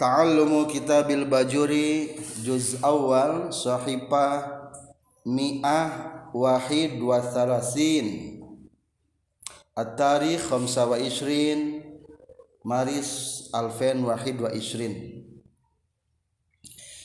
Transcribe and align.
Ta'allumu 0.00 0.64
kitabil 0.72 1.28
bajuri 1.28 2.16
juz 2.40 2.80
awal 2.80 3.52
sahifah 3.52 4.72
mi'ah 5.28 6.24
wahid 6.32 6.96
wa 6.96 7.20
thalasin 7.20 8.40
At-tarikh 9.76 10.40
khamsa 10.48 10.88
wa 10.88 10.96
ishrin 10.96 11.84
Maris 12.64 13.52
alfen 13.52 14.00
wahid 14.08 14.40
wa 14.40 14.48
ishrin. 14.48 15.28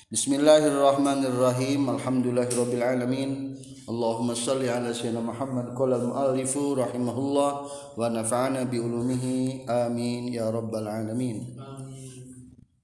Bismillahirrahmanirrahim. 0.07 1.91
Alhamdulillahirabbil 1.91 2.87
alamin 2.87 3.59
Allahumma 3.83 4.31
salli 4.31 4.71
ala 4.71 4.95
sayyidina 4.95 5.19
Muhammad 5.19 5.75
qala 5.75 5.99
al-muallifu 5.99 6.79
rahimahullah 6.79 7.51
wa 7.99 8.07
nafa'ana 8.07 8.63
bi 8.63 8.79
ulumihi 8.79 9.67
amin 9.67 10.31
ya 10.31 10.47
rabbal 10.47 10.87
alamin. 10.87 11.59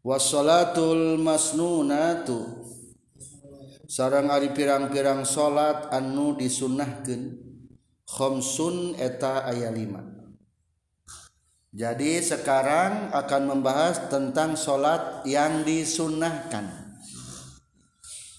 Wassalatul 0.04 1.16
masnunatu. 1.16 2.68
Sarang 3.88 4.28
ari 4.28 4.52
pirang-pirang 4.52 5.24
salat 5.24 5.88
anu 5.88 6.36
disunnahkeun 6.36 7.48
khamsun 8.04 9.00
eta 9.00 9.48
aya 9.48 9.72
lima. 9.72 10.04
Jadi 11.72 12.20
sekarang 12.20 13.16
akan 13.16 13.44
membahas 13.56 14.12
tentang 14.12 14.60
salat 14.60 15.24
yang 15.24 15.64
disunnahkan 15.64 16.89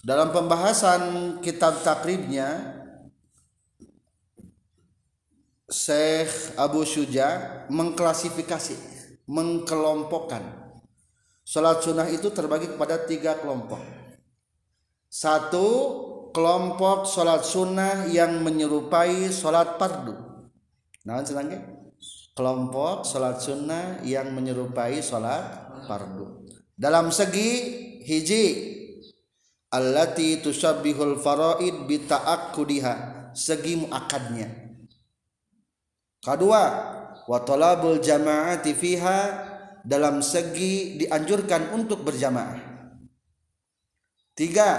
dalam 0.01 0.33
pembahasan 0.33 1.37
kitab 1.45 1.85
takribnya 1.85 2.77
Syekh 5.71 6.57
Abu 6.59 6.83
Syuja 6.83 7.63
mengklasifikasi, 7.71 8.75
mengkelompokkan. 9.29 10.43
Salat 11.47 11.79
sunnah 11.79 12.11
itu 12.11 12.27
terbagi 12.27 12.75
kepada 12.75 13.07
tiga 13.07 13.39
kelompok. 13.39 13.79
Satu, 15.07 15.67
kelompok 16.35 17.07
salat 17.07 17.47
sunnah 17.47 18.07
yang 18.11 18.43
menyerupai 18.43 19.31
salat 19.31 19.79
fardu. 19.79 20.15
Nah, 21.07 21.23
senangnya? 21.23 21.63
Kelompok 22.35 23.07
salat 23.07 23.39
sunnah 23.39 24.03
yang 24.03 24.31
menyerupai 24.35 24.99
salat 24.99 25.71
fardu. 25.87 26.47
Dalam 26.75 27.15
segi 27.15 27.49
hiji 28.03 28.43
allati 29.71 30.43
tusabbihul 30.43 31.17
faraid 31.23 31.87
bi 31.87 32.03
ta'akkudiha 32.03 32.93
segi 33.31 33.79
muakadnya 33.79 34.51
kedua 36.21 36.63
wa 37.31 37.39
talabul 37.41 38.03
jama'ati 38.03 38.75
fiha. 38.75 39.19
Dalam 39.81 40.21
segi 40.21 41.01
dianjurkan 41.01 41.73
untuk 41.73 42.05
berjamaah. 42.05 42.61
Tiga 44.37 44.69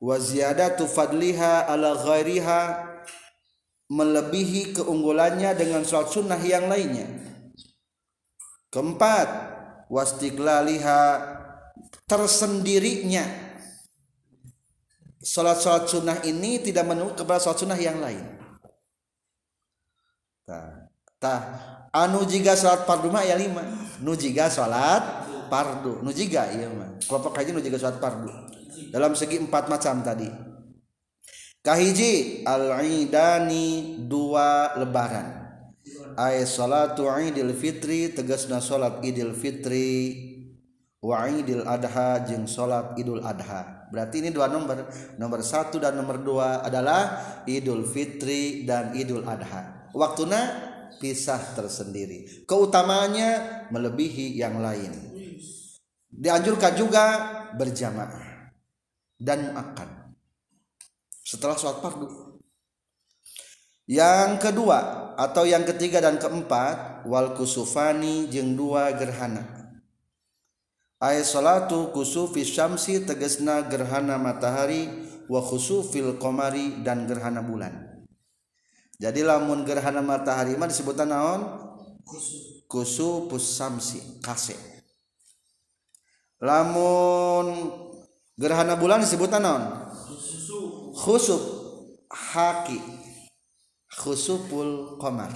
wa 0.00 0.16
ziyadatu 0.16 0.88
fadliha 0.88 1.68
ala 1.68 1.92
ghairiha. 2.00 2.88
Melebihi 3.92 4.72
keunggulannya 4.72 5.52
dengan 5.52 5.84
sholat 5.84 6.08
sunnah 6.08 6.40
yang 6.40 6.64
lainnya. 6.64 7.04
Keempat 8.72 9.28
wastiqlaliha 9.92 11.00
tersendirinya 12.08 13.28
salat-salat 15.22 15.86
sunnah 15.86 16.18
ini 16.26 16.58
tidak 16.58 16.84
menurut 16.90 17.14
kepada 17.14 17.38
salat 17.38 17.62
sunnah 17.62 17.78
yang 17.78 18.02
lain. 18.02 18.20
Tah, 20.42 20.90
tah 21.22 21.40
anu 21.94 22.26
jika 22.26 22.58
salat 22.58 22.82
fardu 22.82 23.08
mah 23.08 23.22
ya 23.22 23.38
lima. 23.38 23.62
Nu 24.02 24.18
jika 24.18 24.50
salat 24.50 25.30
fardu, 25.46 26.02
nu 26.02 26.10
jika 26.10 26.50
iya 26.50 26.66
mah. 26.66 26.98
Kelompok 27.06 27.38
haji 27.38 27.54
nu 27.54 27.62
jika 27.62 27.78
salat 27.78 28.02
fardu. 28.02 28.28
Dalam 28.90 29.14
segi 29.14 29.38
empat 29.38 29.70
macam 29.70 30.02
tadi. 30.02 30.26
Kahiji 31.62 32.42
al-idani 32.42 33.94
dua 34.02 34.74
lebaran. 34.74 35.38
Ay 36.18 36.42
salatu 36.44 37.06
idil 37.06 37.54
fitri 37.54 38.10
tegasna 38.10 38.58
salat 38.58 38.98
idil 39.06 39.30
fitri 39.32 40.31
wa 41.02 41.26
idil 41.26 41.66
adha 41.66 42.22
jeung 42.24 42.46
salat 42.46 42.94
idul 42.96 43.20
adha 43.20 43.82
Berarti 43.92 44.24
ini 44.24 44.32
dua 44.32 44.48
nomor. 44.48 44.88
Nomor 45.20 45.44
satu 45.44 45.76
dan 45.76 46.00
nomor 46.00 46.24
dua 46.24 46.64
adalah 46.64 47.20
Idul 47.44 47.84
Fitri 47.84 48.64
dan 48.64 48.96
Idul 48.96 49.20
Adha. 49.28 49.92
Waktunya 49.92 50.40
pisah 50.96 51.52
tersendiri. 51.52 52.48
Keutamaannya 52.48 53.30
melebihi 53.68 54.32
yang 54.40 54.64
lain. 54.64 55.12
Dianjurkan 56.08 56.72
juga 56.72 57.04
berjamaah 57.52 58.48
dan 59.20 59.52
muakkad. 59.52 60.16
Setelah 61.20 61.60
sholat 61.60 61.84
fardu. 61.84 62.08
Yang 63.92 64.40
kedua 64.40 65.12
atau 65.20 65.44
yang 65.44 65.68
ketiga 65.68 66.00
dan 66.00 66.16
keempat 66.16 67.04
wal 67.04 67.36
kusufani 67.36 68.30
jeng 68.32 68.56
dua 68.56 68.94
gerhana 68.96 69.61
Ayat 71.02 71.26
salatu 71.26 71.90
kusufi 71.90 72.46
syamsi 72.46 73.02
tegesna 73.02 73.66
gerhana 73.66 74.22
matahari 74.22 74.86
wa 75.26 75.42
khusufil 75.42 76.14
komari 76.14 76.78
dan 76.86 77.10
gerhana 77.10 77.42
bulan. 77.42 77.74
Jadi 79.02 79.26
lamun 79.26 79.66
gerhana 79.66 79.98
matahari 79.98 80.54
mah 80.54 80.70
disebutan 80.70 81.10
naon? 81.10 81.42
Kusufus 82.70 83.42
syamsi 83.58 83.98
kase. 84.22 84.54
Lamun 86.38 87.50
gerhana 88.38 88.78
bulan 88.78 89.02
disebutan 89.02 89.42
naon? 89.42 89.90
Khusuf 90.94 91.42
haki. 92.06 92.78
Khusuful 93.90 95.02
komar. 95.02 95.34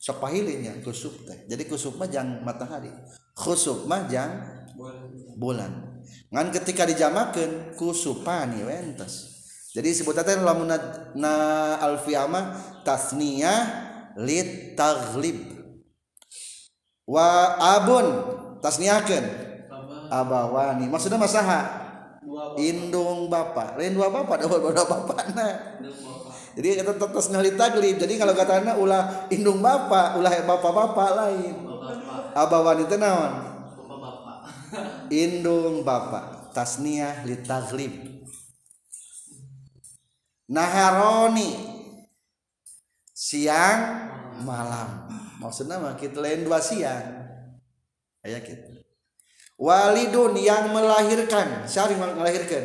Sok 0.00 0.24
pahilinya 0.24 0.80
kusuf 0.80 1.28
teh. 1.28 1.44
Jadi 1.44 1.68
kusuf 1.68 1.92
mah 2.00 2.08
jang 2.08 2.40
matahari. 2.40 2.88
Khusuf 3.36 3.84
mah 3.84 4.08
jang 4.08 4.53
bulan. 5.38 6.02
Ngan 6.30 6.48
ketika 6.50 6.84
dijamakan 6.84 7.78
kusupani 7.78 8.66
wentes. 8.66 9.34
Jadi 9.74 9.90
sebutannya 9.90 10.46
lamun 10.46 10.70
na 11.18 11.34
alfiyama 11.82 12.54
tasniyah 12.86 13.62
lit 14.22 14.78
taglib. 14.78 15.42
Wa 17.06 17.58
abun 17.58 18.06
tasniyakeun. 18.62 19.26
Abawani. 20.10 20.86
Maksudnya 20.86 21.18
masaha? 21.18 21.82
Indung 22.58 23.28
bapak 23.28 23.76
lain 23.76 23.94
dua 23.94 24.08
bapak 24.08 24.40
ada 24.40 24.48
dua 24.48 24.72
bapak 24.72 25.36
nah 25.36 25.54
jadi 26.54 26.80
kata 26.80 26.96
tetes 27.02 27.34
ngali 27.34 27.58
taglib. 27.58 27.98
Jadi 27.98 28.14
kalau 28.14 28.30
katanya 28.32 28.78
ulah 28.78 29.26
indung 29.28 29.58
bapak 29.58 30.16
ulah 30.16 30.32
bapak-bapak 30.46 31.10
lain. 31.18 31.54
Abawani 32.32 32.86
naon 32.94 33.53
indung 35.10 35.82
bapak 35.82 36.54
tasniah 36.54 37.26
li 37.26 37.38
taglib 37.42 38.14
naharoni 40.48 41.50
siang 43.14 43.80
malam. 44.44 45.08
Maksudnya 45.40 45.80
mah 45.80 45.96
kita 45.96 46.20
lain 46.20 46.44
dua 46.44 46.60
siang. 46.60 47.24
Ayat 48.24 48.42
kita. 48.44 48.68
Walidun 49.60 50.34
yang 50.40 50.72
melahirkan. 50.72 51.68
Yang 51.68 52.16
melahirkan? 52.16 52.64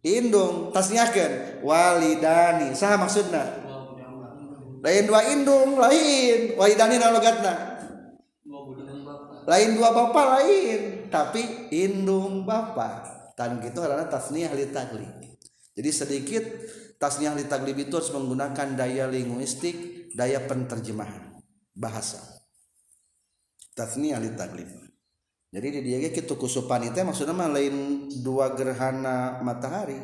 Indung 0.00 0.72
tasniahkan 0.72 1.60
walidani. 1.60 2.72
Sah 2.72 2.96
maksudnya 2.96 3.60
lain 4.80 5.04
dua 5.04 5.20
indung 5.28 5.76
lain. 5.76 6.56
Walidani 6.56 6.96
nalogatna 6.96 7.69
lain 9.48 9.70
dua 9.76 9.90
bapak 9.92 10.26
lain 10.38 10.80
tapi 11.08 11.70
indung 11.72 12.44
bapak. 12.44 13.32
Dan 13.38 13.56
gitu 13.64 13.80
karena 13.80 14.04
tasniah 14.04 14.52
li 14.52 14.68
taglib 14.68 15.16
jadi 15.72 15.90
sedikit 15.96 16.44
tasniah 17.00 17.32
li 17.32 17.48
taglib 17.48 17.72
itu 17.80 17.96
harus 17.96 18.12
menggunakan 18.12 18.76
daya 18.76 19.08
linguistik 19.08 20.12
daya 20.12 20.44
penterjemahan 20.44 21.40
bahasa. 21.72 22.20
Tasniah 23.72 24.20
li 24.20 24.36
taglib 24.36 24.68
jadi 25.48 25.66
di 25.72 25.80
dia 25.88 25.98
gitu 26.04 26.36
kusupan 26.36 26.92
itu 26.92 27.00
maksudnya 27.00 27.48
lain 27.48 28.06
dua 28.20 28.52
gerhana 28.52 29.40
matahari 29.40 29.96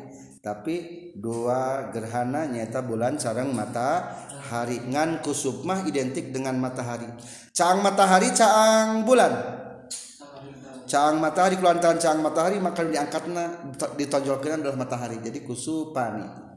tapi 0.47 1.11
dua 1.11 1.91
gerhana 1.91 2.47
nyata 2.47 2.79
bulan 2.79 3.19
sarang 3.19 3.51
matahari. 3.51 4.79
Ngan 4.79 5.19
kusub 5.19 5.67
mah 5.67 5.83
identik 5.83 6.31
dengan 6.31 6.55
matahari. 6.55 7.11
Caang 7.51 7.83
matahari 7.83 8.31
caang 8.31 9.03
bulan. 9.03 9.35
Caang 10.87 11.19
matahari 11.19 11.59
kelantaran 11.59 11.99
caang 11.99 12.23
matahari 12.23 12.63
maka 12.63 12.79
diangkatna 12.87 13.75
ditonjolkan 13.99 14.63
adalah 14.63 14.79
matahari. 14.79 15.19
Jadi 15.19 15.43
kusupani 15.43 16.47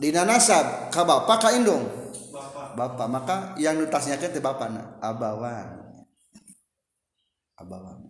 dina 0.00 0.24
nasab 0.24 0.88
ka 0.88 1.04
bapak 1.04 1.36
ka 1.36 1.48
indung? 1.52 1.84
Bapak 2.74 3.06
maka 3.12 3.36
yang 3.60 3.76
nutasnya 3.76 4.16
ke 4.16 4.40
bapak 4.40 4.72
na 4.72 4.82
abawan. 5.04 5.84
Abawan 7.60 8.03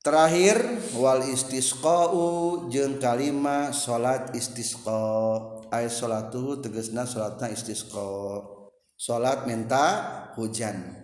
terakhir 0.00 0.56
wal 0.96 1.20
istisqa'u 1.20 2.66
jeung 2.72 2.96
kalima 2.96 3.72
salat 3.72 4.32
istisqa. 4.32 5.60
Ay 5.70 5.86
salatu 5.86 6.58
tegasna 6.58 7.06
salatna 7.06 7.52
istisqa. 7.52 8.42
Salat 8.98 9.46
minta 9.46 9.86
hujan. 10.34 10.98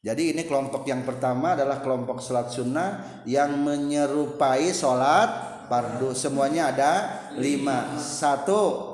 Jadi 0.00 0.32
ini 0.32 0.48
kelompok 0.48 0.88
yang 0.88 1.04
pertama 1.04 1.52
adalah 1.52 1.84
kelompok 1.84 2.24
salat 2.24 2.48
sunnah 2.48 3.20
yang 3.28 3.52
menyerupai 3.60 4.72
salat 4.72 5.28
fardu. 5.68 6.16
Semuanya 6.16 6.72
ada 6.72 6.92
lima. 7.36 7.98
Satu 8.00 8.88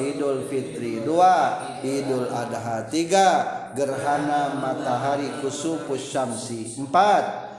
Idul 0.00 0.48
Fitri. 0.50 1.04
Dua 1.04 1.60
Idul 1.84 2.26
Adha. 2.32 2.88
Tiga 2.90 3.28
gerhana 3.76 4.58
matahari 4.58 5.30
kusufus 5.38 6.10
syamsi. 6.10 6.74
Empat 6.80 7.49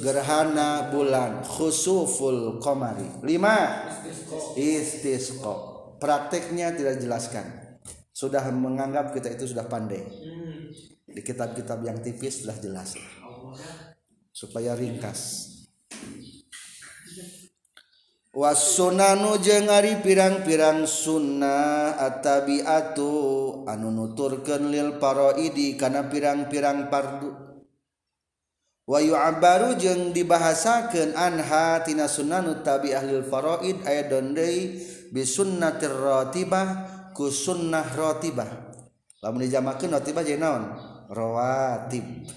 gerhana 0.00 0.88
bulan 0.92 1.44
khusuful 1.44 2.60
komari 2.60 3.08
lima. 3.24 3.86
Istisqo 4.56 5.54
prakteknya 5.96 6.76
tidak 6.76 7.00
jelaskan 7.00 7.76
sudah 8.16 8.48
menganggap 8.48 9.12
kita 9.12 9.36
itu 9.36 9.52
sudah 9.52 9.68
pandai. 9.68 10.04
Di 11.06 11.20
kitab-kitab 11.24 11.80
yang 11.84 12.00
tipis 12.00 12.44
sudah 12.44 12.56
jelas. 12.60 12.96
Supaya 14.32 14.76
ringkas. 14.76 15.52
Wasunanu 18.36 19.40
jeung 19.40 19.72
ari 19.72 20.04
pirang-pirang 20.04 20.84
sunnah 20.84 21.96
atabiatu 21.96 23.64
anu 23.64 23.88
nuturkeun 23.88 24.68
lil 24.68 25.00
paraidi 25.00 25.72
kana 25.80 26.04
pirang-pirang 26.04 26.92
pardu 26.92 27.45
Wahyu 28.86 29.18
Abbaru 29.18 29.74
jeung 29.74 30.14
dibahasakan 30.14 31.18
anhatina 31.18 32.06
Sunanu 32.06 32.62
tabi 32.62 32.94
ahlil 32.94 33.26
faroid 33.26 33.82
aya 33.82 34.06
donde 34.06 34.78
bisunnatir 35.10 35.90
rotibah 35.90 36.86
ku 37.10 37.26
sunnah 37.26 37.82
rotibah. 37.98 38.46
Lamun 39.26 39.42
dijamakeun 39.42 39.90
rotibah 39.90 40.22
jadi 40.22 40.38
naon? 40.38 40.70
Rawatib 41.10 42.30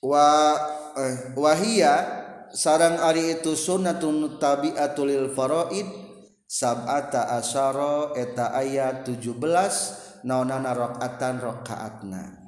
wa 0.00 0.56
eh, 0.96 1.36
wahia 1.36 1.94
sarang 2.56 2.96
ari 3.04 3.38
itu 3.38 3.52
sunnatun 3.52 4.40
tabi'atul 4.40 5.06
lil 5.12 5.28
faraid 5.30 5.86
sab'ata 6.48 7.36
asyara 7.36 8.16
eta 8.16 8.56
aya 8.56 9.04
17 9.04 10.24
naonana 10.26 10.72
rakaatan 10.74 11.36
rakaatna. 11.38 12.39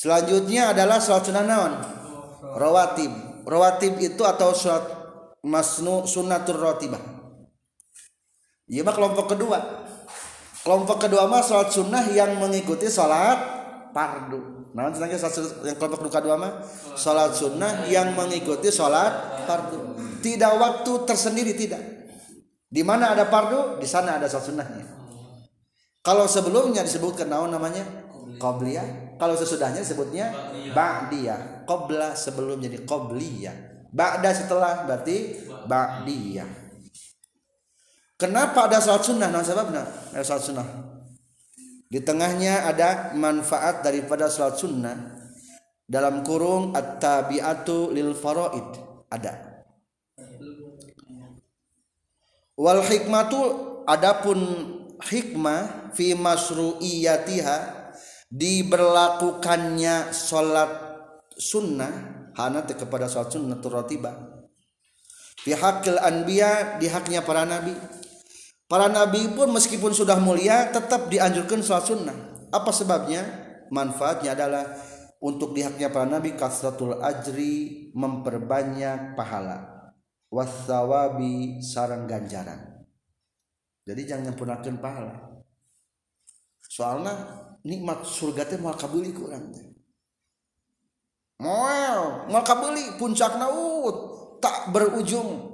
Selanjutnya 0.00 0.72
adalah 0.72 0.96
sholat 0.96 1.28
sunnah 1.28 1.44
naon? 1.44 1.76
Rawatib. 2.56 3.12
Rawatib 3.44 4.00
itu 4.00 4.24
atau 4.24 4.56
sholat 4.56 4.88
masnu 5.44 6.08
sunnatur 6.08 6.56
rawatibah. 6.56 7.04
Iya 8.64 8.80
mah 8.80 8.96
kelompok 8.96 9.36
kedua. 9.36 9.60
Kelompok 10.64 11.04
kedua 11.04 11.28
mah 11.28 11.44
sholat 11.44 11.68
sunnah 11.68 12.08
yang 12.16 12.32
mengikuti 12.40 12.88
sholat 12.88 13.44
fardu. 13.92 14.72
Nah, 14.72 14.88
senangnya 14.88 15.20
yang 15.68 15.76
kelompok 15.76 16.08
kedua 16.08 16.40
mah 16.40 16.64
sholat 16.96 17.36
sunnah 17.36 17.84
yang 17.84 18.16
mengikuti 18.16 18.72
sholat 18.72 19.44
fardu. 19.44 20.00
Tidak 20.24 20.52
waktu 20.56 20.92
tersendiri 21.04 21.52
tidak. 21.52 21.82
Di 22.72 22.80
mana 22.80 23.12
ada 23.12 23.28
fardu, 23.28 23.76
di 23.76 23.84
sana 23.84 24.16
ada 24.16 24.32
sholat 24.32 24.48
sunnahnya. 24.48 24.86
Kalau 26.00 26.24
sebelumnya 26.24 26.80
disebutkan 26.88 27.28
naon 27.28 27.52
namanya 27.52 27.84
qabliyah 28.40 29.09
kalau 29.20 29.36
sesudahnya 29.36 29.84
sebutnya 29.84 30.32
ba'diyah. 30.72 31.68
qabla 31.68 32.16
sebelum 32.16 32.56
jadi 32.64 32.82
qabliyah 32.88 33.70
ba'da 33.92 34.30
setelah 34.32 34.86
berarti 34.86 35.46
ba'diyah. 35.66 36.50
Kenapa 38.20 38.68
ada 38.68 38.78
salat 38.84 39.04
sunnah? 39.04 39.28
Nah 39.32 39.40
sebabnya 39.40 39.82
ada 40.12 40.24
salat 40.24 40.44
sunnah. 40.44 40.68
Di 41.90 41.98
tengahnya 42.04 42.68
ada 42.68 43.16
manfaat 43.16 43.82
daripada 43.82 44.28
salat 44.28 44.60
sunnah. 44.60 45.18
Dalam 45.90 46.22
kurung 46.22 46.70
at-tabi'atu 46.76 47.90
lil 47.90 48.14
faraid. 48.14 48.68
Ada. 49.10 49.64
Wal 52.60 52.84
hikmatu 52.84 53.40
adapun 53.88 54.38
hikmah 55.00 55.90
fi 55.96 56.12
masru'iyatiha 56.12 57.79
diberlakukannya 58.30 60.14
sholat 60.14 60.70
sunnah 61.34 61.92
hana 62.38 62.62
kepada 62.62 63.10
sholat 63.10 63.34
sunnah 63.34 63.58
turatiba 63.58 64.40
pihakil 65.44 66.00
anbiya 66.00 66.76
di 66.80 66.86
haknya 66.88 67.24
para 67.24 67.48
nabi. 67.48 67.72
Para 68.70 68.86
nabi 68.86 69.26
pun 69.34 69.50
meskipun 69.50 69.90
sudah 69.90 70.22
mulia 70.22 70.70
tetap 70.70 71.10
dianjurkan 71.10 71.58
sholat 71.64 71.84
sunnah. 71.90 72.16
Apa 72.54 72.70
sebabnya? 72.70 73.22
Manfaatnya 73.70 74.34
adalah 74.34 74.66
untuk 75.22 75.54
di 75.54 75.62
haknya 75.62 75.90
para 75.90 76.06
nabi 76.06 76.38
kasratul 76.38 77.02
ajri 77.02 77.90
memperbanyak 77.94 79.18
pahala. 79.18 79.90
Wasawabi 80.30 81.58
sarang 81.58 82.06
ganjaran. 82.06 82.86
Jadi 83.82 84.02
jangan 84.06 84.38
punahkan 84.38 84.78
pahala. 84.78 85.42
Soalnya 86.70 87.14
nikmat 87.64 88.04
surga 88.04 88.48
teh 88.48 88.58
mal 88.60 88.76
kabeli 88.76 89.12
ku 89.12 89.28
urang 89.28 89.52
teh. 89.52 89.66
Moal. 91.40 92.28
Mal 92.28 92.44
kabeli 92.44 92.96
puncak 93.00 93.40
naut 93.40 93.96
tak 94.40 94.72
berujung. 94.72 95.48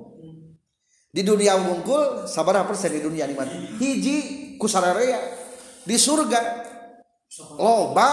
Di 1.10 1.24
dunia 1.24 1.56
wungkul 1.56 2.28
sabar 2.28 2.60
persen 2.68 2.92
di 2.92 3.00
dunia 3.00 3.24
nikmat. 3.24 3.48
Hiji 3.80 4.16
kusararea 4.60 5.18
di 5.86 5.96
surga 5.96 6.40
loba 7.56 8.08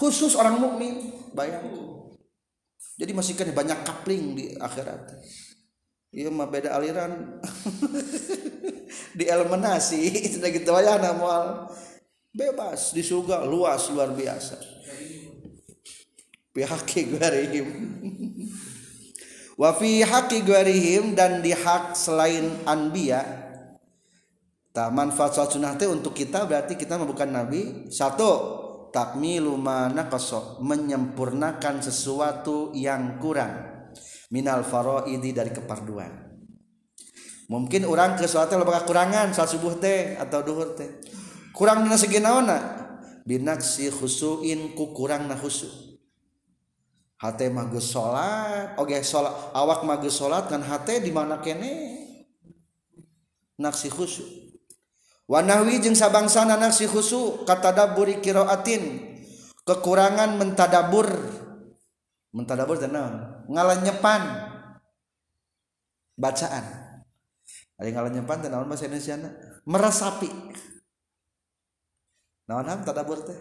khusus 0.00 0.34
orang 0.34 0.58
mukmin. 0.58 1.12
Bayang. 1.36 1.68
Jadi 2.98 3.12
masih 3.14 3.38
kan 3.38 3.46
banyak 3.54 3.78
kapling 3.86 4.34
di 4.34 4.44
akhirat. 4.58 5.06
Iya 6.10 6.32
mah 6.32 6.48
beda 6.50 6.74
aliran. 6.74 7.38
Di 9.18 9.28
eliminasi 9.28 10.00
itu 10.08 10.40
gitu 10.56 10.72
aja 10.72 10.96
namal 10.96 11.68
bebas 12.32 12.92
di 12.92 13.00
surga 13.00 13.44
luas 13.48 13.88
luar 13.92 14.12
biasa. 14.12 14.56
Pihaki 16.52 17.14
gwarihim 17.14 17.68
wa 19.58 19.74
fi 19.74 20.06
haqi 20.06 20.46
dan 21.14 21.42
di 21.42 21.52
hak 21.54 21.94
selain 21.98 22.62
anbiya. 22.66 23.22
Ta 24.70 24.94
manfaat 24.94 25.34
sunnah 25.34 25.74
teh 25.74 25.90
untuk 25.90 26.14
kita 26.14 26.46
berarti 26.46 26.78
kita 26.78 27.00
bukan 27.02 27.30
nabi. 27.30 27.90
Satu 27.90 28.30
takmilu 28.94 29.58
mana 29.58 30.06
menyempurnakan 30.62 31.82
sesuatu 31.82 32.70
yang 32.74 33.18
kurang. 33.18 33.86
Minal 34.28 34.62
faraidi 34.62 35.32
dari 35.32 35.50
keparduan. 35.50 36.28
Mungkin 37.48 37.88
orang 37.88 38.20
ke 38.20 38.28
suatu 38.28 38.60
lebih 38.60 38.84
kekurangan 38.84 39.32
saat 39.32 39.48
subuh 39.48 39.80
teh 39.80 40.20
atau 40.20 40.44
duhur 40.44 40.76
teh 40.76 41.00
kurang 41.58 41.82
dina 41.82 41.98
segi 41.98 42.22
naona? 42.22 42.78
Binaksi 43.26 43.90
khusuin 43.90 44.78
ku 44.78 44.94
kurang 44.94 45.26
na 45.26 45.34
khusu. 45.34 45.66
Hate 47.18 47.50
mah 47.50 47.66
geus 47.66 47.90
salat 47.90 48.78
oge 48.78 49.02
salat 49.02 49.34
awak 49.50 49.82
mah 49.82 49.98
geus 49.98 50.22
salat 50.22 50.46
kan 50.46 50.62
hate 50.62 51.02
di 51.02 51.10
mana 51.10 51.42
kene? 51.42 51.98
Naksi 53.58 53.90
khusu. 53.90 54.22
Wa 55.26 55.42
nahwi 55.42 55.82
jeung 55.82 55.98
sabangsana 55.98 56.54
naksi 56.54 56.86
khusu 56.86 57.42
katadabburi 57.42 58.22
qiraatin 58.22 59.18
kekurangan 59.66 60.38
mentadabur. 60.38 61.10
Mentadabur 62.30 62.78
teh 62.78 62.86
naon? 62.86 63.44
Ngalanyepan 63.50 64.22
bacaan. 66.14 66.64
Ada 67.82 67.88
ngalanyepan 67.92 68.46
teh 68.46 68.48
naon 68.48 68.70
bahasa 68.70 68.86
Indonesia 68.86 69.18
meresapi 69.66 70.30
naon 72.48 72.80
tadabur 72.82 73.20
teh? 73.22 73.36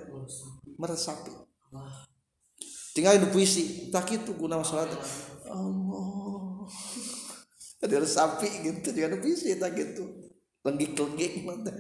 Meresapi. 0.75 1.31
Tinggal 2.93 3.23
itu 3.23 3.27
puisi. 3.31 3.63
Tak 3.87 4.11
itu 4.11 4.35
guna 4.35 4.59
salat 4.61 4.91
Allah. 5.47 6.67
Tadi 7.77 7.93
resapi 7.93 8.49
gitu 8.67 8.91
jangan 8.91 9.23
puisi 9.23 9.55
tak 9.55 9.73
gitu. 9.79 10.03
Lenggik 10.65 10.99
lenggik 10.99 11.47
mantap 11.47 11.77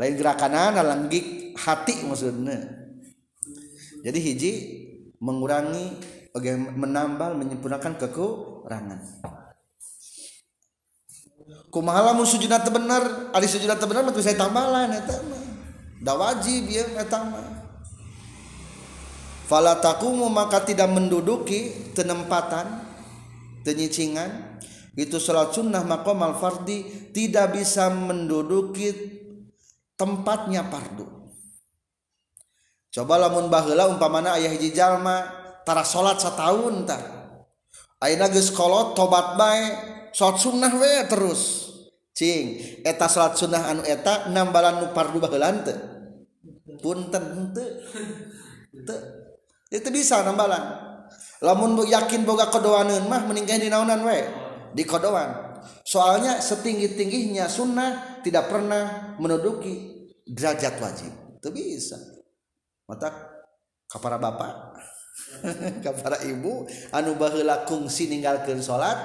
lain 0.00 0.16
gerakan 0.16 0.56
lenggik 0.80 1.52
hati 1.60 2.08
maksudnya. 2.08 2.56
Jadi 4.00 4.18
hiji 4.18 4.52
mengurangi 5.20 6.00
menambal 6.72 7.36
menyempurnakan 7.36 8.00
kekurangan 8.00 9.00
kumaha 11.70 12.10
lamun 12.10 12.26
sujudna 12.26 12.60
teu 12.62 12.74
bener 12.74 13.30
ari 13.30 13.46
sujudna 13.46 13.78
teu 13.78 13.86
bener 13.86 14.02
mah 14.02 14.12
saya 14.18 14.36
tambalan 14.38 14.90
eta 14.94 15.16
mah. 15.24 15.42
Da 16.00 16.12
wajib 16.16 16.70
ya 16.70 16.84
eta 16.98 17.20
mah. 17.26 17.46
Fala 19.50 19.82
maka 20.30 20.62
tidak 20.62 20.86
menduduki 20.94 21.90
tenempatan 21.90 22.86
tenyicingan 23.66 24.62
itu 24.94 25.18
salat 25.18 25.50
sunnah 25.50 25.82
maqamal 25.82 26.38
fardi 26.38 27.10
tidak 27.10 27.58
bisa 27.58 27.90
menduduki 27.90 28.94
tempatnya 29.98 30.62
fardu. 30.66 31.06
Coba 32.90 33.22
lamun 33.22 33.50
baheula 33.50 33.86
umpamana 33.86 34.34
aya 34.38 34.50
hiji 34.50 34.74
jalma 34.74 35.30
tara 35.62 35.86
salat 35.86 36.18
satahun 36.18 36.86
tah. 36.86 37.02
Ayeuna 38.02 38.32
geus 38.32 38.50
kolot 38.50 38.94
tobat 38.96 39.36
bae 39.36 39.62
salat 40.12 40.38
sunnah 40.38 40.72
we 40.76 40.94
terus. 41.06 41.72
Cing 42.14 42.58
eta 42.84 43.06
salat 43.06 43.38
sunnah 43.38 43.70
anu 43.70 43.82
eta 43.86 44.28
nambalan 44.28 44.84
nu 44.84 44.86
fardu 44.92 45.18
baheula 45.22 45.50
teu 45.64 45.76
punten 46.82 47.54
teu 47.54 47.68
teu. 48.86 48.98
Itu 49.70 49.88
bisa 49.94 50.26
nambalan. 50.26 50.90
Lamun 51.40 51.80
yakin 51.88 52.28
boga 52.28 52.52
kodoaneun 52.52 53.08
mah 53.08 53.24
meninggal 53.24 53.62
di 53.62 53.68
naonan 53.72 54.02
we. 54.04 54.20
Di 54.70 54.82
kodoan 54.86 55.50
soalnya 55.82 56.38
setinggi-tingginya 56.38 57.50
sunnah 57.50 58.22
tidak 58.22 58.52
pernah 58.52 59.16
menuduki 59.18 60.06
derajat 60.26 60.78
wajib. 60.78 61.12
Itu 61.40 61.48
bisa. 61.50 61.96
Mata 62.86 63.10
kapara 63.86 64.18
bapak. 64.18 64.76
Kapara 65.84 66.22
ibu. 66.26 66.66
Anu 66.90 67.14
baheula 67.14 67.66
kungsi 67.68 68.08
ninggalkeun 68.10 68.62
salat 68.62 68.98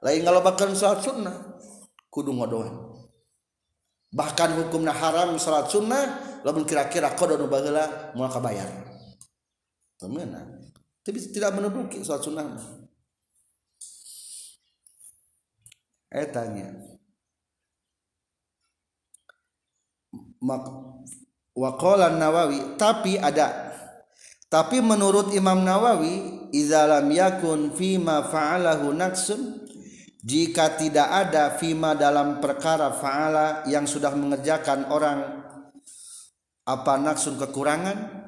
lain 0.00 0.20
kalau 0.24 0.40
bahkan 0.40 0.72
salat 0.72 1.04
sunnah 1.04 1.60
kudu 2.08 2.32
ngodoan 2.32 2.90
bahkan 4.10 4.50
hukumnya 4.58 4.90
haram 4.96 5.38
salat 5.38 5.70
sunnah 5.70 6.04
lamun 6.42 6.64
kira-kira 6.64 7.12
kodo 7.14 7.36
nu 7.36 7.46
baheula 7.46 8.12
moal 8.16 8.32
kabayar. 8.32 8.68
Temenan 10.00 10.72
tapi 11.04 11.20
tidak 11.30 11.52
menuduki 11.54 12.00
salat 12.00 12.24
sunnah 12.24 12.44
eh 16.10 16.26
tanya. 16.32 16.74
Mak 20.40 20.64
nawawi 22.16 22.80
tapi 22.80 23.20
ada. 23.20 23.68
Tapi 24.50 24.82
menurut 24.82 25.30
Imam 25.30 25.62
Nawawi 25.62 26.50
izalam 26.50 27.06
yakun 27.14 27.70
fima 27.70 28.26
fa'alahu 28.26 28.90
naksun 28.90 29.69
jika 30.20 30.76
tidak 30.76 31.08
ada 31.08 31.56
fima 31.56 31.96
dalam 31.96 32.44
perkara 32.44 32.92
faala 32.92 33.64
yang 33.64 33.88
sudah 33.88 34.12
mengerjakan 34.12 34.92
orang 34.92 35.40
apa 36.68 36.92
naksun 37.00 37.40
kekurangan? 37.40 38.20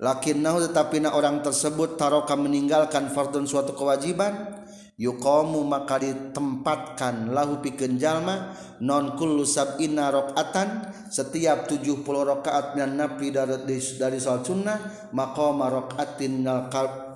Lakinnahu 0.00 0.64
tetapi 0.64 1.04
na 1.04 1.12
orang 1.12 1.44
tersebut 1.44 2.00
taroka 2.00 2.32
meninggalkan 2.32 3.12
fardun 3.12 3.44
suatu 3.44 3.76
kewajiban 3.76 4.64
yuqamu 4.96 5.60
maka 5.64 6.00
ditempatkan 6.00 7.32
lahu 7.32 7.60
pikeun 7.60 8.00
jalma 8.00 8.56
non 8.80 9.12
kullu 9.16 9.44
sab'ina 9.44 10.08
rakaatan 10.08 10.88
setiap 11.12 11.68
70 11.68 12.00
rakaat 12.04 12.76
minan 12.76 12.96
nafi 13.00 13.28
dari 13.28 13.76
dari 13.96 14.16
salat 14.16 14.44
sunnah 14.44 14.78
maqama 15.12 15.68
rakaatin 15.68 16.48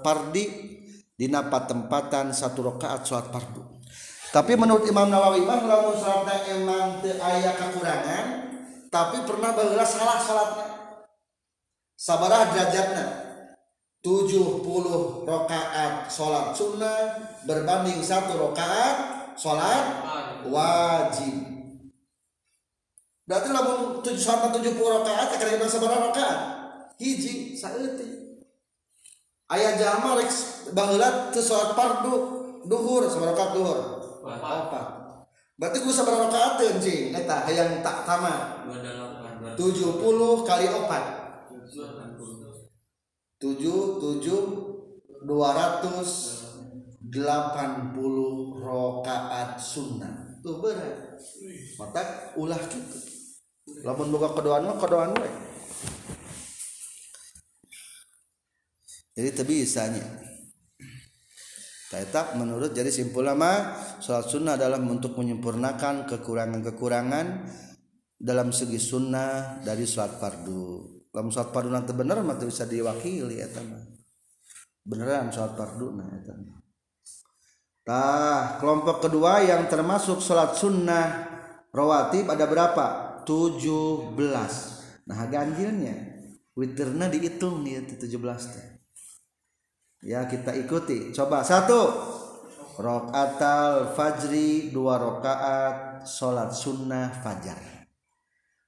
pardi 0.05 0.45
dina 1.17 1.45
tempatan 1.49 2.37
satu 2.37 2.73
rakaat 2.73 3.05
salat 3.05 3.29
fardu 3.33 3.74
tapi 4.35 4.59
menurut 4.59 4.83
Imam 4.91 5.07
Nawawi 5.07 5.47
mah 5.47 5.62
lamun 5.62 5.95
salatna 5.95 6.43
emang 6.50 6.99
teu 6.99 7.14
aya 7.23 7.55
kekurangan 7.55 8.50
tapi 8.91 9.23
pernah 9.23 9.55
baheula 9.55 9.87
salah 9.87 10.19
salatna 10.19 10.75
sabaraha 11.95 12.50
derajatna. 12.50 13.05
70 14.05 15.25
rakaat 15.25 16.12
salat 16.12 16.53
sunnah 16.53 17.17
berbanding 17.49 18.05
satu 18.05 18.37
rakaat 18.37 18.97
salat 19.33 20.05
wajib. 20.45 21.41
Berarti 23.25 23.49
lamun 23.49 24.05
7 24.05 24.12
sampai 24.21 24.53
70 24.61 24.76
rakaat 24.76 25.41
akan 25.41 25.49
kita 25.57 25.67
sabaraha 25.71 26.12
rakaat. 26.12 26.38
Hiji 27.00 27.57
saeutik 27.57 28.45
aya 29.49 29.79
jalma 29.81 30.21
baheula 30.76 31.33
teu 31.33 31.41
salat 31.41 31.73
fardu 31.73 32.14
duhur 32.69 33.09
sabaraha 33.09 33.33
rakaat 33.33 33.50
duhur 33.57 34.04
apa? 34.26 34.81
berarti 35.54 35.87
gue 35.87 35.95
sabar 35.95 36.26
rakaat 36.26 36.59
cing. 36.83 37.14
Eta 37.14 37.47
hayang 37.47 37.78
tak 37.85 38.02
tamat 38.02 38.66
70 39.54 40.02
kali 40.43 40.66
4 40.66 41.25
tujuh 43.38 43.81
tujuh 44.00 44.43
dua 45.28 45.52
ratus 45.52 46.40
delapan 47.04 47.93
puluh 47.93 48.57
rokaat 48.57 49.61
sunnah. 49.61 50.40
Tuh 50.40 50.64
berat. 50.64 51.21
Mata 51.76 52.33
ulah 52.40 52.59
gitu 52.69 53.14
lamun 53.85 54.12
buka 54.12 54.37
kedoan 54.37 54.69
mah 54.69 54.76
kedoan 54.76 55.11
we. 55.16 55.31
Jadi 59.14 59.31
bisanya 59.47 60.04
Taetak 61.95 62.35
menurut 62.35 62.75
jadi 62.75 62.91
simpul 62.91 63.23
nama 63.23 63.71
sholat 64.03 64.27
sunnah 64.27 64.59
adalah 64.59 64.83
untuk 64.83 65.15
menyempurnakan 65.15 66.11
kekurangan-kekurangan 66.11 67.27
dalam 68.19 68.51
segi 68.51 68.83
sunnah 68.83 69.63
dari 69.63 69.87
sholat 69.87 70.19
fardu. 70.19 70.63
Dalam 71.15 71.31
sholat 71.31 71.55
fardu 71.55 71.71
nanti 71.71 71.95
bener 71.95 72.19
mah 72.27 72.35
bisa 72.35 72.67
diwakili 72.67 73.39
ya 73.39 73.47
teman. 73.47 73.95
Beneran 74.83 75.31
sholat 75.31 75.55
fardu 75.55 75.95
nah 75.95 76.11
ya 76.11 76.35
Tah 77.87 78.59
kelompok 78.59 79.07
kedua 79.07 79.47
yang 79.47 79.71
termasuk 79.71 80.19
sholat 80.19 80.59
sunnah 80.59 81.31
rawatib 81.71 82.27
ada 82.27 82.51
berapa? 82.51 82.87
17 83.23 84.19
Nah 85.07 85.21
ganjilnya 85.31 85.95
witirna 86.59 87.07
dihitung 87.07 87.63
nih 87.63 87.87
17 87.87 88.03
teh 88.51 88.74
ya 90.05 90.29
kita 90.29 90.53
ikuti. 90.55 91.11
Coba 91.11 91.41
satu. 91.41 92.13
Rokatal 92.75 93.95
fajri 93.95 94.75
dua 94.75 94.99
rokaat 94.99 96.03
sholat 96.11 96.51
sunnah 96.51 97.23
fajar. 97.23 97.87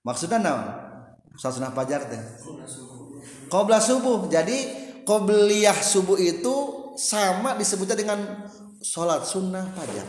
Maksudnya 0.06 0.38
naon 0.38 0.66
sholat 1.34 1.54
sunnah 1.58 1.74
fajar 1.74 2.06
teh? 2.06 2.22
Qobla 3.50 3.82
subuh. 3.82 4.30
Jadi 4.30 4.58
qobliyah 5.02 5.74
subuh 5.74 6.14
itu 6.22 6.54
sama 6.94 7.58
disebutnya 7.58 7.98
dengan 7.98 8.46
sholat 8.78 9.26
sunnah 9.26 9.74
fajar. 9.74 10.06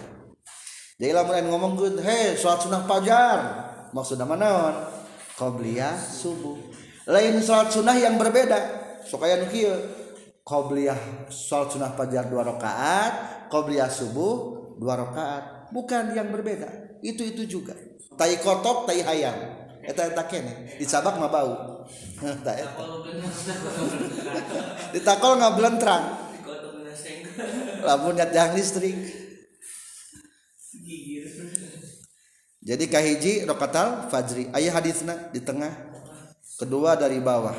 Jadi 1.01 1.13
lah 1.13 1.25
mulai 1.25 1.41
ngomong 1.45 1.73
gue 1.73 1.89
hei 2.05 2.37
sholat 2.37 2.61
sunnah 2.61 2.85
fajar. 2.85 3.37
Maksudnya 3.97 4.29
mana 4.29 4.77
qobliyah 5.41 5.97
subuh. 5.97 6.53
Lain 7.09 7.41
sholat 7.41 7.73
sunnah 7.73 7.97
yang 7.97 8.13
berbeda. 8.21 8.85
Supaya 9.01 9.41
nukil 9.41 9.73
qobliyah 10.47 11.27
sholat 11.27 11.75
sunnah 11.75 11.91
fajar 11.91 12.31
dua 12.31 12.47
rakaat 12.47 13.13
qobliyah 13.51 13.91
subuh 13.91 14.75
dua 14.79 14.95
rakaat. 14.95 15.43
Bukan 15.75 16.15
yang 16.15 16.31
berbeda. 16.31 16.99
Itu 17.03 17.27
itu 17.27 17.43
juga. 17.43 17.75
Tai 18.15 18.33
kotok 18.39 18.87
tai 18.87 19.03
hayam. 19.03 19.35
Eta 19.83 20.07
eta 20.07 20.23
kene. 20.23 20.79
Dicabak 20.79 21.19
mah 21.19 21.27
bau. 21.27 21.83
Eta 22.23 22.51
eta. 22.55 22.83
Ditakol 24.95 25.39
nggak 25.39 25.55
belentrang 25.59 26.27
lamun 27.83 28.17
nyat 28.17 28.31
yang 28.33 28.51
listrik. 28.57 28.95
Jadi 32.67 32.85
kahiji 32.91 33.33
rokatal 33.47 34.11
fajri. 34.11 34.51
Ayah 34.51 34.75
hadisna 34.75 35.31
di 35.31 35.39
tengah. 35.39 35.71
Kedua 36.57 36.97
dari 36.97 37.21
bawah 37.21 37.53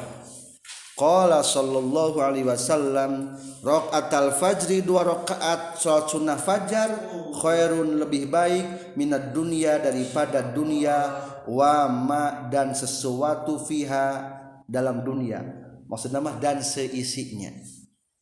Qala 0.99 1.47
sallallahu 1.47 2.19
alaihi 2.19 2.43
wasallam 2.43 3.39
raqatal 3.63 4.35
fajri 4.35 4.83
dua 4.83 5.07
rakaat 5.07 5.79
salat 5.79 6.11
sunnah 6.11 6.35
fajar 6.35 6.91
khairun 7.39 8.03
lebih 8.03 8.27
baik 8.27 8.99
minat 8.99 9.31
dunia 9.31 9.79
daripada 9.79 10.43
dunia 10.43 11.23
wa 11.47 11.87
ma 11.87 12.51
dan 12.51 12.75
sesuatu 12.75 13.63
fiha 13.63 14.27
dalam 14.67 15.07
dunia. 15.07 15.39
Maksudnya 15.87 16.19
mah 16.19 16.35
dan 16.43 16.67
seisinya. 16.67 17.55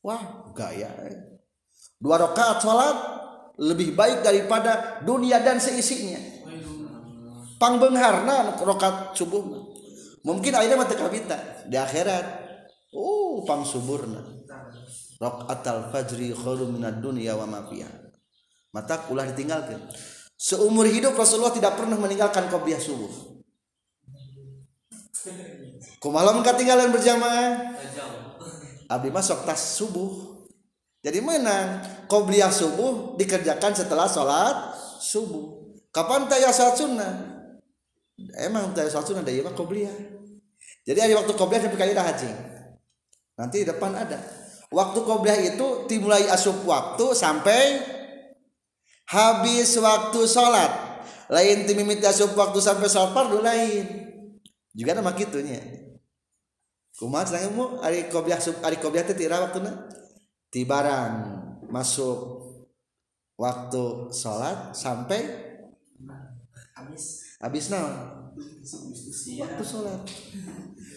Wah 0.04 0.52
gaya 0.52 0.92
dua 1.96 2.28
rakaat 2.28 2.60
salat 2.60 2.96
lebih 3.56 3.96
baik 3.96 4.20
daripada 4.20 5.00
dunia 5.00 5.40
dan 5.40 5.56
seisinya. 5.56 6.20
Pangbenharna 7.56 8.60
rokat 8.60 9.16
subuh. 9.16 9.72
Mungkin 10.28 10.52
akhirnya 10.52 10.76
mata 10.76 10.92
kabita 10.92 11.64
di 11.64 11.80
akhirat 11.80 12.45
oh 12.94 13.42
pang 13.42 13.66
suburna 13.66 14.22
rokat 15.16 15.64
al 15.66 15.90
fajri 15.90 16.30
khairum 16.30 16.76
minad 16.76 17.00
dunya 17.00 17.34
wa 17.34 17.48
ma 17.48 17.64
mata 18.74 19.08
ulah 19.08 19.24
ditinggalkan. 19.32 19.80
Seumur 20.36 20.84
hidup 20.84 21.16
Rasulullah 21.16 21.56
tidak 21.56 21.80
pernah 21.80 21.96
meninggalkan 21.96 22.52
qobliyah 22.52 22.76
subuh 22.76 23.08
kumaha 25.98 26.38
ketinggalan 26.44 26.92
berjamaah? 26.92 27.74
Abdi 28.86 29.10
masuk 29.10 29.42
tas 29.42 29.58
subuh. 29.74 30.46
Jadi 31.02 31.18
menang. 31.18 31.82
Qobliyah 32.06 32.52
subuh 32.54 33.18
dikerjakan 33.18 33.74
setelah 33.74 34.06
sholat 34.06 34.76
subuh. 35.02 35.74
Kapan 35.90 36.30
tayah 36.30 36.54
sholat 36.54 36.76
sunnah? 36.78 37.12
Emang 38.38 38.70
tayah 38.70 38.92
sholat 38.92 39.06
sunnah 39.10 39.24
dari 39.26 39.42
qobliyah 39.42 40.16
jadi 40.86 41.02
ada 41.02 41.18
waktu 41.18 41.34
qobliyah 41.34 41.62
sampai 41.66 41.78
kaya 41.82 41.98
haji 41.98 42.30
nanti 43.36 43.62
di 43.62 43.66
depan 43.68 43.92
ada. 43.94 44.18
Waktu 44.66 44.98
qobliyah 45.06 45.54
itu 45.54 45.86
dimulai 45.86 46.26
asup 46.26 46.66
waktu 46.66 47.14
sampai 47.14 47.78
habis 49.06 49.78
waktu 49.78 50.20
sholat. 50.26 50.98
Lain 51.30 51.66
timimit 51.68 52.02
asup 52.02 52.34
waktu 52.34 52.58
sampai 52.58 52.90
sholat 52.90 53.14
fardu 53.14 53.38
lain. 53.38 53.86
Juga 54.74 54.98
nama 54.98 55.14
gitunya. 55.14 55.62
Kumaha 56.96 57.28
cenah 57.28 57.42
ilmu 57.52 57.64
ari 57.84 58.08
qobliyah 58.08 58.40
ari 58.64 58.76
qobliyah 58.80 59.04
teh 59.06 59.16
tira 59.16 59.38
waktuna? 59.38 59.86
Ti 60.48 60.64
barang 60.64 61.12
masuk 61.68 62.18
waktu 63.36 64.10
sholat 64.16 64.72
sampai 64.72 65.20
habis. 66.76 67.36
habis 67.40 67.68
naon 67.68 68.15
waktu 69.40 69.64
sholat. 69.64 70.02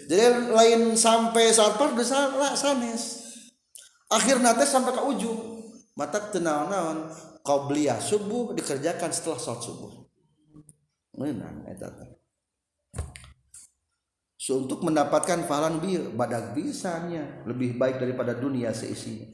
Jadi 0.09 0.25
lain 0.51 0.81
sampai 0.97 1.53
saat 1.53 1.77
fardu 1.77 2.03
salah 2.03 2.53
sanes. 2.57 3.23
Akhir 4.09 4.41
nate 4.41 4.65
sampai 4.65 4.93
ke 4.93 5.01
ujung. 5.05 5.61
Mata 5.93 6.31
tenang 6.31 6.71
naon 6.71 6.97
qobliyah 7.43 7.99
subuh 7.99 8.55
dikerjakan 8.55 9.11
setelah 9.13 9.39
sholat 9.39 9.61
subuh. 9.63 9.91
Menang 11.19 11.67
eta 11.67 11.91
untuk 14.49 14.81
mendapatkan 14.81 15.45
falan 15.45 15.77
bir 15.77 16.09
badak 16.17 16.57
bisanya 16.57 17.45
lebih 17.45 17.77
baik 17.77 18.01
daripada 18.01 18.33
dunia 18.33 18.73
seisinya 18.73 19.29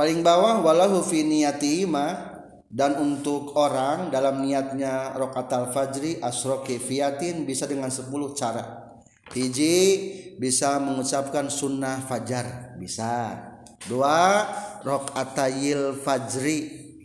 paling 0.00 0.24
bawah 0.24 0.64
walahu 0.64 1.04
fi 1.04 1.20
niyatima 1.20 2.32
dan 2.72 2.96
untuk 2.96 3.52
orang 3.52 4.08
dalam 4.08 4.40
niatnya 4.40 5.12
rokat 5.12 5.52
al 5.52 5.68
fajri 5.68 6.16
asro 6.24 6.64
kefiatin 6.64 7.44
bisa 7.44 7.68
dengan 7.68 7.92
10 7.92 8.08
cara. 8.32 8.96
Hiji 9.36 9.76
bisa 10.40 10.80
mengucapkan 10.80 11.52
sunnah 11.52 12.00
fajar 12.08 12.72
bisa. 12.80 13.44
Dua 13.84 14.48
rakaatayil 14.80 16.00
fajri 16.00 16.58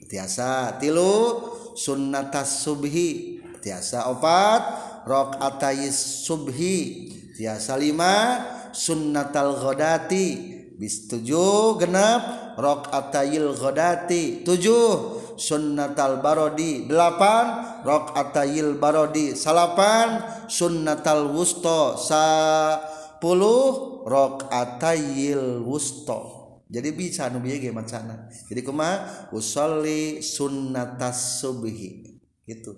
tiasa. 0.08 0.80
Tilu 0.80 1.44
sunnatas 1.76 2.64
subhi 2.64 3.44
tiasa. 3.60 4.08
Opat 4.08 4.64
rakaatayis 5.04 6.24
subhi 6.24 7.12
tiasa. 7.36 7.76
Lima 7.76 8.40
sunnatal 8.72 9.60
ghodati 9.60 10.55
bis 10.76 11.08
tujuh 11.08 11.80
genap 11.80 12.56
rokatayil 12.60 13.56
ghodati 13.56 14.44
tujuh 14.44 15.24
sunnatal 15.40 16.24
barodi 16.24 16.88
delapan 16.88 17.80
rokatayil 17.84 18.80
barodi 18.80 19.36
salapan 19.36 20.24
sunnatal 20.48 21.32
wusto 21.32 22.00
sapuluh 22.00 23.96
rokatayil 24.06 25.66
wusto. 25.66 26.36
Jadi 26.66 26.90
bisa 26.98 27.30
nu 27.30 27.46
bieu 27.46 27.70
macana. 27.70 28.26
Jadi 28.50 28.66
kumaha? 28.66 29.30
Usolli 29.30 30.26
sunnatas 30.26 31.42
subhi. 31.42 32.18
Gitu. 32.42 32.74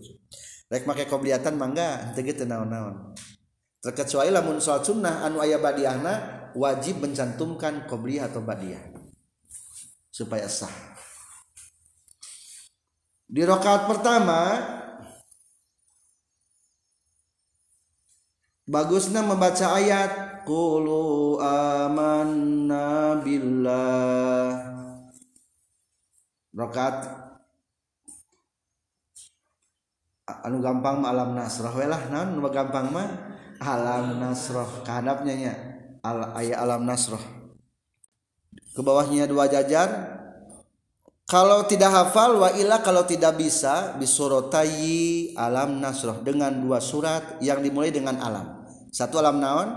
Rek 0.67 0.83
make 0.83 1.07
qobliyatan 1.07 1.55
mangga 1.55 2.11
teu 2.11 2.27
gitu 2.27 2.43
naon-naon. 2.43 3.15
Terkecuali 3.79 4.27
lamun 4.27 4.59
salat 4.59 4.83
sunnah 4.83 5.23
anu 5.23 5.39
aya 5.39 5.63
badiahna 5.63 6.36
wajib 6.55 7.03
mencantumkan 7.03 7.89
qobliyah 7.89 8.29
atau 8.31 8.39
badiah 8.39 8.83
supaya 10.13 10.47
sah. 10.47 10.71
Di 13.27 13.43
rakaat 13.43 13.91
pertama 13.91 14.39
bagusnya 18.63 19.19
membaca 19.19 19.75
ayat 19.75 20.27
Qulu 20.47 21.43
amanna 21.43 23.19
billah. 23.19 24.47
Rokat 26.55 27.03
anu 30.47 30.63
gampang 30.63 31.03
mah 31.03 31.11
alam 31.11 31.35
nasroh. 31.35 31.75
We 31.75 31.83
lah 31.83 31.99
gampang 32.47 32.95
mah? 32.95 33.35
Alam 33.59 34.23
nasroh. 34.23 34.87
Kahadapnya 34.87 35.35
nya 35.35 35.66
al 36.07 36.19
aya 36.39 36.63
alam 36.63 36.87
nasroh. 36.87 37.19
Ke 38.71 38.79
bawahnya 38.79 39.27
dua 39.27 39.51
jajar. 39.51 40.15
Kalau 41.27 41.67
tidak 41.67 41.91
hafal 41.91 42.39
wa 42.39 42.49
ila 42.55 42.79
kalau 42.79 43.03
tidak 43.03 43.35
bisa 43.35 43.99
bisurotayi 43.99 45.35
alam 45.35 45.83
nasroh. 45.83 46.23
Dengan 46.23 46.55
dua 46.55 46.79
surat 46.79 47.35
yang 47.43 47.59
dimulai 47.59 47.91
dengan 47.91 48.15
alam. 48.23 48.63
Satu 48.95 49.19
alam 49.19 49.43
naon? 49.43 49.69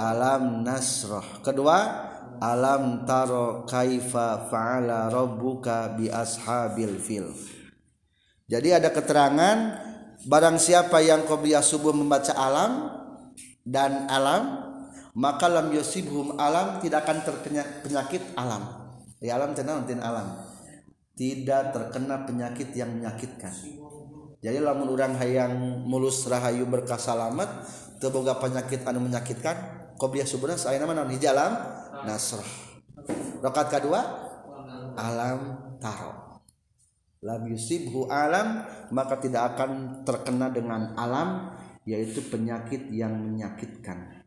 Alam 0.00 0.64
nasroh. 0.64 1.44
Kedua 1.44 2.08
alam 2.38 3.02
taro 3.02 3.66
kaifa 3.66 4.48
fa'ala 4.48 5.10
rabbuka 5.10 5.98
bi 5.98 6.06
ashabil 6.08 6.96
fil. 6.96 7.34
Jadi 8.48 8.72
ada 8.72 8.88
keterangan 8.88 9.56
barang 10.24 10.56
siapa 10.56 11.04
yang 11.04 11.28
qobliyah 11.28 11.60
subuh 11.60 11.92
membaca 11.92 12.32
alam 12.32 12.96
dan 13.66 14.08
alam 14.08 14.67
maka 15.18 15.50
lam 15.50 15.74
yusibhum 15.74 16.38
alam 16.38 16.78
tidak 16.78 17.02
akan 17.02 17.18
terkena 17.26 17.66
penyakit 17.82 18.22
alam. 18.38 18.94
Di 19.18 19.26
alam 19.34 19.50
tenang 19.50 19.82
tin 19.82 19.98
alam. 19.98 20.46
Tidak 21.18 21.74
terkena 21.74 22.22
penyakit 22.22 22.70
yang 22.78 22.94
menyakitkan. 22.94 23.50
Jadi 24.38 24.62
lamun 24.62 24.94
orang 24.94 25.18
hayang 25.18 25.82
mulus 25.82 26.22
rahayu 26.30 26.62
berkah 26.70 26.94
salamet 26.94 27.50
terboga 27.98 28.38
penyakit 28.38 28.86
anu 28.86 29.02
menyakitkan 29.02 29.58
qobliyah 29.98 30.30
subuhna 30.30 30.54
saya 30.54 30.78
nama 30.78 31.02
di 31.02 31.18
jalan 31.18 31.50
nasrah. 32.06 32.46
Rokat 33.42 33.74
kedua 33.74 33.98
alam 34.94 35.74
taro. 35.82 36.46
Lam 37.26 37.42
yusibhu 37.50 38.06
alam 38.06 38.62
maka 38.94 39.18
tidak 39.18 39.58
akan 39.58 40.06
terkena 40.06 40.54
dengan 40.54 40.94
alam 40.94 41.58
yaitu 41.82 42.22
penyakit 42.30 42.86
yang 42.94 43.18
menyakitkan 43.18 44.17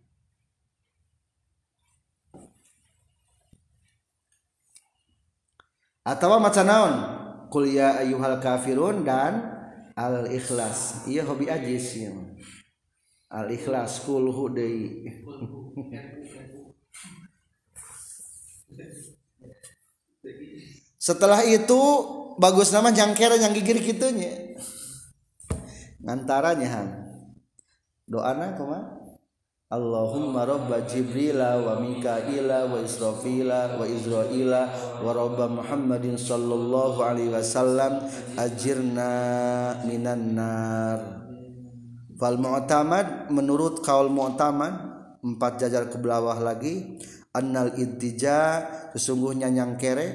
atau 6.01 6.39
macam 6.41 6.65
naon? 6.65 6.93
Kuliah 7.51 7.99
ya 7.99 8.07
ayuhal 8.07 8.39
kafirun 8.39 9.03
dan 9.03 9.43
al 9.91 10.23
ikhlas 10.31 11.03
iya 11.03 11.27
hobi 11.27 11.51
ajis 11.51 11.99
ya 11.99 12.15
al 13.27 13.51
ikhlas 13.51 14.07
kulhu 14.07 14.55
deui. 14.55 15.19
Setelah 20.95 21.43
itu 21.43 21.81
bagus 22.39 22.71
nama 22.71 22.93
jangkera 22.93 23.35
yang 23.35 23.51
gigir 23.51 23.83
gitunya 23.83 24.55
ngantaranya 26.01 26.67
han. 26.71 26.89
Doana 28.07 28.55
kuma 28.55 29.00
Allahumma 29.71 30.43
rabba 30.43 30.83
Jibrila 30.83 31.55
wa 31.63 31.79
Mikaila 31.79 32.67
wa 32.67 32.83
Israfila 32.83 33.79
wa 33.79 33.87
Izraila 33.87 34.67
wa 34.99 35.15
rabba 35.15 35.47
Muhammadin 35.47 36.19
sallallahu 36.19 36.99
alaihi 36.99 37.31
wasallam 37.31 38.03
ajirna 38.35 39.79
minan 39.87 40.35
nar. 40.35 41.23
Fal 42.19 42.35
mu'tamad 42.35 43.31
menurut 43.31 43.79
kaul 43.79 44.11
mu'tamad 44.11 44.75
empat 45.23 45.63
jajar 45.63 45.87
ke 45.87 45.95
bawah 46.03 46.35
lagi 46.43 46.99
annal 47.31 47.71
ittija 47.79 48.67
sesungguhnya 48.91 49.47
nyangkere 49.47 50.07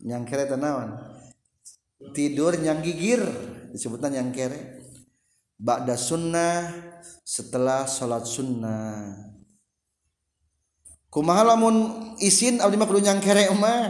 nyangkere 0.00 0.48
tanawan 0.48 0.96
tidur 2.16 2.56
nyang 2.56 2.80
gigir 2.80 3.20
disebutnya 3.68 4.16
nyangkere. 4.16 4.80
Ba'da 5.62 5.94
sunnah 5.94 6.90
setelah 7.22 7.86
sholat 7.88 8.24
sunnah. 8.24 9.32
Kumaha 11.12 11.52
lamun 11.52 11.76
isin 12.24 12.58
abdi 12.58 12.80
mah 12.80 12.88
kudu 12.88 13.04
nyangkere 13.04 13.52
mah 13.52 13.84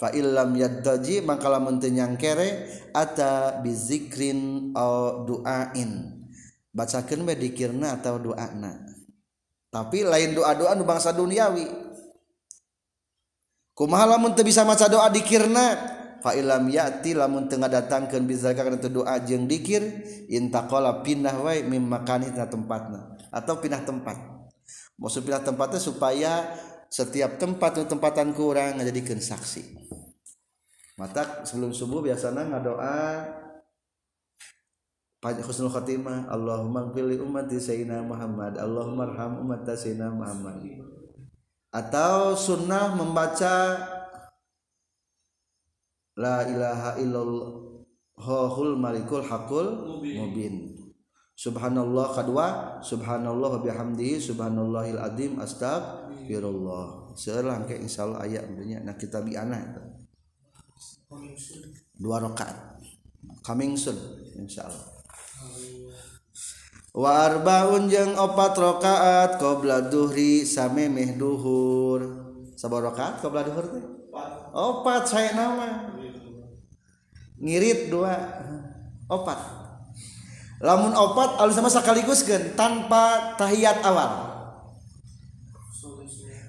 fa 0.00 0.08
illam 0.16 0.56
yaddaji 0.56 1.20
maka 1.20 1.52
lamun 1.52 1.76
teu 1.76 1.92
nyangkere 1.92 2.68
ata 2.96 3.60
bizikrin 3.60 4.72
au 4.72 5.28
duain. 5.28 6.22
Bacakeun 6.74 7.22
bae 7.22 7.38
dikirna 7.38 7.94
atau 8.00 8.18
doana 8.18 8.94
tapi 9.74 10.06
lain 10.06 10.38
doa-doa 10.38 10.78
nu 10.78 10.86
bangsa 10.86 11.10
duniawi. 11.10 11.66
Kumaha 13.74 14.14
lamun 14.14 14.30
teu 14.38 14.46
bisa 14.46 14.62
maca 14.62 14.86
doa 14.86 15.10
dikirna? 15.10 15.74
Fa 16.24 16.32
illam 16.32 16.72
yati 16.72 17.12
lamun 17.12 17.52
teu 17.52 17.60
ngadatangkeun 17.60 18.24
bizalika 18.24 18.64
kana 18.64 18.80
doa 18.80 19.20
jeung 19.20 19.44
dikir 19.44 19.84
intaqala 20.32 21.04
pindah 21.04 21.36
wae 21.44 21.60
mim 21.60 21.84
makani 21.84 22.32
tempatna 22.32 23.12
atau 23.28 23.60
pindah 23.60 23.84
tempat. 23.84 24.16
Maksud 24.96 25.28
pindah 25.28 25.44
tempatnya 25.44 25.76
supaya 25.84 26.32
setiap 26.88 27.36
tempat 27.36 27.84
tempatan 27.84 28.32
kurang 28.32 28.80
ngajadikeun 28.80 29.20
saksi. 29.20 29.84
Mata 30.96 31.44
sebelum 31.44 31.76
subuh 31.76 32.00
biasanya 32.00 32.54
ngadoa 32.54 33.28
husnul 35.42 35.72
khatimah 35.72 36.30
Allahumma 36.30 36.92
pilih 36.92 37.24
umat 37.24 37.48
Sayyidina 37.48 38.04
Muhammad 38.04 38.60
Allahumma 38.60 39.08
arham 39.10 39.44
umat 39.44 39.66
Sayyidina 39.66 40.08
Muhammad. 40.08 40.62
Atau 41.74 42.38
sunnah 42.38 42.94
membaca 42.94 43.74
la 46.14 46.46
ilaha 46.46 46.90
illallahul 47.02 48.74
malikul 48.78 49.22
hakul 49.22 50.00
mubin. 50.02 50.74
Subhanallah 51.34 52.14
kedua 52.14 52.46
Subhanallah 52.78 53.58
bihamdihi 53.58 54.22
Subhanallahil 54.22 55.02
azim 55.02 55.34
astagfirullah 55.42 57.10
selang 57.18 57.66
ke 57.66 57.74
insyaallah 57.74 58.22
ayat 58.22 58.46
intinya 58.54 58.86
nah 58.86 58.94
kita 58.94 59.18
bi 59.18 59.34
anak 59.34 59.74
dua 61.98 62.22
rakaat. 62.22 62.78
Coming 63.42 63.74
soon 63.74 63.98
insyaallah. 64.38 64.94
Wa 66.94 67.26
arbaun 67.26 67.90
opat 68.14 68.54
rakaat 68.54 69.42
qabla 69.42 69.90
duhri 69.90 70.46
samemeh 70.46 71.18
duhur. 71.18 71.98
Sabar 72.54 72.94
rakaat 72.94 73.18
qabla 73.18 73.42
duhur 73.42 73.66
teh 73.74 73.84
opat. 74.54 75.02
Saya 75.02 75.34
nama 75.34 75.90
ngirit 77.38 77.90
dua. 77.90 78.14
Opat. 79.10 79.36
Lamun 80.64 80.96
opat 80.96 81.36
alus 81.42 81.60
sama 81.60 81.68
sekaligus 81.68 82.24
kan 82.24 82.40
tanpa 82.56 83.36
tahiyat 83.36 83.84
awal. 83.84 84.32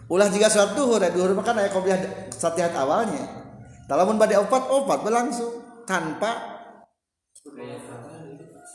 Ulah 0.06 0.30
jika 0.30 0.48
sholat 0.48 0.78
duhur 0.78 1.02
ya 1.02 1.10
duhur 1.10 1.34
makan 1.34 1.60
ayat 1.60 1.74
kopiah 1.74 2.00
satihat 2.32 2.72
awalnya. 2.78 3.26
Lamun 3.92 4.16
badai 4.16 4.40
opat 4.40 4.72
opat 4.72 5.04
berlangsung 5.04 5.84
tanpa 5.84 6.64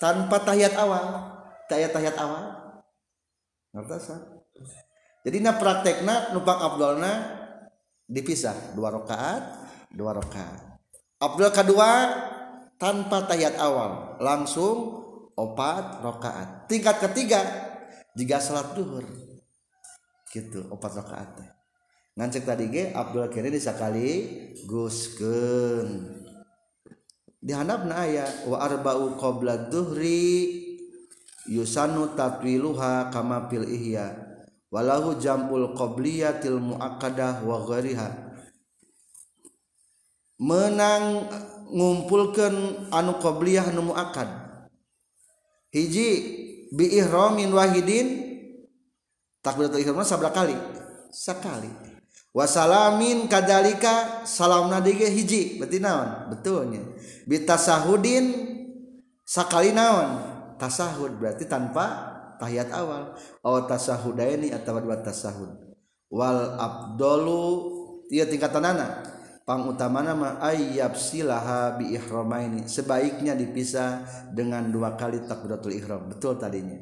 tanpa 0.03 0.37
tahiyat 0.45 0.75
awal. 0.77 1.05
Tahiyat 1.71 1.95
tahiyat 1.95 2.17
awal. 2.19 2.45
Ngerti 3.71 4.41
jadi 5.21 5.39
na 5.45 5.53
praktekna 5.57 6.33
numpang 6.33 6.57
abdulna 6.57 7.13
dipisah 8.09 8.73
dua 8.73 8.89
rakaat 8.89 9.69
dua 9.93 10.17
rakaat 10.17 10.70
abdul 11.21 11.53
kedua 11.53 12.17
tanpa 12.81 13.29
tahiyat 13.29 13.61
awal 13.61 14.17
langsung 14.25 15.05
opat 15.37 16.01
rakaat. 16.01 16.49
Tingkat 16.69 16.97
ketiga 17.09 17.41
jika 18.17 18.41
salat 18.41 18.73
duhur. 18.73 19.05
Gitu 20.33 20.65
opat 20.73 20.97
rakaat. 20.97 21.41
Ngancek 22.17 22.45
tadi 22.45 22.69
ge 22.69 22.85
Abdul 22.93 23.33
Kiri 23.33 23.49
disakali 23.49 24.09
guskeun. 24.69 26.21
Di 27.41 27.57
handapna 27.57 28.05
aya 28.05 28.29
wa 28.45 28.61
arba'u 28.61 29.17
qabla 29.17 29.73
duhri 29.73 30.53
yusanu 31.49 32.13
tatwiluha 32.13 33.09
kama 33.09 33.49
fil 33.49 33.65
ihya. 33.65 34.13
Walahu 34.71 35.19
jampul 35.19 35.75
qabliyatil 35.75 36.63
muakkadah 36.63 37.43
wa 37.43 37.59
ghairiha 37.67 38.30
menang 40.41 41.29
ngumpulkan 41.69 42.89
anu 42.89 43.21
qobliyah 43.21 43.69
anu 43.69 43.93
muakad 43.93 44.27
hiji 45.71 46.09
bi 46.73 46.97
ihramin 46.97 47.53
wahidin 47.53 48.31
takbiratul 49.45 49.81
ihram 49.81 50.03
sabra 50.03 50.33
kali. 50.33 50.57
Sekali 51.11 51.67
wasalamin 52.31 53.27
kadalika 53.27 54.23
salam 54.23 54.71
nadige 54.71 55.11
hiji 55.11 55.59
berarti 55.59 55.79
naon? 55.83 56.31
Betulnya 56.31 56.83
bi 57.27 57.43
tasahudin 57.43 58.25
sakali 59.27 59.75
naon? 59.75 60.31
Tasahud 60.61 61.17
berarti 61.17 61.49
tanpa 61.49 61.87
tahiyat 62.37 62.69
awal. 62.77 63.17
Aw 63.41 63.55
tasahudaini 63.65 64.53
atau 64.53 64.77
dua 64.77 65.01
tasahud. 65.01 65.57
Wal 66.13 66.61
abdolu 66.61 67.45
ieu 68.13 68.29
tingkatanana. 68.29 69.10
Pang 69.51 69.67
utama 69.67 69.99
nama 69.99 70.39
ayab 70.39 70.95
silaha 70.95 71.75
bi 71.75 71.99
ihramaini 71.99 72.71
sebaiknya 72.71 73.35
dipisah 73.35 74.07
dengan 74.31 74.71
dua 74.71 74.95
kali 74.95 75.27
takbiratul 75.27 75.75
ihram. 75.75 76.07
Betul 76.07 76.39
tadinya. 76.39 76.79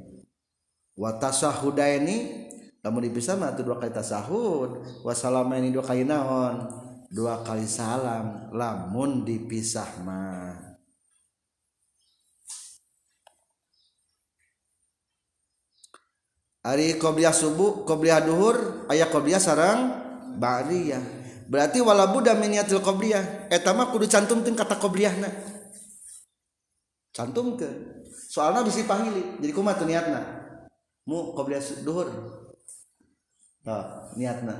Wa 0.92 1.16
tasahudaini 1.16 2.44
namun 2.84 3.08
dipisah 3.08 3.40
mah 3.40 3.56
dua 3.56 3.80
kali 3.80 3.88
tasahud. 3.88 4.84
Wa 5.00 5.16
salamaini 5.16 5.72
dua 5.72 5.80
kali 5.80 6.04
naon? 6.04 6.68
Dua 7.08 7.40
kali 7.40 7.64
salam. 7.64 8.52
Lamun 8.52 9.24
dipisah 9.24 10.04
mah. 10.04 10.76
Ari 16.68 17.00
qobliyah 17.00 17.32
subuh, 17.32 17.88
qobliyah 17.88 18.28
duhur, 18.28 18.84
ayat 18.92 19.08
qobliyah 19.08 19.40
sarang 19.40 20.04
ba'riyah 20.36 21.17
berarti 21.48 21.80
wala 21.80 22.12
buddha 22.12 22.36
miniatil 22.36 22.84
qobliyah. 22.84 23.50
Eta 23.50 23.72
mah 23.72 23.90
kudu 23.90 24.06
cantumkeun 24.06 24.54
kata 24.54 24.76
qobliyahna. 24.76 25.28
Cantum 27.10 27.58
ke 27.58 27.66
soalnya 28.30 28.62
bisi 28.62 28.86
pahili. 28.86 29.40
Jadi 29.42 29.52
kumaha 29.56 29.80
tuh 29.80 29.88
niatna? 29.88 30.20
Mu 31.08 31.34
qobliyah 31.34 31.82
duhur. 31.82 32.08
Nah 33.66 34.12
niatna. 34.14 34.54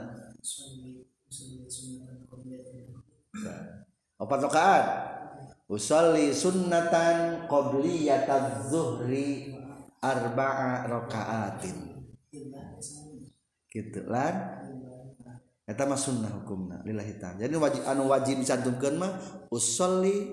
Opat 4.19 4.41
rakaat. 4.51 4.87
Usolli 5.69 6.33
sunnatan 6.33 7.45
qobliyatadz 7.45 8.73
zuhri 8.73 9.53
arba'a 10.01 10.89
rakaatin. 10.89 12.09
Gitu 13.69 14.01
lan 14.09 14.58
eta 15.69 15.85
mah 15.85 16.01
sunnah 16.01 16.33
hukumna 16.33 16.81
lillahi 16.89 17.21
ta'ala. 17.21 17.45
Jadi 17.45 17.55
wajib 17.61 17.83
anu 17.85 18.09
wajib 18.09 18.41
dicantumkeun 18.41 18.97
mah 18.97 19.13
usolli 19.53 20.33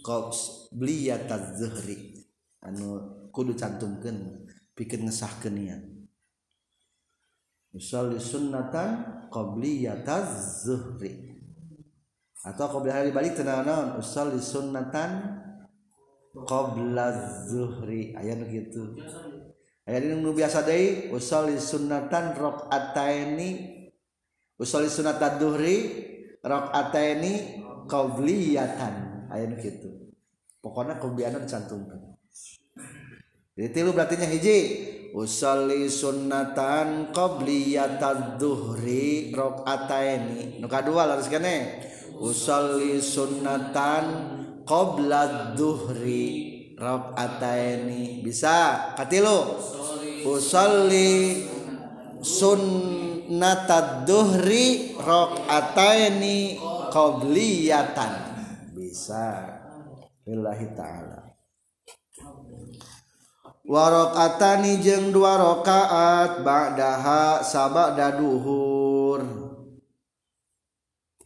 qabliyataz 0.00 1.60
zuhri. 1.60 2.24
Anu 2.64 3.04
kudu 3.28 3.52
cantumkeun 3.52 4.48
pikeun 4.72 5.04
ngesahkeun 5.04 5.54
niat. 5.60 5.82
Usolli 7.76 8.16
sunnatan 8.16 9.28
qabliyataz 9.28 10.64
zuhri. 10.64 11.36
Atau 12.40 12.80
qabla 12.80 13.04
hari 13.04 13.12
balik 13.12 13.36
tenang 13.36 13.68
naon 13.68 13.88
usolli 14.00 14.40
sunnatan 14.40 15.36
qabla 16.48 17.12
zuhri. 17.44 18.16
Aya 18.16 18.40
nu 18.40 18.48
kitu 18.48 18.96
aya 19.84 20.00
nu 20.00 20.32
biasa 20.32 20.64
deui 20.64 21.12
usolli 21.12 21.60
sunnatan 21.60 22.32
rakaataini 22.40 23.79
usolli 24.60 24.92
sunat 24.92 25.16
ad-duhri 25.16 25.76
rakaataini 26.44 27.64
qabliyatan 27.88 29.26
aya 29.32 29.48
gitu 29.56 30.12
pokoknya 30.60 31.00
qabliyana 31.00 31.40
dicantumkan. 31.40 31.98
Jadi 33.56 33.68
tilu 33.74 33.92
berarti 33.96 34.14
nya 34.20 34.28
hiji. 34.28 34.58
Usolli 35.10 35.90
sunnatan 35.90 37.10
qabliyatad 37.10 38.38
duhri 38.38 39.34
rakaataini 39.34 40.62
nu 40.62 40.70
kadua 40.70 41.02
laras 41.02 41.26
kene. 41.26 41.82
Usolli 42.14 43.02
sunnatan 43.02 44.04
qabla 44.62 45.50
duhri 45.58 46.72
rakaataini 46.78 48.22
bisa? 48.22 48.94
Katilu? 48.94 49.58
Usolli 50.30 51.42
sunnatad 52.20 54.04
duhri 54.04 54.96
rakaataini 54.96 56.60
qabliyatan. 56.92 58.12
Bisa. 58.76 59.56
Billahi 60.24 60.66
taala. 60.76 61.20
Warokatani 63.70 64.82
jeng 64.82 65.14
dua 65.14 65.38
rokaat 65.38 66.42
ba'daha 66.42 67.44
sabada 67.46 68.18
duhur. 68.18 69.22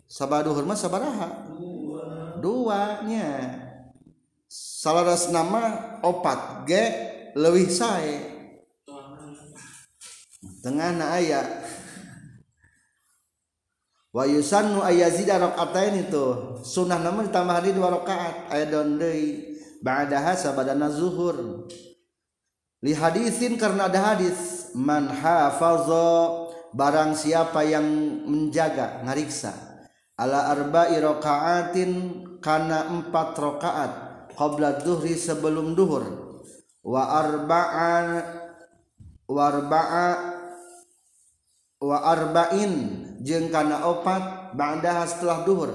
Sabada 0.04 0.52
duhur 0.52 0.68
mah 0.68 0.76
sabaraha? 0.76 1.30
Dua 2.44 3.00
nya 3.08 3.64
salah 4.44 5.08
nama 5.32 5.62
opat 6.04 6.68
ge 6.68 6.84
lewih 7.32 7.72
sae. 7.72 8.33
Tengah 10.64 10.96
na 10.96 11.20
aya. 11.20 11.44
Wa 14.14 14.24
yusannu 14.24 14.80
ayazida 14.80 15.36
rakaatain 15.36 16.08
itu 16.08 16.56
sunnah 16.64 16.96
nama 16.96 17.20
ditambah 17.20 17.58
di 17.60 17.70
dua 17.76 17.92
rakaat. 18.00 18.48
Aya 18.48 18.64
don 18.72 18.96
deui 18.96 19.60
ba'daha 19.84 20.32
sabadana 20.32 20.88
zuhur. 20.88 21.68
Li 22.80 22.96
hadisin 22.96 23.60
karena 23.60 23.92
ada 23.92 24.14
hadis. 24.14 24.72
Man 24.72 25.06
hafaza 25.06 26.48
barang 26.72 27.12
siapa 27.14 27.62
yang 27.68 27.84
menjaga 28.24 29.04
ngariksa. 29.04 29.52
Ala 30.16 30.50
arba'i 30.50 30.96
rakaatin 30.98 31.90
kana 32.38 32.86
empat 32.88 33.34
rakaat 33.34 33.92
qabla 34.38 34.80
duhri 34.80 35.18
sebelum 35.18 35.74
duhur. 35.74 36.06
Wa 36.86 37.18
arba'an 37.18 38.06
wa 39.26 39.42
arba'a 39.42 40.33
wa 41.84 42.00
arba'in 42.00 42.72
jeung 43.20 43.52
kana 43.52 43.84
opat 43.84 44.56
ba'da 44.56 45.04
setelah 45.04 45.44
duhur. 45.44 45.70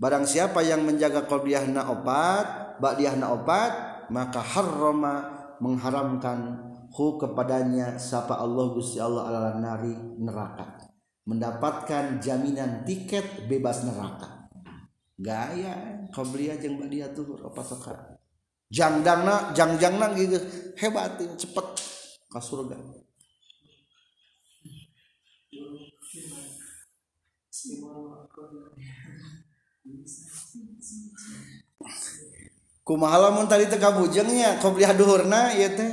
Barang 0.00 0.24
siapa 0.24 0.64
yang 0.64 0.82
menjaga 0.82 1.28
qabliyahna 1.28 1.86
opat 1.92 2.80
ba'diyahna 2.80 3.26
opat 3.30 3.72
maka 4.10 4.40
harrama 4.40 5.30
mengharamkan 5.62 6.58
hu 6.90 7.20
kepadanya 7.20 8.00
sapa 8.00 8.40
Allah 8.40 8.66
Gusti 8.74 8.98
Allah 8.98 9.28
ala 9.28 9.40
nari 9.60 9.94
neraka. 10.18 10.90
Mendapatkan 11.22 12.18
jaminan 12.18 12.82
tiket 12.82 13.46
bebas 13.46 13.86
neraka. 13.86 14.50
Gaya 15.20 16.02
qabliyah 16.10 16.58
jeung 16.58 16.82
ba'diyah 16.82 17.14
tuh 17.14 17.38
apa 17.38 17.62
sekar 17.62 17.96
jangdangna 18.72 19.54
jangjangna 19.54 20.10
gitu. 20.18 20.40
Hebat 20.74 21.20
cepet 21.20 21.66
ke 22.26 22.40
surga 22.42 22.74
kumaha 32.84 33.16
lamun 33.16 33.48
tadi 33.48 33.64
teka 33.72 33.96
bujengnya 33.96 34.60
qobliyah 34.60 34.92
duhurna 34.92 35.56
ieu 35.56 35.72
teh. 35.72 35.92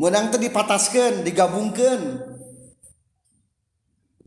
Meunang 0.00 0.32
teh 0.32 0.40
dipataskeun 0.40 1.20
digabungkeun. 1.28 2.02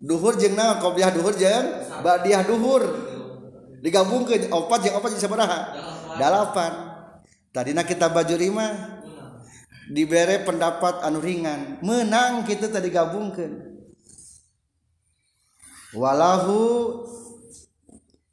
Duhur 0.06 0.38
jeung 0.38 0.54
naon 0.54 0.78
qobliyah 0.78 1.10
duhur 1.10 1.34
jeung 1.34 1.66
badiah 2.06 2.46
duhur 2.46 2.86
digabungkeun 3.82 4.54
opat 4.54 4.86
jeung 4.86 4.96
opat 5.02 5.18
jeung 5.18 5.24
sabaraha? 5.26 5.60
Dalapan. 6.22 6.74
Tadina 7.50 7.82
kita 7.82 8.14
baju 8.14 8.36
lima 8.38 8.68
dibere 9.90 10.46
pendapat 10.46 11.02
anu 11.02 11.18
ringan. 11.18 11.82
Menang 11.82 12.46
kita 12.46 12.70
tadi 12.70 12.94
gabungkeun 12.94 13.75
walahu 15.96 16.60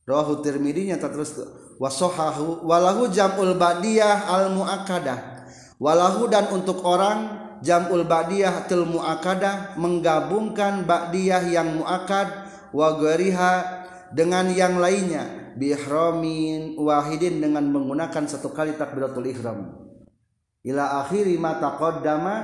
rawahu 0.04 0.42
tirmidzi 0.42 0.90
nya 0.90 0.98
terus 0.98 1.38
wasohahu 1.78 2.66
walahu 2.66 3.08
jamul 3.08 3.54
ba'diyah 3.54 4.28
al 4.28 4.52
muakkadah 4.52 5.48
walahu 5.78 6.26
dan 6.26 6.50
untuk 6.50 6.82
orang 6.82 7.42
jamul 7.62 8.02
ba'diyah 8.02 8.66
til 8.66 8.84
muakkadah 8.84 9.78
menggabungkan 9.78 10.84
ba'diyah 10.84 11.48
yang 11.48 11.78
muakkad 11.78 12.28
wa 12.74 12.98
dengan 14.12 14.50
yang 14.52 14.76
lainnya 14.76 15.42
bihramin 15.56 16.76
wahidin 16.80 17.40
dengan 17.40 17.64
menggunakan 17.68 18.24
satu 18.28 18.52
kali 18.52 18.76
takbiratul 18.76 19.28
ihram. 19.28 19.72
Ila 20.62 21.04
akhiri 21.04 21.36
ma 21.36 21.58
taqaddama 21.58 22.34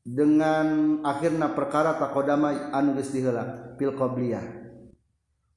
dengan 0.00 0.98
akhirna 1.04 1.52
perkara 1.52 2.00
taqaddama 2.00 2.72
anu 2.72 2.96
geus 2.96 3.12
diheula 3.12 3.76
fil 3.76 3.92
qabliyah 3.92 4.42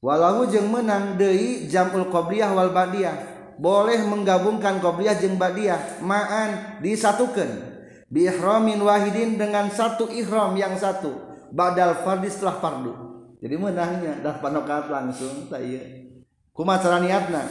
walahu 0.03 0.51
jeung 0.51 0.67
menang 0.67 1.15
deui 1.15 1.71
jamul 1.71 2.11
qabliyah 2.11 2.51
wal 2.51 2.75
ba'diyah. 2.75 3.31
Boleh 3.53 4.01
menggabungkan 4.01 4.81
qabliyah 4.81 5.21
jeung 5.21 5.37
ba'diyah 5.37 6.01
ma'an 6.01 6.81
disatukan 6.81 7.47
bi 8.09 8.25
ihramin 8.25 8.81
wahidin 8.81 9.37
dengan 9.37 9.69
satu 9.69 10.09
ihram 10.09 10.57
yang 10.57 10.73
satu. 10.73 11.13
Badal 11.53 12.01
fardhi 12.01 12.33
setelah 12.33 12.57
fardu. 12.57 12.93
Jadi 13.37 13.55
menangnya 13.61 14.25
dah 14.25 14.41
panokat 14.41 14.89
langsung 14.89 15.45
tak 15.53 15.61
iya. 15.61 15.85
Kumaha 16.49 16.81
cara 16.81 16.97
niatna? 16.97 17.45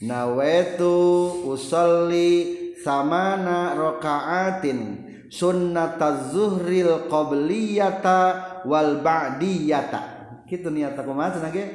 Nawaitu 0.00 0.96
usolli 1.44 2.56
samana 2.80 3.76
rakaatin 3.76 5.07
sunnataz 5.28 6.32
zuhril 6.32 7.06
qabliyata 7.08 8.20
wal 8.64 9.04
ba'diyata. 9.04 10.02
Gitu 10.48 10.72
niat 10.72 10.96
aku 10.96 11.12
macam 11.12 11.44
lagi 11.44 11.68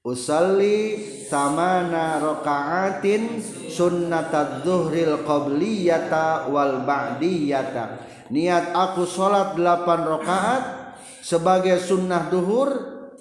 usalli 0.00 0.96
samana 1.28 2.16
rakaatin 2.20 3.40
sunnatad 3.68 4.64
zuhril 4.64 5.22
qabliyata 5.22 6.48
wal 6.48 6.82
ba'diyata. 6.82 8.00
Niat 8.26 8.74
aku 8.74 9.06
salat 9.06 9.54
8 9.54 9.86
rakaat 9.86 10.64
sebagai 11.22 11.78
sunnah 11.78 12.26
duhur 12.26 12.68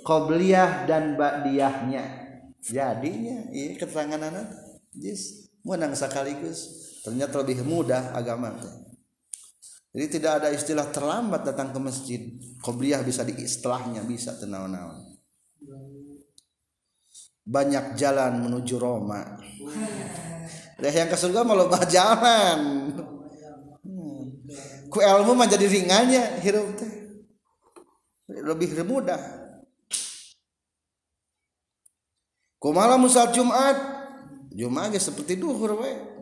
qabliyah 0.02 0.90
dan 0.90 1.14
ba'diyahnya. 1.14 2.26
Jadinya 2.66 3.54
ini 3.54 3.78
keterangan 3.78 4.18
anak. 4.18 4.50
Jis 4.98 5.54
menang 5.62 5.94
sekaligus. 5.94 6.90
Ternyata 7.06 7.46
lebih 7.46 7.62
mudah 7.62 8.18
agama 8.18 8.58
jadi 9.96 10.20
tidak 10.20 10.32
ada 10.44 10.52
istilah 10.52 10.92
terlambat 10.92 11.48
datang 11.48 11.72
ke 11.72 11.80
masjid. 11.80 12.20
Qobliyah 12.60 13.00
bisa 13.00 13.24
di 13.24 13.32
istilahnya 13.40 14.04
bisa 14.04 14.36
tenang-tenang. 14.36 15.16
Banyak 17.48 17.96
jalan 17.96 18.44
menuju 18.44 18.76
Roma. 18.76 19.40
Dah 20.76 20.92
yang 20.92 21.08
ke 21.08 21.16
surga 21.16 21.48
malah 21.48 21.88
jalan. 21.88 22.60
Hmm. 23.88 24.36
Ku 24.92 25.00
ilmu 25.00 25.32
mah 25.32 25.48
ringannya 25.48 26.44
hirup 26.44 26.76
teh. 26.76 26.92
Lebih 28.36 28.84
mudah. 28.84 29.22
Ku 32.60 32.76
malam 32.76 33.00
musal 33.00 33.32
Jumat. 33.32 33.80
Jumat 34.52 34.92
seperti 35.00 35.40
duhur 35.40 35.80
we. 35.80 36.16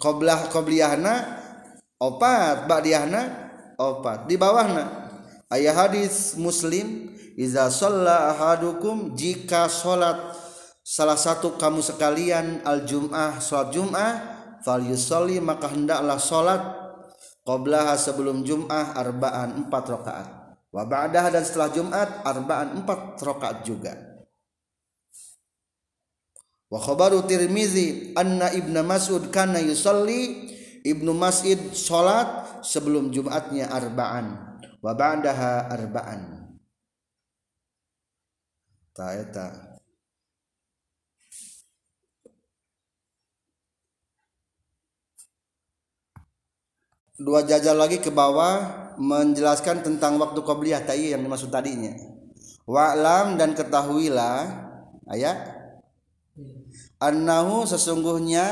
Qoblah 0.00 0.48
qobliyahna 0.48 1.38
opat. 2.00 2.64
Ba'diyahna 2.66 3.20
opat. 3.76 4.26
Di 4.26 4.40
bawahna. 4.40 5.12
Ayat 5.52 5.76
hadis 5.76 6.34
muslim 6.40 7.12
iza 7.36 7.68
shalla 7.68 8.32
ahadukum 8.34 9.12
jika 9.14 9.68
salat 9.68 10.18
salah 10.80 11.18
satu 11.18 11.58
kamu 11.58 11.82
sekalian 11.84 12.62
al 12.64 12.86
jum'ah 12.86 13.42
salat 13.42 13.74
jum'ah 13.74 14.12
fal 14.64 14.82
yusalli 14.82 15.42
maka 15.42 15.68
hendaklah 15.68 16.22
salat 16.22 16.62
qoblah 17.44 17.94
sebelum 17.98 18.46
jum'ah 18.46 18.96
arba'an 18.96 19.60
empat 19.66 19.84
rakaat. 19.90 20.28
Wa 20.70 20.86
ba'dah 20.86 21.34
dan 21.34 21.42
setelah 21.42 21.70
Jumat 21.74 22.22
arba'an 22.22 22.78
empat 22.78 23.18
rakaat 23.18 23.66
juga 23.66 24.09
wa 26.70 26.78
khabaru 26.78 27.26
tirmizi 27.26 28.14
anna 28.14 28.54
ibnu 28.54 28.80
mas'ud 28.86 29.28
kana 29.34 29.58
yusalli. 29.58 30.48
Ibnu 30.80 31.12
mas'ud 31.12 31.76
salat 31.76 32.64
sebelum 32.64 33.12
jumatnya 33.12 33.68
arba'an. 33.68 34.56
Wa 34.80 34.96
ba'daha 34.96 35.68
arba'an. 35.68 36.48
Ta 38.96 39.12
eta 39.12 39.70
dua 47.20 47.44
jajal 47.44 47.76
lagi 47.76 48.00
ke 48.00 48.08
bawah 48.08 48.96
menjelaskan 48.96 49.84
tentang 49.84 50.16
waktu 50.16 50.40
qabliyah 50.40 50.80
tadi 50.88 51.12
yang 51.12 51.20
dimaksud 51.20 51.52
tadinya. 51.52 51.92
Wa'lam 52.64 53.36
dan 53.36 53.52
ketahuilah 53.52 54.48
ayat 55.12 55.59
annahu 57.00 57.64
sesungguhnya 57.64 58.44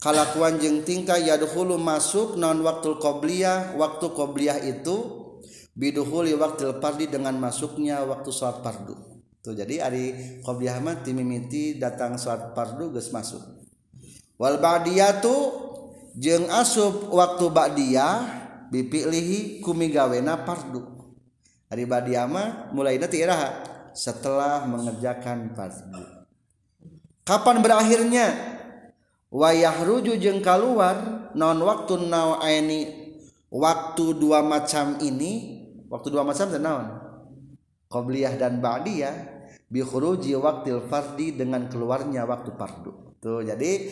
kalakuan 0.00 0.56
jeung 0.58 0.82
tingkah 0.82 1.20
yadkhulu 1.20 1.76
masuk 1.76 2.40
non 2.40 2.64
waktu 2.64 2.96
qobliyah 2.98 3.76
waktu 3.76 4.06
qobliyah 4.16 4.58
itu 4.64 4.96
biduhuli 5.76 6.32
waktu 6.34 6.80
fardi 6.80 7.06
dengan 7.06 7.36
masuknya 7.36 8.02
waktu 8.02 8.32
salat 8.32 8.64
fardu. 8.64 8.96
Tuh 9.42 9.54
jadi 9.54 9.84
Ari 9.84 10.04
qobliyah 10.42 10.80
mah 10.80 11.04
timimiti 11.04 11.76
datang 11.76 12.16
salat 12.16 12.56
fardu 12.56 12.96
geus 12.96 13.12
masuk. 13.12 13.44
Wal 14.40 14.58
ba'diyatu 14.58 15.34
jeung 16.18 16.48
asub 16.50 17.12
waktu 17.12 17.46
ba'diyah 17.52 18.14
bipilihi 18.72 19.60
kumigawena 19.60 20.42
fardu. 20.48 20.82
Ari 21.68 21.84
ba'diyah 21.84 22.26
mah 22.26 22.48
mulaina 22.72 23.06
ti 23.06 23.20
iraha? 23.20 23.70
Setelah 23.92 24.64
mengerjakan 24.64 25.52
fardu 25.52 26.11
kapan 27.22 27.62
berakhirnya? 27.62 28.26
Wayah 29.32 29.88
ruju 29.88 30.20
jeung 30.20 30.44
keluar 30.44 31.30
non 31.32 31.56
waktu 31.64 32.04
nawaini 32.04 32.80
waktu 33.48 34.20
dua 34.20 34.44
macam 34.44 35.00
ini 35.00 35.64
waktu 35.88 36.12
dua 36.12 36.20
macam 36.20 36.52
naon? 36.52 36.86
Qobliyah 37.88 38.36
dan 38.36 38.60
ba'diyah 38.60 39.16
bi 39.72 39.80
khuruji 39.80 40.36
waqtil 40.36 40.84
fardi 40.84 41.32
dengan 41.32 41.64
keluarnya 41.68 42.28
waktu 42.28 42.52
fardu. 42.52 43.16
Tuh 43.24 43.40
jadi 43.40 43.88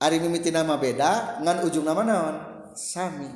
ari 0.00 0.20
mimiti 0.20 0.52
nama 0.52 0.76
beda 0.76 1.40
ngan 1.40 1.64
ujung 1.64 1.88
nama 1.88 2.04
naon? 2.04 2.36
Sami. 2.76 3.32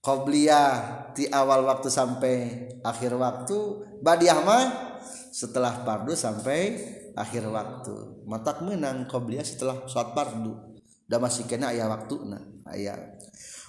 Qobliyah 0.00 1.10
di 1.18 1.26
awal 1.34 1.66
waktu 1.66 1.90
sampai 1.90 2.36
akhir 2.86 3.18
waktu 3.18 3.58
badiah 4.00 4.38
mah 4.38 4.64
setelah 5.34 5.82
fardu 5.82 6.14
sampai 6.14 6.78
akhir 7.16 7.46
waktu. 7.48 8.24
Matak 8.26 8.62
menang 8.62 9.06
qobliyah 9.10 9.46
setelah 9.46 9.86
sholat 9.86 10.12
fardu. 10.12 10.70
Da 11.10 11.18
masih 11.18 11.42
kena 11.50 11.74
aya 11.74 11.90
waktuna 11.90 12.38
aya 12.70 13.18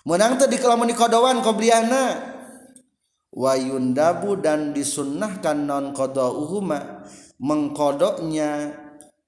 menang 0.06 0.38
teh 0.38 0.46
di 0.46 0.62
kalamun 0.62 0.86
di 0.86 0.94
kodowan 0.94 1.42
qobliyahna 1.42 2.22
wayundabu 3.34 4.38
dan 4.38 4.78
disunnahkan 4.78 5.66
non 5.66 5.90
qadauhuma 5.90 7.06
mengkodoknya 7.42 8.78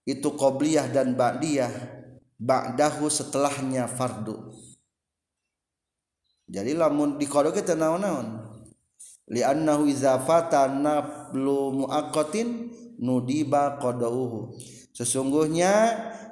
itu 0.06 0.30
qobliyah 0.30 0.94
dan 0.94 1.18
ba'diyah 1.18 1.74
ba'dahu 2.38 3.10
setelahnya 3.10 3.90
fardu. 3.90 4.52
Jadi 6.44 6.76
lamun 6.76 7.16
dikodok 7.16 7.56
kita 7.56 7.74
naon-naon. 7.74 8.46
Li'annahu 9.32 9.88
iza 9.88 10.20
fata 10.20 10.68
nablu 10.68 11.88
muaqqatin 11.88 12.68
nudiba 13.00 13.78
qadauhu. 13.82 14.54
Sesungguhnya 14.94 15.72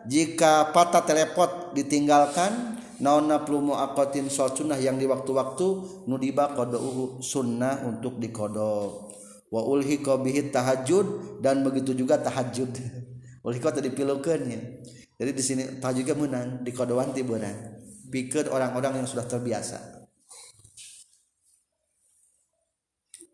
jika 0.06 0.70
patah 0.70 1.06
telepot 1.06 1.74
ditinggalkan 1.74 2.78
naon 3.02 3.30
nablu 3.30 3.62
muaqqatin 3.74 4.30
sholat 4.30 4.54
sunnah 4.58 4.78
yang 4.78 5.02
di 5.02 5.10
waktu-waktu 5.10 5.68
nudiba 6.06 6.54
qadauhu 6.54 7.22
sunnah 7.22 7.82
untuk 7.86 8.22
dikodok 8.22 9.10
wa 9.52 9.62
ulhiqa 9.66 10.22
bihi 10.22 10.54
tahajud 10.54 11.42
dan 11.42 11.66
begitu 11.66 11.98
juga 11.98 12.22
tahajud 12.22 12.70
ulhiqa 13.50 13.74
tadi 13.74 13.90
pilukeunnya 13.90 14.86
jadi 15.18 15.32
di 15.34 15.44
sini 15.46 15.64
tahajudnya 15.82 16.14
menang 16.18 16.48
di 16.62 16.70
kodowan 16.74 17.14
tiburan 17.14 17.82
pikir 18.12 18.52
orang-orang 18.52 19.02
yang 19.02 19.08
sudah 19.08 19.24
terbiasa. 19.26 19.80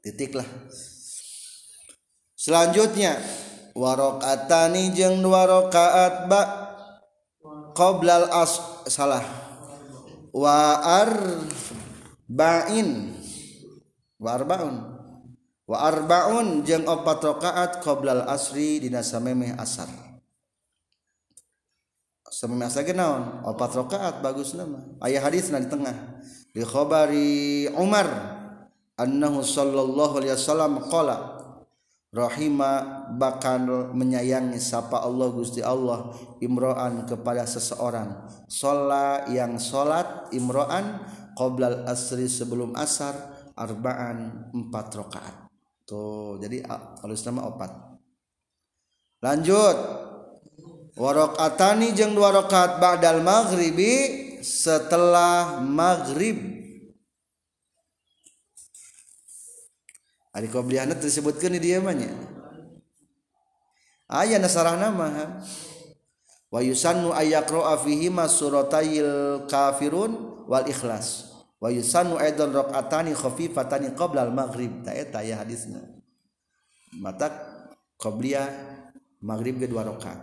Titiklah 0.05 0.45
selanjutnya 2.37 3.17
warokatani 3.73 4.93
jeng 4.93 5.25
dua 5.25 5.49
rokaat 5.49 6.29
ba 6.29 6.41
qoblal 7.77 8.29
as 8.33 8.57
salah. 8.89 9.21
Wa 10.33 10.81
arba'in. 11.05 12.89
Wa 14.17 14.33
arba'un. 14.33 14.97
Wa 15.67 15.77
arbaun 15.83 16.65
jeung 16.65 16.89
opat 16.89 17.21
rakaat 17.21 17.85
qoblal 17.85 18.25
asri 18.25 18.81
dina 18.81 19.05
samemeh 19.05 19.53
asar. 19.59 19.89
Samemeh 22.27 22.65
asar 22.65 22.87
naon? 22.97 23.45
Opat 23.45 23.77
rakaat 23.77 24.25
bagus 24.25 24.57
nama. 24.57 24.81
Aya 25.03 25.21
hadisna 25.21 25.61
di 25.61 25.69
tengah. 25.69 25.93
Di 26.55 26.65
khabari 26.65 27.69
Umar 27.77 28.07
annahu 28.97 29.45
sallallahu 29.45 30.17
alaihi 30.17 30.33
wasallam 30.33 30.81
qala 30.89 31.36
rahima 32.17 33.05
bakal 33.13 33.93
menyayangi 33.93 34.57
sapa 34.57 35.05
Allah 35.05 35.29
Gusti 35.29 35.61
Allah 35.61 36.09
imro'an 36.41 37.05
kepada 37.05 37.45
seseorang. 37.45 38.25
Sholat 38.49 39.29
yang 39.29 39.61
sholat 39.61 40.33
imro'an 40.33 41.05
qoblal 41.37 41.85
asri 41.85 42.25
sebelum 42.25 42.73
asar 42.73 43.13
arba'an 43.53 44.49
empat 44.49 44.87
rakaat. 44.97 45.35
Tuh 45.85 46.41
jadi 46.41 46.65
halus 47.05 47.21
nama 47.29 47.45
opat. 47.45 47.71
Lanjut. 49.21 49.77
Warokatani 50.97 51.93
jeng 51.93 52.17
dua 52.17 52.33
rokat 52.33 52.81
ba'dal 52.81 53.21
maghribi 53.21 54.17
setelah 54.41 55.61
maghrib 55.61 56.56
Ari 60.37 60.53
qobliyahna 60.53 60.93
disebutkeun 60.93 61.57
di 61.57 61.73
dieu 61.73 61.81
mah 61.81 61.97
nya. 61.97 62.13
Aya 64.05 64.37
nasarahna 64.37 64.93
mah. 64.93 65.41
Wa 66.53 66.61
yusannu 66.61 67.09
ayyaqra'a 67.09 67.81
fihi 67.81 68.13
suratayil 68.29 69.49
kafirun 69.49 70.45
wal 70.45 70.69
ikhlas. 70.69 71.33
Wa 71.57 71.73
yusannu 71.73 72.21
aidan 72.21 72.53
raq'atani 72.53 73.17
khafifatani 73.17 73.97
qabla 73.97 74.29
al 74.29 74.31
maghrib. 74.31 74.85
Ta 74.85 74.93
eta 74.93 75.25
ya 75.25 75.41
hadisna. 75.41 75.81
Mata 77.01 77.33
qabliyah 77.97 78.45
maghrib 79.25 79.57
ge 79.57 79.65
dua 79.65 79.89
rakaat. 79.89 80.21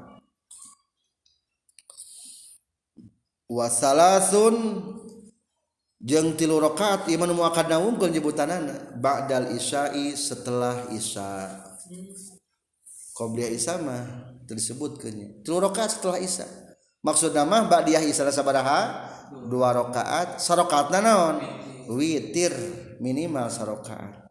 Wa 3.50 3.66
salasun 3.66 4.55
jeung 6.05 6.37
tilu 6.37 6.61
rakaat 6.61 7.09
iman 7.09 7.33
mu 7.33 7.43
akad 7.49 7.73
naungkeun 7.73 8.12
nyebutanana. 8.12 8.93
Ba'dal 9.01 9.57
isya'i 9.57 10.12
setelah 10.12 10.93
isya. 10.93 11.49
Qabliya 13.17 13.49
isya 13.49 13.81
mah 13.81 14.37
disebutkeun 14.45 15.40
tilu 15.40 15.59
rakaat 15.64 15.97
setelah 15.97 16.21
isya. 16.21 16.45
Maksudna 17.01 17.49
mah 17.49 17.64
ba'diyah 17.73 18.05
isya 18.05 18.29
sabaraha? 18.29 19.11
Dua 19.49 19.73
rakaat 19.73 20.45
sarokaat 20.45 20.93
naon? 20.93 21.40
Witir 21.88 22.53
minimal 23.01 23.49
sarokaat. 23.49 24.29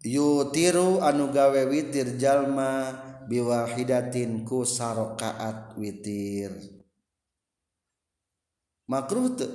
Yutiru 0.00 1.04
anu 1.04 1.28
gawe 1.28 1.68
witir 1.68 2.16
jalma 2.16 2.88
biwahidatin 3.28 4.48
ku 4.48 4.64
sarokaat 4.64 5.76
witir 5.76 6.79
makruh 8.90 9.38
te, 9.38 9.46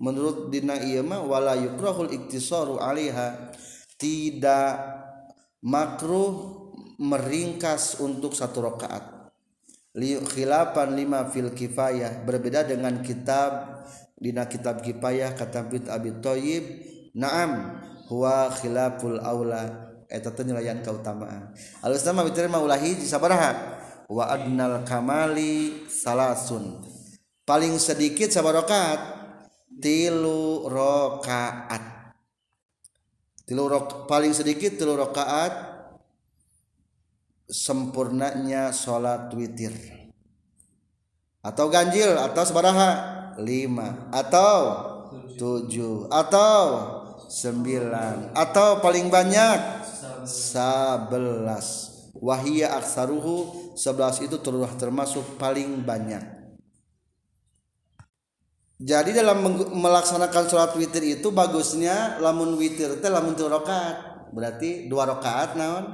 menurut 0.00 0.48
dina 0.48 0.80
iya 0.80 1.04
mah 1.04 1.20
wala 1.20 1.52
yukrahul 1.60 2.08
iktisaru 2.08 2.80
alaiha. 2.80 3.52
Tidak 4.00 4.72
makruh 5.68 6.64
meringkas 6.96 8.00
untuk 8.00 8.32
satu 8.32 8.64
rakaat. 8.64 9.28
Khilafan 9.98 10.96
lima 10.96 11.28
fil 11.28 11.52
kifayah. 11.52 12.24
Berbeda 12.24 12.64
dengan 12.64 13.04
kitab 13.04 13.84
dina 14.16 14.48
kitab 14.48 14.80
kifayah 14.80 15.36
kata 15.36 15.68
Bid 15.68 15.84
Abi 15.92 16.16
Thayyib 16.24 16.64
na'am 17.12 17.82
huwa 18.08 18.48
khilaful 18.56 19.20
aula. 19.20 19.84
Eta 20.08 20.32
teh 20.32 20.40
nyelayan 20.40 20.80
kautamaan 20.80 21.52
alus 21.84 22.00
nama 22.00 22.24
witir 22.24 22.48
mah 22.48 22.64
ulah 22.64 22.80
hiji 22.80 23.04
sabaraha 23.04 23.76
wa 24.08 24.24
adnal 24.32 24.80
kamali 24.80 25.84
salasun 25.84 26.80
paling 27.48 27.80
sedikit 27.80 28.28
sabarokat 28.28 29.00
tilu 29.80 30.68
rakaat 30.68 32.12
tilu 33.48 33.64
rok 33.64 34.04
paling 34.04 34.36
sedikit 34.36 34.76
tilu 34.76 35.00
rakaat 35.00 35.80
sempurnanya 37.48 38.76
salat 38.76 39.32
witir. 39.32 39.72
Atau 41.40 41.72
ganjil 41.72 42.12
atau 42.12 42.44
sebaraha 42.44 42.90
lima. 43.40 44.12
Atau 44.12 44.60
tujuh. 45.40 46.12
Atau 46.12 46.60
sembilan. 47.32 48.36
Atau 48.36 48.84
paling 48.84 49.08
banyak? 49.08 49.58
Sebelas. 50.28 51.96
Wahia 52.20 52.76
aksaruhu 52.76 53.72
sebelas 53.78 54.20
itu 54.20 54.36
termasuk 54.76 55.40
paling 55.40 55.80
banyak 55.86 56.37
jadi 58.78 59.10
dalam 59.10 59.42
melaksanakan 59.74 60.46
sholat 60.46 60.72
witir 60.78 61.02
itu 61.02 61.34
bagusnya 61.34 62.22
lamun 62.22 62.54
witir 62.54 63.02
teh 63.02 63.10
lamun 63.10 63.34
tuh 63.34 63.50
rokaat 63.50 64.30
berarti 64.30 64.86
dua 64.86 65.10
rokaat 65.10 65.58
naon? 65.58 65.84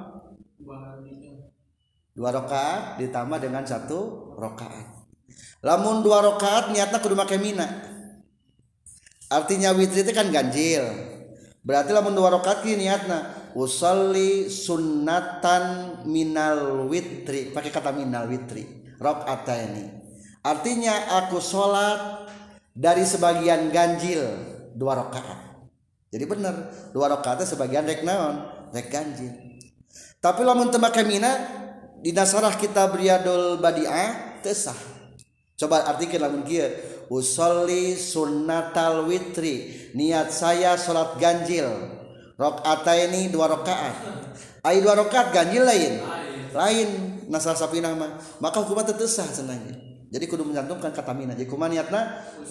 Dua 2.14 2.30
rakaat 2.30 3.02
ditambah 3.02 3.42
dengan 3.42 3.66
satu 3.66 4.32
rakaat. 4.38 5.02
Lamun 5.66 6.04
dua 6.06 6.22
rakaat 6.22 6.70
niatnya 6.70 7.02
kudu 7.02 7.18
make 7.18 7.34
mina. 7.42 7.66
Artinya 9.32 9.74
witri 9.74 10.06
itu 10.06 10.14
kan 10.14 10.30
ganjil. 10.30 10.84
Berarti 11.66 11.90
lamun 11.90 12.14
dua 12.14 12.38
rakaat 12.38 12.62
ki 12.62 12.78
niatna 12.78 13.50
usolli 13.58 14.46
sunnatan 14.46 16.06
minal 16.06 16.86
witri. 16.86 17.50
Pakai 17.50 17.74
kata 17.74 17.90
minal 17.90 18.30
witri. 18.30 18.84
Rok 19.00 19.26
ini 19.50 19.84
artinya 20.44 21.18
aku 21.24 21.40
sholat 21.40 22.23
dari 22.74 23.06
sebagian 23.06 23.70
ganjil 23.70 24.20
dua 24.74 24.98
rakaat. 24.98 25.70
Jadi 26.10 26.24
benar 26.26 26.54
dua 26.90 27.06
rakaatnya 27.14 27.46
sebagian 27.46 27.86
rek 27.86 28.02
naon? 28.02 28.42
Rek 28.74 28.90
ganjil. 28.90 29.30
Tapi 30.18 30.42
lamun 30.42 30.74
teu 30.74 30.82
mina 31.06 31.32
di 32.02 32.10
nasarah 32.10 32.58
kita 32.58 32.90
briadul 32.90 33.62
badiah 33.62 34.42
tesah 34.42 34.76
coba 35.54 35.86
artikel 35.86 36.18
lamun 36.18 36.42
kieu 36.42 36.66
usolli 37.08 37.94
sunnatal 37.94 39.06
witri 39.06 39.88
niat 39.94 40.34
saya 40.34 40.74
sholat 40.74 41.14
ganjil. 41.22 41.70
Ini 42.34 43.30
dua 43.30 43.46
rakaat. 43.46 43.94
Ai 44.66 44.82
dua 44.82 44.98
rakaat 44.98 45.30
ganjil 45.30 45.62
lain. 45.62 46.02
Lain. 46.50 46.88
Nasar 47.30 47.54
sapinah 47.54 47.94
mah. 47.94 48.18
Maka 48.42 48.66
hukumnya 48.66 48.90
tetesah 48.90 49.30
senangnya 49.30 49.93
jadi 50.12 50.24
kudu 50.28 50.46
mencantumkan 50.46 50.92
kata 50.92 51.10
mina 51.16 51.32
jadi 51.32 51.48
kumaha 51.48 51.74
niatna 51.74 52.00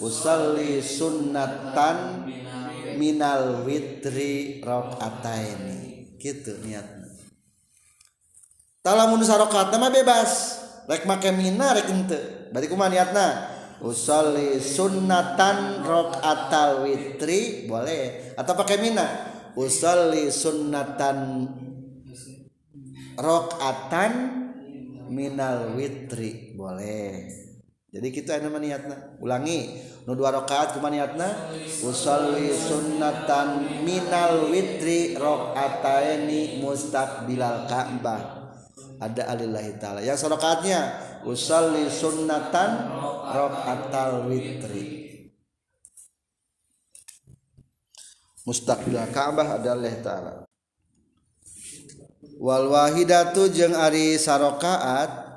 usolli 0.02 0.82
sunnatan 0.82 2.28
minal 2.96 3.64
witri 3.66 4.60
ini 4.60 5.80
gitu 6.20 6.56
niatna. 6.64 7.08
Talamun 8.84 9.20
sarokat 9.24 9.72
mah 9.76 9.92
bebas. 9.92 10.32
Rek 10.84 11.08
make 11.08 11.32
mina 11.32 11.72
rek 11.72 11.88
ente. 11.88 12.20
Berarti 12.52 12.68
kumaha 12.68 12.92
niatna 12.92 13.26
usolli 13.80 14.60
sunnatan 14.60 15.84
atal 16.20 16.84
witri. 16.84 17.64
Boleh. 17.64 18.36
Atau 18.36 18.52
pakai 18.56 18.76
mina 18.80 19.04
usolli 19.56 20.28
sunnatan 20.28 21.48
rokatan 23.16 24.12
minal 25.08 25.72
witri. 25.76 26.52
Boleh 26.52 27.43
jadi 27.94 28.08
kita 28.10 28.42
ini 28.42 28.50
niatna 28.50 29.22
ulangi. 29.22 29.78
Nu 30.02 30.18
dua 30.18 30.34
rakaat 30.34 30.74
kumaha 30.74 30.90
niatna 30.90 31.54
usolli 31.86 32.50
sunnatan 32.50 33.62
minal 33.86 34.50
witri 34.50 35.14
rokataini 35.14 36.58
mustaqbilal 36.58 37.70
ka'bah. 37.70 38.50
Ada 38.98 39.30
alillahi 39.30 39.78
taala. 39.78 40.02
Yang 40.02 40.26
sorokatnya 40.26 40.80
usalli 41.22 41.86
sunnatan 41.86 42.90
rakaatal 43.30 44.26
witri. 44.26 45.04
Mustaqbil 48.44 49.00
Ka'bah 49.08 49.56
adalah 49.56 49.94
taala. 50.04 50.32
Wal 52.36 52.68
wahidatu 52.68 53.48
jeung 53.48 53.72
ari 53.72 54.20
sarokaat 54.20 55.33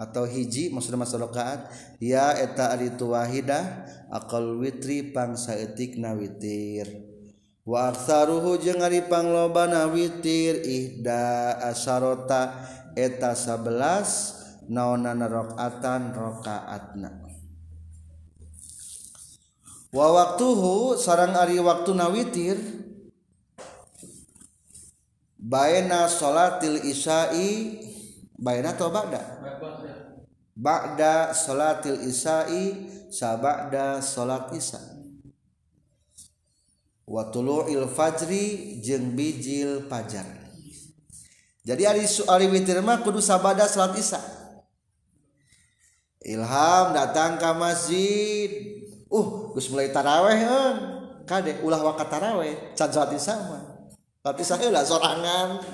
atau 0.00 0.24
hiji 0.24 0.72
maksud 0.72 0.96
masa 0.96 1.20
rakaat 1.20 1.68
ya 2.00 2.32
eta 2.40 2.72
ari 2.72 2.96
tu 2.96 3.12
wahidah 3.12 3.84
aqal 4.08 4.56
witri 4.56 5.12
pang 5.12 5.36
saeutikna 5.36 6.16
witir. 6.16 6.88
Wa 7.68 7.92
aktsaruhu 7.92 8.56
jeung 8.56 8.80
ari 8.80 9.04
panglobana 9.04 9.92
witir 9.92 10.64
ihda 10.64 11.60
asharota 11.68 12.64
eta 12.96 13.36
11 13.36 14.72
naonana 14.72 15.28
rakaatan 15.28 16.16
rakaatna. 16.16 17.28
Wa 19.92 20.06
waktuhu 20.16 20.96
sarang 20.96 21.36
ari 21.36 21.60
waktuna 21.60 22.08
witir 22.08 22.56
baina 25.36 26.08
salatil 26.08 26.80
isai 26.88 27.82
baina 28.38 28.72
atau 28.72 28.88
ba'da 28.88 29.40
ba'da 30.60 31.32
salatil 31.32 32.04
isya'i 32.04 32.92
sabada 33.08 34.04
salat 34.04 34.52
isya 34.52 34.76
wa 37.08 37.32
tulu'il 37.32 37.88
fajri 37.88 38.78
jeung 38.84 39.16
bijil 39.16 39.88
fajar. 39.88 40.28
Jadi 41.64 41.82
ari 41.88 42.04
ari 42.04 42.46
witir 42.52 42.84
mah 42.84 43.00
kudu 43.00 43.24
sabada 43.24 43.64
salat 43.64 43.96
isya 43.96 44.20
Ilham 46.20 46.92
datang 46.92 47.40
ke 47.40 47.50
masjid. 47.56 48.50
Uh 49.08 49.56
Gus 49.56 49.72
mulai 49.72 49.88
taraweh 49.88 50.36
kan 50.44 50.74
kade 51.24 51.64
ulah 51.64 51.80
wakat 51.80 52.12
taraweh 52.12 52.76
can 52.76 52.92
salat 52.92 53.16
sama 53.16 53.80
tapi 54.20 54.44
saya 54.44 54.68
lah 54.68 54.84
sorangan. 54.84 55.64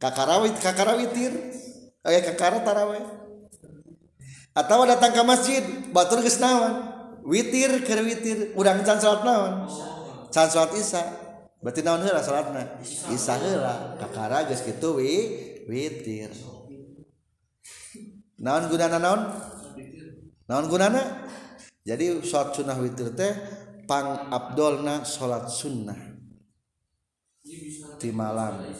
Kakarawit 0.00 0.56
kakarawitir 0.60 1.32
kayak 2.04 2.22
kakara 2.28 2.60
taraweh. 2.60 3.00
Atau 4.54 4.86
datang 4.86 5.10
ke 5.10 5.22
masjid 5.26 5.64
batur 5.90 6.22
geus 6.22 6.38
naon? 6.38 6.94
Witir 7.24 7.82
keur 7.82 8.04
witir 8.04 8.52
urang 8.54 8.84
can 8.86 9.00
salat 9.00 9.24
naon? 9.26 9.66
Can 10.30 10.46
salat 10.46 10.76
isya. 10.78 11.02
Berarti 11.58 11.80
naon 11.80 12.04
heula 12.04 12.22
salatna? 12.22 12.78
Isya 12.84 13.34
heula. 13.40 13.98
Kakara 13.98 14.46
geus 14.46 14.62
kitu 14.62 15.00
wi 15.00 15.12
witir. 15.66 16.30
Naon 18.38 18.68
gunana 18.70 19.00
naon? 19.00 19.20
Naon 20.46 20.68
gunana? 20.70 21.26
Jadi 21.82 22.22
salat 22.22 22.54
sunnah 22.54 22.78
witir 22.78 23.10
teh 23.16 23.32
pang 23.90 24.30
abdolna 24.30 25.02
salat 25.02 25.50
sunnah. 25.50 25.98
Di 27.98 28.10
malam. 28.14 28.70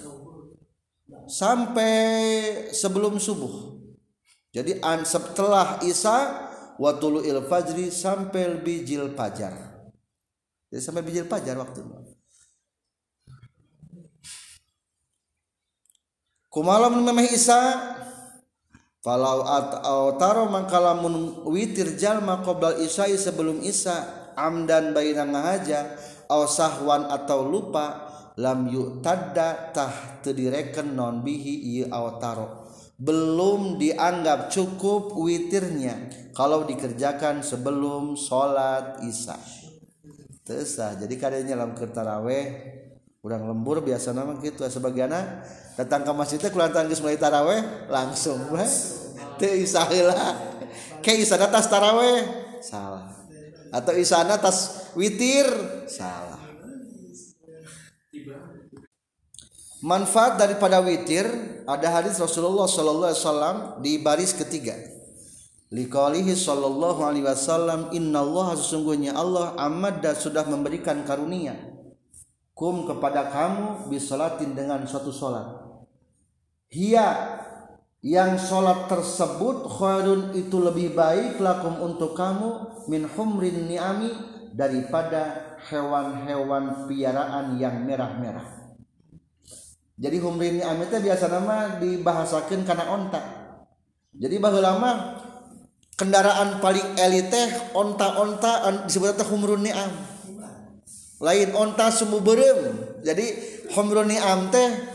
Sampai 1.30 1.92
sebelum 2.70 3.16
subuh. 3.18 3.76
Jadi 4.54 4.78
setelah 5.02 5.82
isya 5.82 6.50
watulu 6.78 7.22
il 7.26 7.42
fajri 7.46 7.90
sampai 7.90 8.62
bijil 8.62 9.14
fajar. 9.18 9.54
Jadi 10.70 10.80
sampai 10.82 11.02
bijil 11.02 11.26
fajar 11.26 11.58
waktu 11.58 11.82
kumalam 16.54 17.02
memang 17.02 17.26
isya 17.26 17.90
Falau 19.04 19.44
atau 19.44 20.16
taro 20.16 20.48
mangkalamun 20.48 21.44
witir 21.52 21.92
jalma 22.00 22.40
qoblal 22.40 22.80
isai 22.80 23.20
sebelum 23.20 23.60
isa 23.60 24.32
amdan 24.32 24.96
baina 24.96 25.28
ngahaja 25.28 25.92
au 26.32 26.48
sahwan 26.48 27.12
atau 27.12 27.44
lupa 27.44 28.13
lam 28.34 28.66
yu'tadda 28.66 29.70
tah 29.70 29.94
direken 30.22 30.98
non 30.98 31.22
bihi 31.22 31.78
ieu 31.78 32.08
taro. 32.18 32.66
Belum 32.94 33.78
dianggap 33.78 34.54
cukup 34.54 35.18
witirnya. 35.18 36.10
Kalau 36.34 36.66
dikerjakan 36.66 37.42
sebelum 37.42 38.14
sholat 38.18 39.02
isya. 39.02 39.38
Tesah. 40.44 41.00
jadi 41.00 41.14
kadangnya 41.16 41.56
dalam 41.56 41.72
kertaraweh 41.72 42.44
kurang 43.24 43.48
lembur 43.48 43.80
biasa 43.80 44.12
nama 44.12 44.36
gitu. 44.44 44.60
Sebagian 44.68 45.08
datang 45.72 46.04
ke 46.04 46.12
masjid 46.12 46.36
teh 46.36 46.52
kulantaran 46.52 46.84
geus 46.84 47.00
mulai 47.00 47.16
taraweh 47.16 47.88
langsung 47.88 48.52
we 48.52 48.60
teu 49.40 49.56
isaheula 49.56 50.36
ke 51.00 51.16
isana 51.16 51.48
tas 51.48 51.66
taraweh. 51.66 52.28
Salah. 52.60 53.08
Atau 53.72 53.96
isana 53.96 54.36
tas 54.36 54.92
witir. 54.92 55.48
Salah 55.88 56.23
manfaat 59.84 60.40
daripada 60.40 60.80
witir 60.80 61.28
ada 61.68 62.00
hadis 62.00 62.16
Rasulullah 62.16 62.64
sallallahu 62.64 63.12
alaihi 63.12 63.20
wasallam 63.20 63.56
di 63.84 63.92
baris 64.00 64.32
ketiga. 64.32 64.72
Liqalihi 65.68 66.32
sallallahu 66.32 67.04
alaihi 67.04 67.28
wasallam 67.28 67.92
innallaha 67.92 68.56
sesungguhnya 68.56 69.12
Allah 69.12 69.52
amadda 69.60 70.16
sudah 70.16 70.48
memberikan 70.48 71.04
karunia. 71.04 71.52
Kum 72.56 72.88
kepada 72.88 73.28
kamu 73.34 73.90
bisolatin 73.90 74.54
dengan 74.54 74.86
suatu 74.86 75.10
solat 75.10 75.58
Hia 76.70 77.34
yang 77.98 78.38
sholat 78.38 78.86
tersebut 78.86 79.66
khairun 79.66 80.38
itu 80.38 80.62
lebih 80.62 80.94
baik 80.94 81.42
lakum 81.42 81.82
untuk 81.82 82.14
kamu 82.14 82.86
min 82.86 83.10
humrin 83.10 83.66
ni'ami 83.66 84.14
daripada 84.54 85.58
hewan-hewan 85.66 86.86
piaraan 86.86 87.58
yang 87.58 87.82
merah-merah. 87.82 88.53
Jadi 89.94 90.16
humrin 90.18 90.58
ni'ami 90.58 90.90
itu 90.90 90.98
biasa 90.98 91.30
nama 91.30 91.78
dibahasakan 91.78 92.66
karena 92.66 92.84
onta. 92.90 93.22
Jadi 94.14 94.36
bahwa 94.42 94.60
lama 94.62 94.92
kendaraan 95.94 96.58
paling 96.58 96.98
elite 96.98 97.72
onta-onta 97.74 98.86
disebut 98.90 99.22
humrun 99.30 99.62
ni'am. 99.62 99.92
Lain 101.22 101.50
onta 101.54 101.94
semu 101.94 102.18
berem. 102.18 102.74
Jadi 103.06 103.26
humrun 103.74 104.10
ni'am 104.10 104.50
teh 104.50 104.94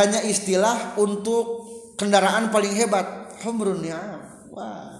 hanya 0.00 0.24
istilah 0.24 0.96
untuk 0.96 1.68
kendaraan 2.00 2.48
paling 2.48 2.72
hebat 2.72 3.36
humrun 3.42 3.82
ya 3.84 3.98
wah 4.54 4.96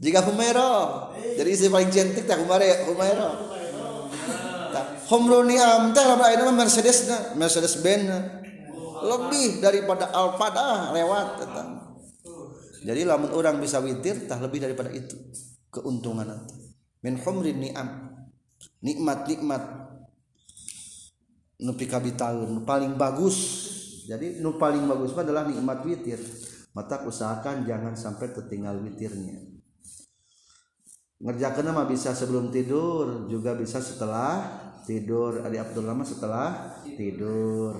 jika 0.00 0.24
Humero 0.24 1.12
jadi 1.36 1.48
istri 1.52 1.68
paling 1.68 1.92
cantik 1.92 2.24
tak 2.24 2.40
Humero 2.40 2.64
Humero 2.88 3.59
Ni'am 5.10 5.90
teh 5.90 6.06
lamun 6.06 6.22
ayeuna 6.22 6.54
Mercedes 6.54 7.10
Mercedes 7.34 7.82
Benz 7.82 8.06
lebih 9.02 9.58
daripada 9.58 10.06
Alphard 10.14 10.54
lewat 10.94 11.26
tetap. 11.42 11.66
Jadi 12.86 13.02
lamun 13.02 13.34
orang 13.34 13.58
bisa 13.58 13.82
witir 13.82 14.30
tah 14.30 14.38
lebih 14.38 14.62
daripada 14.62 14.94
itu 14.94 15.18
keuntungan 15.74 16.30
itu. 16.30 16.56
Min 17.02 17.18
humrin 17.18 17.58
ni'am. 17.58 17.88
Nikmat-nikmat 18.80 19.62
nu 21.60 21.74
pikabitaeun 21.74 22.62
paling 22.62 22.94
bagus. 22.94 23.36
Jadi 24.06 24.38
nu 24.38 24.56
paling 24.62 24.86
bagus 24.86 25.10
adalah 25.18 25.42
nikmat 25.42 25.82
witir. 25.82 26.22
Mata 26.70 27.02
usahakan 27.02 27.66
jangan 27.66 27.98
sampai 27.98 28.30
tertinggal 28.30 28.78
witirnya. 28.78 29.42
Ngerjakeun 31.20 31.68
mah 31.74 31.84
bisa 31.84 32.16
sebelum 32.16 32.48
tidur, 32.48 33.28
juga 33.28 33.52
bisa 33.52 33.76
setelah 33.76 34.69
tidur. 34.86 35.44
Adi 35.44 35.56
Abdul 35.60 35.84
Lama 35.84 36.04
setelah 36.04 36.78
tidur. 36.84 37.76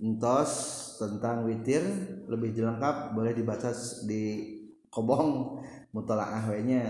Entos 0.00 0.52
tentang 0.96 1.44
witir 1.44 1.84
lebih 2.28 2.56
lengkap 2.56 3.12
boleh 3.12 3.32
dibaca 3.36 3.68
di 4.08 4.56
kobong 4.88 5.60
mutalaah 5.92 6.44
nya 6.60 6.84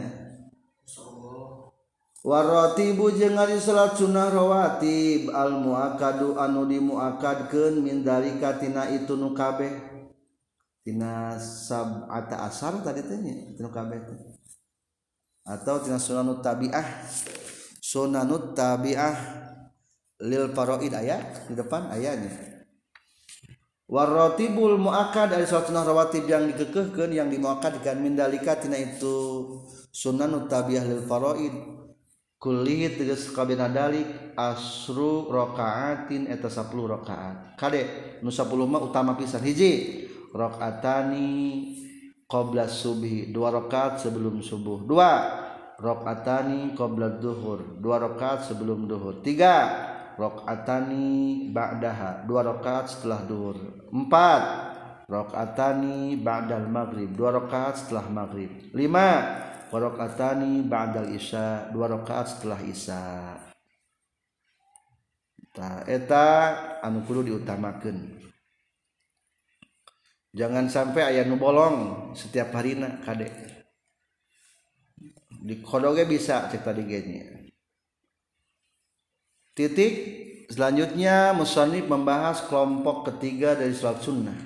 waratibu 2.21 3.11
jeung 3.17 3.37
ari 3.37 3.57
salat 3.57 3.97
sunnah 3.97 4.29
rawatib 4.29 5.33
al 5.33 5.57
muakadu 5.57 6.37
anu 6.37 6.69
dimuakadkeun 6.69 7.81
min 7.81 8.05
dalika 8.05 8.61
tina 8.61 8.93
itu 8.93 9.17
nu 9.17 9.33
kabeh 9.33 9.73
tina 10.85 11.35
sab'ata 11.41 12.45
asar 12.45 12.85
tadi 12.85 13.01
teh 13.05 13.19
nu 13.57 13.69
kabeh 13.73 13.99
atau 15.51 15.83
tina 15.83 15.99
sunanut 15.99 16.39
tabi'ah. 16.39 16.87
Sunanut 17.83 18.55
tabi'ah 18.55 19.41
lil 20.21 20.53
faraid 20.53 20.93
ayat 20.93 21.49
di 21.49 21.57
depan 21.57 21.89
ayatnya 21.89 22.61
warotibul 23.91 24.79
muakad 24.79 25.35
dari 25.35 25.49
suatu 25.49 25.75
rawatib 25.75 26.29
yang 26.31 26.47
dikekehkan 26.47 27.11
yang 27.11 27.27
dimuakadkan 27.27 27.99
mindalika 27.99 28.55
tina 28.61 28.79
itu 28.79 29.17
sunan 29.91 30.47
utabiyah 30.47 30.87
lil 30.87 31.03
faraid 31.03 31.51
kullihi 32.39 33.01
tegas 33.01 33.33
kabina 33.35 33.67
dalik 33.67 34.07
asru 34.39 35.27
rakaatin 35.33 36.31
eta 36.31 36.47
10 36.47 36.71
rakaat 36.71 37.59
kade 37.59 37.83
nu 38.23 38.31
10 38.31 38.47
mah 38.65 38.81
utama 38.81 39.19
pisan. 39.19 39.43
Hiji 39.43 40.07
rakaatani 40.33 41.29
qabla 42.31 42.71
subhi 42.71 43.35
dua 43.35 43.51
rakaat 43.51 43.99
sebelum 43.99 44.39
subuh. 44.39 44.87
Dua 44.87 45.11
rakaatani 45.83 46.79
qabla 46.79 47.19
duhur 47.19 47.83
dua 47.83 47.99
rakaat 47.99 48.47
sebelum 48.47 48.87
duhur. 48.87 49.19
Tiga 49.27 49.67
rakaatani 50.15 51.51
ba'daha 51.51 52.23
dua 52.31 52.47
rakaat 52.47 52.87
setelah 52.87 53.27
duhur. 53.27 53.59
Empat 53.91 54.43
rakaatani 55.11 56.15
ba'dal 56.23 56.71
maghrib 56.71 57.11
dua 57.19 57.35
rakaat 57.35 57.83
setelah 57.83 58.07
maghrib. 58.07 58.71
Lima 58.71 59.43
rakaatani 59.75 60.63
ba'dal 60.71 61.11
isya 61.11 61.75
dua 61.75 61.91
rakaat 61.91 62.39
setelah 62.39 62.63
isya. 62.63 63.03
Ta 65.51 65.83
eta 65.91 66.55
anu 66.79 67.03
kudu 67.03 67.27
diutamakeun 67.27 68.20
jangan 70.31 70.71
sampai 70.71 71.15
ayah 71.15 71.27
nu 71.27 71.37
bolong 71.39 72.11
setiap 72.15 72.55
harina 72.55 73.03
kade. 73.03 73.31
Di 75.41 75.65
kodoge 75.65 76.05
bisa 76.05 76.53
cerita 76.53 76.71
di 76.77 76.85
titik 79.57 79.93
selanjutnya 80.53 81.33
musonif 81.33 81.85
membahas 81.89 82.45
kelompok 82.49 83.13
ketiga 83.13 83.57
dari 83.57 83.73
sholat 83.73 84.01
sunnah. 84.01 84.39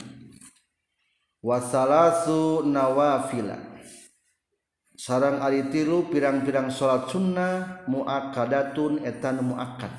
Wasalasu 1.44 2.64
nawafila. 2.64 3.58
Sarang 4.94 5.42
ari 5.42 5.68
tilu 5.68 6.08
pirang-pirang 6.08 6.70
sholat 6.70 7.10
sunnah 7.10 7.84
muakadatun 7.90 9.02
etan 9.02 9.42
muakad 9.42 9.92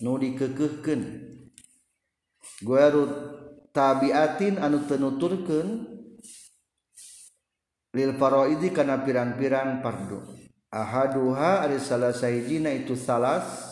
nu 0.00 0.16
dikekehkeun. 0.16 1.02
Guerut 2.64 3.39
tabiatin 3.70 4.58
anu 4.58 4.86
tenuturken 4.86 5.86
lil 7.90 8.12
faraidi 8.14 8.70
karena 8.70 9.02
pirang-pirang 9.02 9.82
pardo 9.82 10.22
ahaduha 10.70 11.66
ari 11.66 11.82
salah 11.82 12.14
sayidina 12.14 12.70
itu 12.70 12.94
salas 12.94 13.70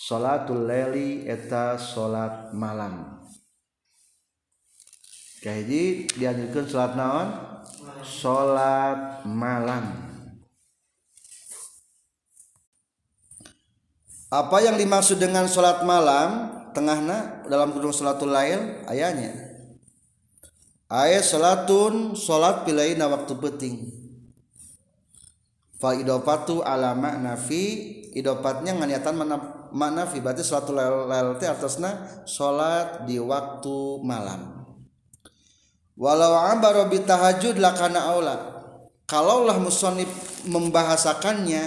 salatul 0.00 0.64
leli 0.64 1.28
eta 1.28 1.76
salat 1.76 2.56
malam. 2.56 3.20
Kahiji 5.40 6.08
dianjurkan 6.16 6.64
salat 6.68 6.92
naon? 6.96 7.28
Salat 8.04 9.24
malam. 9.24 9.84
Apa 14.28 14.62
yang 14.62 14.76
dimaksud 14.76 15.16
dengan 15.16 15.48
salat 15.48 15.80
malam? 15.84 16.60
Tengahna? 16.76 17.39
Dalam 17.50 17.74
kurung 17.74 17.90
salatul 17.90 18.30
lail 18.30 18.86
ayatnya 18.86 19.34
ayat 20.86 21.26
salatun 21.26 22.14
salat 22.14 22.62
pilaina 22.62 23.10
waktu 23.10 23.34
penting 23.34 23.74
fa 25.82 25.98
idopatu 25.98 26.62
ala 26.62 26.94
makna 26.94 27.34
fi 27.34 27.98
idopatnya 28.14 28.74
nganiatan 28.74 29.14
makna 29.70 30.04
fi. 30.10 30.18
Berarti 30.18 30.42
suatu 30.42 30.74
lel 30.74 31.38
teh 31.38 31.46
atasna 31.46 32.22
salat 32.26 33.06
di 33.06 33.18
waktu 33.22 34.02
malam. 34.02 34.66
Walau 36.00 36.32
ambaro 36.48 36.88
bi 36.88 37.02
tahajud 37.04 37.60
lakana 37.60 38.08
aula. 38.08 38.36
Kalaulah 39.04 39.58
musonif 39.58 40.08
membahasakannya 40.46 41.62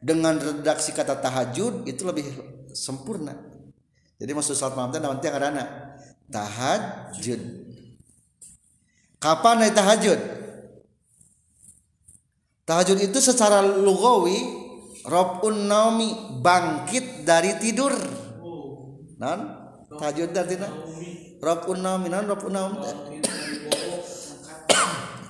dengan 0.00 0.40
redaksi 0.40 0.96
kata 0.96 1.20
tahajud 1.20 1.84
itu 1.84 2.02
lebih 2.08 2.24
sempurna 2.72 3.36
jadi 4.16 4.32
maksud 4.32 4.56
salat 4.56 4.76
malam 4.76 4.92
teh 4.92 5.00
naon 5.00 5.18
teh 5.20 5.28
ngaranna 5.32 5.64
tahajud 6.32 7.40
kapan 9.22 9.54
naik 9.62 9.74
tahajud 9.76 10.20
tahajud 12.66 12.98
itu 13.00 13.18
secara 13.22 13.62
lugawi 13.62 14.66
Robun 15.06 15.70
naumi 15.70 16.10
bangkit 16.42 17.22
dari 17.22 17.54
tidur. 17.62 17.94
Non 19.22 19.40
tahajud 19.86 20.34
dari 20.34 20.58
tina. 20.58 20.66
Robun 21.38 21.78
naumi 21.78 22.10
non 22.10 22.26
Robun 22.26 22.50
naum. 22.50 22.74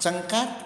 Cengkat. 0.00 0.65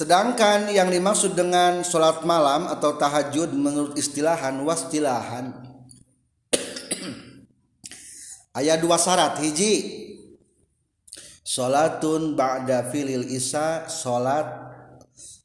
Sedangkan 0.00 0.72
yang 0.72 0.88
dimaksud 0.88 1.36
dengan 1.36 1.84
sholat 1.84 2.24
malam 2.24 2.72
atau 2.72 2.96
tahajud 2.96 3.52
menurut 3.52 3.92
istilahan 4.00 4.56
wastilahan. 4.64 5.52
Ayat 8.56 8.80
dua 8.80 8.96
syarat 8.96 9.36
hiji. 9.44 10.00
Salatun 11.44 12.32
ba'da 12.32 12.88
filil 12.88 13.28
isya 13.28 13.92
Salat 13.92 14.48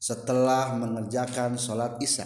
setelah 0.00 0.72
mengerjakan 0.72 1.60
salat 1.60 2.00
isya. 2.00 2.24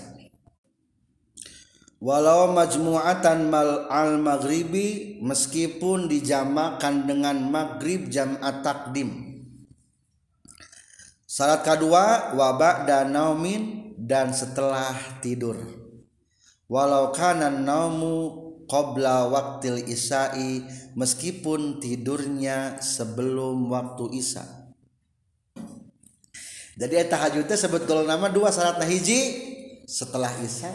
Walau 1.98 2.54
majmu'atan 2.54 3.50
mal 3.50 3.90
al 3.90 4.22
maghribi 4.22 5.18
meskipun 5.18 6.06
dijamakan 6.06 7.10
dengan 7.10 7.42
maghrib 7.50 8.06
jam 8.06 8.38
takdim. 8.38 9.29
Salat 11.40 11.64
kedua 11.64 12.36
wabak 12.36 12.84
dan 12.84 13.16
naumin 13.16 13.96
dan 13.96 14.28
setelah 14.28 14.92
tidur. 15.24 15.56
Walau 16.68 17.16
kanan 17.16 17.64
naumu 17.64 18.52
qabla 18.68 19.24
waktil 19.32 19.80
isai 19.88 20.60
meskipun 20.92 21.80
tidurnya 21.80 22.76
sebelum 22.84 23.72
waktu 23.72 24.20
isya 24.20 24.46
jadi 26.78 27.10
tahajudnya 27.10 27.58
sebetulnya 27.58 28.14
nama 28.14 28.30
dua 28.30 28.54
syarat 28.54 28.78
hiji 28.86 29.20
setelah 29.90 30.30
isya 30.38 30.70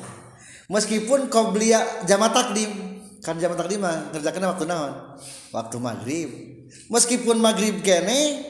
meskipun 0.68 1.32
qobliya 1.32 2.04
jama 2.04 2.28
takdim 2.36 2.96
kan 3.24 3.40
jama 3.42 3.56
takdim 3.58 3.82
mah 3.82 4.14
kerjakan 4.14 4.54
waktu 4.54 4.66
naon? 4.70 4.94
Waktu 5.50 5.82
maghrib. 5.82 6.30
Meskipun 6.94 7.42
maghrib 7.42 7.82
kene 7.82 8.46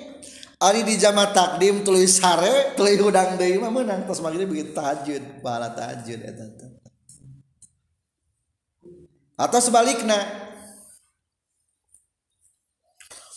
Ari 0.55 0.87
di 0.87 0.95
jama 0.95 1.35
takdim 1.35 1.83
tulis 1.83 2.15
sare 2.15 2.75
tulis 2.79 2.95
udang 3.03 3.35
deui 3.35 3.59
mah 3.59 3.71
meunang. 3.71 4.07
Tos 4.07 4.23
magrib 4.23 4.47
begitu 4.47 4.71
tahajud 4.71 5.43
pahala 5.43 5.75
tahajud 5.75 6.19
eta 6.23 6.45
atau 9.35 9.59
sebaliknya 9.59 10.15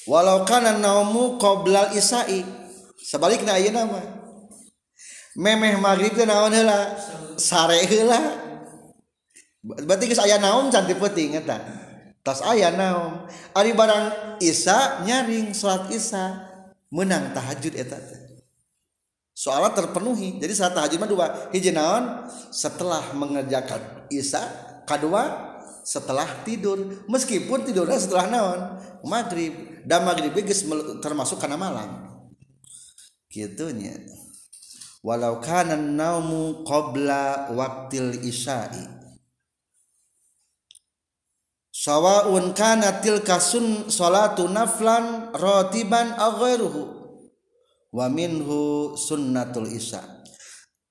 walau 0.06 0.46
kana 0.46 0.78
naumu 0.78 1.42
qoblal 1.42 1.90
isai 1.90 2.46
sebaliknya 3.02 3.58
ayeuna 3.58 3.82
mah 3.82 4.06
memeh 5.38 5.78
magrib 5.78 6.14
teh 6.14 6.26
naon 6.26 6.54
heula? 6.54 6.98
Sare 7.38 7.82
heula. 7.86 8.18
Berarti 9.62 10.10
geus 10.10 10.22
aya 10.22 10.42
naon 10.42 10.70
cantik 10.70 10.98
peuting 10.98 11.38
eta. 11.38 11.58
Tas 12.22 12.42
aya 12.42 12.74
naon 12.74 13.26
ari 13.54 13.74
barang 13.74 14.38
isa 14.42 15.02
nyaring 15.02 15.54
salat 15.54 15.90
isa. 15.90 16.47
Menang 16.88 17.36
tahajud 17.36 17.74
eta 17.76 17.98
soalnya 19.36 19.76
terpenuhi. 19.76 20.42
Jadi 20.42 20.52
saat 20.52 20.74
tahajud 20.74 20.98
mah 20.98 21.10
dua. 21.10 21.26
Hiji 21.54 21.70
naon? 21.70 22.26
Setelah 22.50 23.14
mengerjakan 23.14 24.10
isya 24.10 24.42
kedua 24.84 25.54
setelah 25.86 26.26
tidur. 26.42 27.06
Meskipun 27.06 27.62
tidurnya 27.62 28.02
setelah 28.02 28.26
naon? 28.26 28.60
Maghrib. 29.06 29.84
Dan 29.86 30.04
maghrib 30.04 30.34
geus 30.34 30.66
termasuk 31.00 31.38
karena 31.38 31.56
malam. 31.56 32.18
Gitunya 33.30 33.94
walau 35.02 35.38
kana 35.38 35.78
naumu 35.78 36.66
qabla 36.66 37.54
waktil 37.54 38.18
isya'i 38.18 38.97
sawaun 41.88 42.52
kana 42.52 43.00
tilka 43.00 43.40
sun 43.40 43.88
salatu 43.88 44.44
naflan 44.44 45.32
ratiban 45.32 46.12
aw 46.20 46.36
ghairuhu. 46.36 46.82
Wa 47.88 48.12
minhu 48.12 48.92
sunnatul 48.92 49.72
isya. 49.72 50.04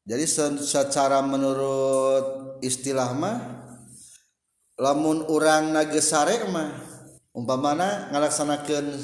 Jadi 0.02 0.26
secara 0.58 1.22
menurut 1.22 2.58
istilah 2.66 3.14
mah 3.14 3.38
lamun 4.82 5.22
urang 5.30 5.70
nagesare 5.70 6.50
mah 6.50 6.74
umpamana 7.38 8.10
ngalaksanakeun 8.10 8.98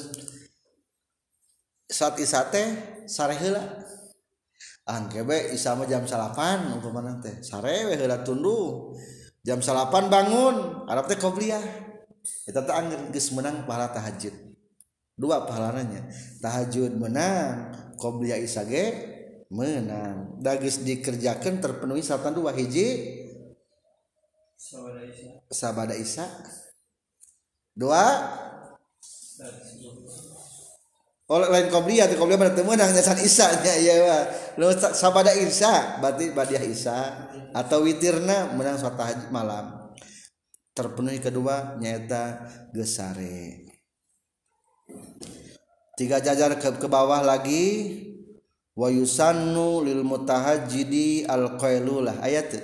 saat 1.85 2.17
isate 2.17 2.63
sare 3.05 3.37
heula. 3.37 3.61
Angkebe 4.89 5.53
mah 5.53 5.85
jam 5.85 6.09
8 6.09 6.73
umpamana 6.73 7.21
teh 7.21 7.45
sare 7.45 7.93
heula 7.93 8.25
tunduh 8.25 8.97
jam 9.43 9.59
salapan 9.59 10.07
bangun 10.07 10.87
Arab 10.87 11.05
teh 11.11 11.19
qobliyah. 11.19 11.61
Kita 12.23 12.63
teh 12.63 12.71
angin 12.71 13.11
geus 13.11 13.35
menang 13.35 13.67
pahala 13.67 13.91
tahajud. 13.91 14.31
Dua 15.13 15.45
pahalanya 15.45 16.09
tahajud 16.41 16.95
menang 16.97 17.69
qobliyah 17.99 18.39
isya 18.39 18.65
ge 18.65 18.85
menang 19.53 20.41
da 20.41 20.57
geus 20.57 20.81
dikerjakeun 20.81 21.59
terpenuhi 21.59 22.01
satan 22.01 22.33
dua 22.33 22.55
hiji. 22.55 23.21
Sabada 25.51 25.93
isya 25.93 26.25
dua. 27.75 28.01
Oleh 31.27 31.49
lain 31.51 31.67
qobliyah 31.67 32.07
di 32.07 32.15
qobliyah 32.15 32.39
berarti 32.39 32.63
menang 32.63 32.95
nyasan 32.95 33.19
isya 33.19 33.47
nya 33.59 33.73
iya 33.75 34.27
lu 34.55 34.69
sabada 34.75 35.31
isya 35.35 35.99
berarti 35.99 36.31
badiah 36.35 36.61
isya 36.61 37.22
atau 37.53 37.85
witirna 37.85 38.51
menang 38.57 38.81
sholat 38.81 38.97
tahajud 38.97 39.29
malam. 39.29 39.65
Terpenuhi 40.73 41.21
kedua 41.21 41.77
nyata 41.77 42.49
gesare. 42.73 43.69
Tiga 45.93 46.17
jajar 46.17 46.57
ke, 46.57 46.81
ke 46.81 46.87
bawah 46.89 47.21
lagi. 47.21 48.01
Wa 48.73 48.89
yusannu 48.89 49.85
lil 49.85 50.01
mutahajjidi 50.01 51.29
al 51.29 51.61
qailulah 51.61 52.25
ayat. 52.25 52.57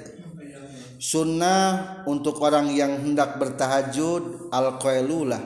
Sunnah 0.97 2.01
untuk 2.09 2.41
orang 2.41 2.73
yang 2.73 2.97
hendak 2.97 3.37
bertahajud 3.37 4.49
al 4.49 4.81
qailulah 4.81 5.39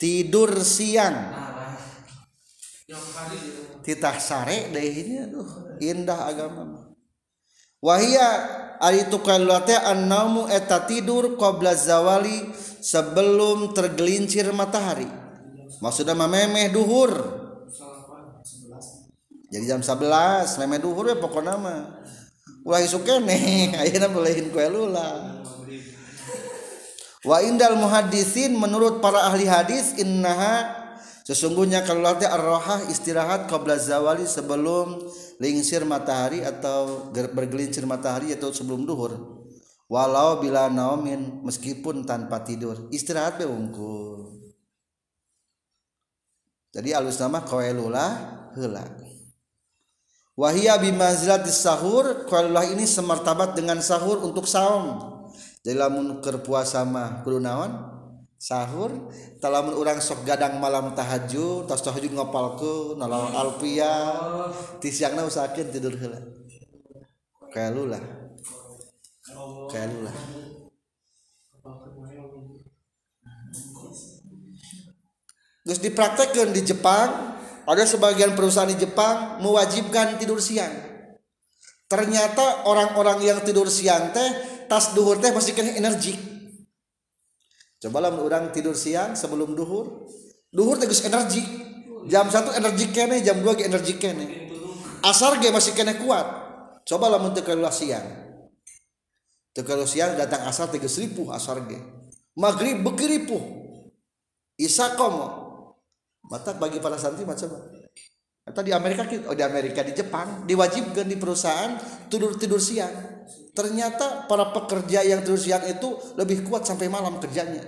tidur 0.00 0.56
siang. 0.64 1.36
Titah 3.84 4.16
sare 4.16 4.72
deh 4.72 4.80
ini 4.82 5.14
aduh. 5.20 5.76
Indah 5.84 6.32
agama. 6.32 6.96
Wahia 7.80 8.28
ari 8.80 9.06
tukal 9.12 9.44
teh 9.68 9.76
annaumu 9.76 10.48
eta 10.48 10.88
tidur 10.88 11.36
qabla 11.36 11.76
zawali 11.76 12.48
sebelum 12.80 13.76
tergelincir 13.76 14.48
matahari. 14.56 15.06
Maksudnya 15.84 16.16
mah 16.16 16.28
memeh 16.28 16.72
duhur. 16.72 17.12
Jadi 19.50 19.64
jam 19.66 19.82
11 19.82 20.62
memeh 20.64 20.78
duhur 20.80 21.12
ya 21.12 21.16
pokoknya 21.20 21.54
mah. 21.60 21.80
Ulah 22.64 22.80
isuk 22.84 23.04
kene 23.04 23.40
ayeuna 23.80 24.08
bolehin 24.08 24.48
kue 24.52 24.64
lula. 24.68 25.40
Wa 27.20 27.44
indal 27.44 27.76
muhaddisin 27.76 28.56
menurut 28.56 29.04
para 29.04 29.28
ahli 29.28 29.44
hadis 29.44 29.92
innaha 30.00 30.72
sesungguhnya 31.28 31.84
kalau 31.84 32.16
teh 32.16 32.24
ar 32.24 32.40
istirahat 32.88 33.44
qabla 33.44 33.76
zawali 33.76 34.24
sebelum 34.24 35.04
lingsir 35.40 35.82
matahari 35.88 36.44
atau 36.44 37.10
bergelincir 37.10 37.88
matahari 37.88 38.36
atau 38.36 38.52
sebelum 38.52 38.84
duhur. 38.84 39.40
Walau 39.90 40.38
bila 40.38 40.70
naumin 40.70 41.42
meskipun 41.42 42.06
tanpa 42.06 42.44
tidur. 42.46 42.86
Istirahat 42.94 43.42
be 43.42 43.48
jadi 46.70 47.02
alus 47.02 47.18
nama 47.18 47.42
qailullah 47.42 48.10
heula. 48.54 48.86
Wahia 50.38 50.78
bimanzilatis 50.78 51.58
sahur 51.58 52.30
qailullah 52.30 52.64
ini 52.70 52.86
semartabat 52.86 53.58
dengan 53.58 53.82
sahur 53.82 54.22
untuk 54.22 54.46
saum. 54.46 55.02
Jadi 55.60 55.76
lamun 55.76 56.22
keur 56.22 56.40
puasa 56.40 56.86
mah 56.86 57.26
kudu 57.26 57.42
sahur 58.40 59.12
talamun 59.36 59.76
orang 59.76 60.00
sok 60.00 60.24
gadang 60.24 60.56
malam 60.56 60.96
tahajud 60.96 61.68
tas 61.68 61.84
tahajud 61.84 62.16
ngapalku 62.16 62.96
nalawan 62.96 63.36
alpia. 63.36 63.92
Ti 64.80 64.88
siangna 64.88 65.28
usahakeun 65.28 65.68
tidur 65.68 65.92
heula. 66.00 66.18
Kayak 67.52 67.76
lu 67.76 67.84
lah 67.92 68.00
kayak 69.70 69.88
lu 69.90 70.00
lah 70.06 70.16
Terus 75.60 75.86
dipraktekkan 75.86 76.50
di 76.50 76.66
Jepang 76.66 77.36
ada 77.62 77.84
sebagian 77.86 78.34
perusahaan 78.34 78.66
di 78.66 78.74
Jepang 78.74 79.38
mewajibkan 79.38 80.18
tidur 80.18 80.42
siang. 80.42 80.72
Ternyata 81.86 82.66
orang-orang 82.66 83.22
yang 83.22 83.38
tidur 83.46 83.70
siang 83.70 84.10
teh 84.10 84.30
tas 84.66 84.96
duhur 84.98 85.22
teh 85.22 85.30
masih 85.30 85.54
kena 85.54 85.70
energi 85.78 86.29
cobalah 87.80 88.12
orang 88.12 88.52
tidur 88.52 88.76
siang 88.76 89.16
sebelum 89.16 89.56
duhur. 89.56 90.06
Duhur 90.52 90.76
tegus 90.76 91.02
energi. 91.02 91.42
Jam 92.08 92.28
satu 92.28 92.52
energi 92.56 92.92
kene 92.92 93.24
jam 93.24 93.40
dua 93.40 93.56
energi 93.56 93.96
kene. 93.96 94.52
Asar 95.00 95.40
ge 95.40 95.48
masih 95.48 95.72
kene 95.72 95.96
kuat. 95.96 96.26
Cobalah 96.84 97.18
untuk 97.20 97.44
keluar 97.44 97.72
siang. 97.72 98.04
Kalau 99.56 99.84
siang 99.84 100.16
datang 100.16 100.48
asar 100.48 100.72
tegus 100.72 100.96
ripuh 101.00 101.32
asar 101.32 101.64
ge. 101.68 101.80
Maghrib 102.36 102.80
bekiripuh 102.84 103.42
isa 104.60 104.96
komo. 104.96 105.40
Mata 106.24 106.54
bagi 106.54 106.78
para 106.78 107.00
santri 107.00 107.24
macam 107.24 107.48
atau 108.40 108.62
di 108.64 108.72
Amerika 108.72 109.04
oh 109.28 109.36
di 109.36 109.44
Amerika 109.44 109.80
di 109.84 109.92
Jepang 109.94 110.48
diwajibkan 110.48 111.06
di 111.06 111.16
perusahaan 111.20 111.76
tidur 112.10 112.34
tidur 112.34 112.58
siang 112.58 113.19
ternyata 113.52 114.24
para 114.30 114.54
pekerja 114.54 115.02
yang 115.04 115.20
terus 115.26 115.44
siang 115.44 115.64
itu 115.66 115.96
lebih 116.16 116.46
kuat 116.46 116.64
sampai 116.64 116.86
malam 116.86 117.18
kerjanya. 117.18 117.62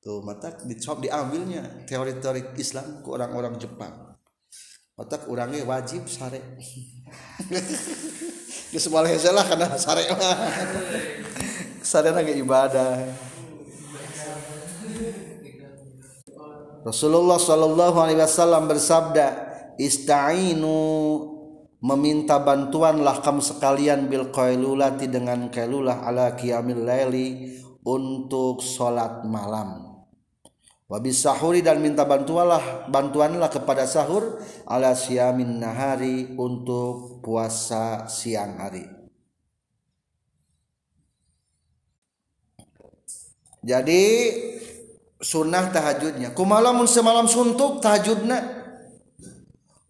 Tuh 0.00 0.24
mata 0.24 0.56
dicop 0.64 1.04
diambilnya 1.04 1.84
teori-teori 1.84 2.56
Islam 2.56 3.04
ke 3.04 3.08
orang-orang 3.12 3.60
Jepang. 3.60 4.16
Mata 4.96 5.16
orangnya 5.28 5.64
wajib 5.64 6.08
sare 6.08 6.40
di 8.72 8.78
semua 8.82 9.04
lah 9.04 9.44
karena 9.44 9.76
sare 9.76 10.04
lah. 10.08 10.36
Sare 11.80 12.12
lagi 12.12 12.36
ibadah. 12.36 12.96
Rasulullah 16.80 17.36
Shallallahu 17.36 17.96
Alaihi 18.00 18.20
Wasallam 18.24 18.64
bersabda 18.72 19.26
istainu 19.76 20.76
meminta 21.80 22.36
bantuanlah 22.40 23.24
kamu 23.24 23.40
sekalian 23.40 24.06
bil 24.12 24.28
qailulati 24.28 25.08
dengan 25.08 25.48
qailulah 25.48 26.04
ala 26.04 26.36
qiyamil 26.36 26.84
laili 26.84 27.56
untuk 27.84 28.60
salat 28.60 29.24
malam. 29.24 29.88
Wabis 30.90 31.22
sahuri 31.22 31.62
dan 31.62 31.78
minta 31.78 32.02
bantuanlah 32.02 32.90
bantuanlah 32.90 33.46
kepada 33.46 33.86
sahur 33.86 34.42
ala 34.66 34.92
siamin 34.98 35.62
nahari 35.62 36.34
untuk 36.34 37.22
puasa 37.22 38.10
siang 38.10 38.58
hari. 38.58 38.82
Jadi 43.62 44.02
sunnah 45.22 45.70
tahajudnya. 45.70 46.34
Kumalamun 46.34 46.90
semalam 46.90 47.28
suntuk 47.30 47.78
tahajudna 47.78 48.59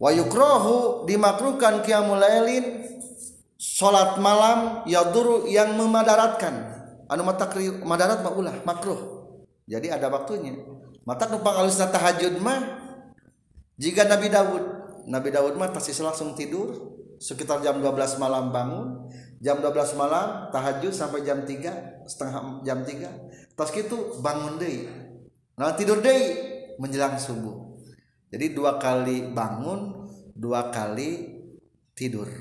wa 0.01 0.09
yukrohu 0.09 1.05
dimakruhkan 1.05 1.85
qiyamul 1.85 2.17
lailin 2.17 2.89
salat 3.61 4.17
malam 4.17 4.81
yaduru 4.89 5.45
yang 5.45 5.77
memadaratkan. 5.77 6.81
Anu 7.05 7.21
matakri 7.21 7.69
madarat 7.85 8.25
mah 8.25 8.33
ulah 8.33 8.55
makruh. 8.65 9.29
Jadi 9.69 9.93
ada 9.93 10.09
waktunya. 10.09 10.57
Mata 11.05 11.29
numpang 11.29 11.53
alusna 11.53 11.91
tahajud 11.93 12.41
mah 12.41 12.81
jika 13.81 14.05
Nabi 14.05 14.29
Daud 14.29 14.63
Nabi 15.09 15.33
Daud 15.33 15.57
mah 15.57 15.73
pasti 15.73 15.89
langsung 15.97 16.37
tidur 16.37 16.93
sekitar 17.17 17.61
jam 17.65 17.81
12 17.81 18.21
malam 18.21 18.53
bangun 18.53 19.09
jam 19.41 19.57
12 19.57 19.97
malam 19.97 20.53
tahajud 20.53 20.93
sampai 20.93 21.25
jam 21.25 21.41
3 21.41 22.05
setengah 22.05 22.61
jam 22.61 22.85
3 22.85 23.57
pas 23.57 23.69
gitu 23.73 24.21
bangun 24.21 24.61
deh 24.61 24.85
nah 25.57 25.73
tidur 25.73 26.01
deh 26.01 26.21
menjelang 26.77 27.17
subuh 27.17 27.70
jadi 28.31 28.55
dua 28.55 28.79
kali 28.79 29.35
bangun 29.35 30.07
dua 30.31 30.71
kali 30.71 31.35
tidur. 31.91 32.31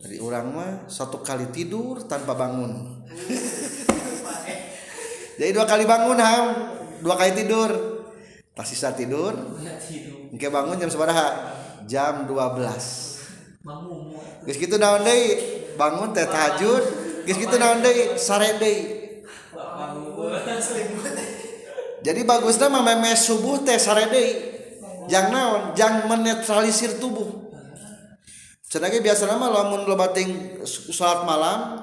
Dari 0.00 0.16
orang 0.18 0.46
mah 0.50 0.72
satu 0.90 1.22
kali 1.22 1.54
tidur 1.54 2.02
tanpa 2.10 2.34
bangun. 2.34 3.06
Jadi 5.38 5.50
dua 5.56 5.64
kali 5.68 5.84
bangun 5.86 6.18
ham. 6.18 6.44
Dua 7.04 7.14
kali 7.20 7.36
tidur. 7.36 7.70
Pas 8.50 8.66
sisa 8.66 8.90
tidur 8.92 9.32
Oke 10.34 10.50
bangun 10.52 10.76
jam 10.76 10.90
seberapa 10.90 11.32
jam 11.86 12.28
12 12.28 13.64
Geus 14.44 14.58
gitu 14.58 14.76
naon 14.76 15.06
deui? 15.06 15.38
Bangun 15.78 16.12
teh 16.12 16.26
tahajud. 16.26 16.82
Geus 17.24 17.38
gitu 17.38 17.56
naon 17.56 17.80
deui? 17.80 18.18
Sare 18.18 18.58
deui 18.58 19.00
jadi 22.00 22.24
bagusnya 22.24 22.72
mah 22.72 22.80
memes 22.80 23.28
subuh 23.28 23.60
teh 23.60 23.76
saredei 23.76 24.28
yang 25.10 25.28
naon? 25.28 25.76
Yang 25.76 25.94
menetralisir 26.08 26.90
tubuh. 26.96 27.52
Cenake 28.70 29.02
biasa 29.02 29.26
nama 29.26 29.50
lamun 29.50 29.82
lo 29.84 29.98
bating 29.98 30.62
salat 30.64 31.26
malam 31.26 31.82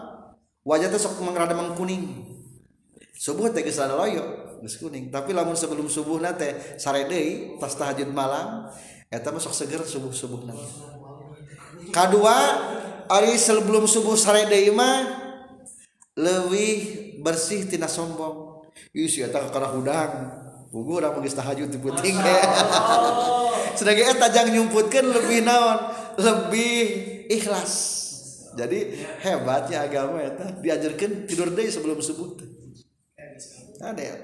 wajah 0.63 0.87
teh 0.87 0.97
sok 0.97 1.19
mengrada 1.21 1.51
mengkuning 1.53 2.23
subuh 3.13 3.51
teh 3.51 3.61
geus 3.61 3.77
loyo 3.77 4.57
geus 4.63 4.79
kuning. 4.81 5.13
Tapi 5.13 5.35
lamun 5.35 5.53
sebelum 5.53 5.91
subuh 5.91 6.17
nate 6.17 6.79
saredei 6.81 7.59
tas 7.61 7.75
tahajud 7.75 8.09
malam 8.09 8.71
eta 9.11 9.29
mah 9.29 9.41
sok 9.43 9.53
seger 9.53 9.83
subuh 9.83 10.09
subuh 10.15 10.47
nate 10.47 10.67
kedua 11.91 12.37
hari 13.11 13.35
sebelum 13.35 13.85
subuh 13.85 14.15
saredei 14.15 14.71
mah 14.73 15.27
lebih 16.17 17.19
bersih 17.21 17.69
tina 17.69 17.85
sombong. 17.85 18.46
Ih 18.95 19.07
si 19.09 19.23
eta 19.25 19.43
kakara 19.43 19.71
hudang. 19.71 20.11
Pugu 20.67 20.99
urang 20.99 21.17
geus 21.23 21.37
tahajud 21.37 21.71
di 21.71 21.79
puting. 21.79 22.15
Sedangkan 23.77 24.17
eta 24.17 24.27
jang 24.33 24.51
nyumputkeun 24.51 25.05
lebih 25.15 25.45
naon? 25.47 26.07
lebih 26.17 26.77
ikhlas. 27.29 27.73
Jadi 28.57 29.05
hebatnya 29.21 29.85
agama 29.85 30.17
ya 30.17 30.33
diajarkan 30.57 31.29
tidur 31.29 31.53
deh 31.53 31.69
sebelum 31.69 32.01
subuh 32.01 32.33
ada 33.77 34.01
ya? 34.01 34.17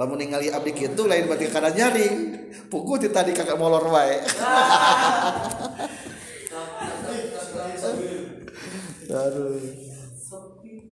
Lamun 0.00 0.16
ningali 0.16 0.48
abdi 0.48 0.72
kitu 0.72 1.04
lain 1.04 1.28
berarti 1.28 1.52
kada 1.52 1.68
nyari. 1.68 2.08
Pukul 2.72 2.96
ti 2.96 3.12
tadi 3.12 3.36
kakak 3.36 3.60
molor 3.60 3.84
wae. 3.92 4.24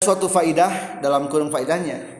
Suatu 0.03 0.27
faidah 0.27 0.99
dalam 0.99 1.31
kurung 1.31 1.47
faidahnya 1.47 2.12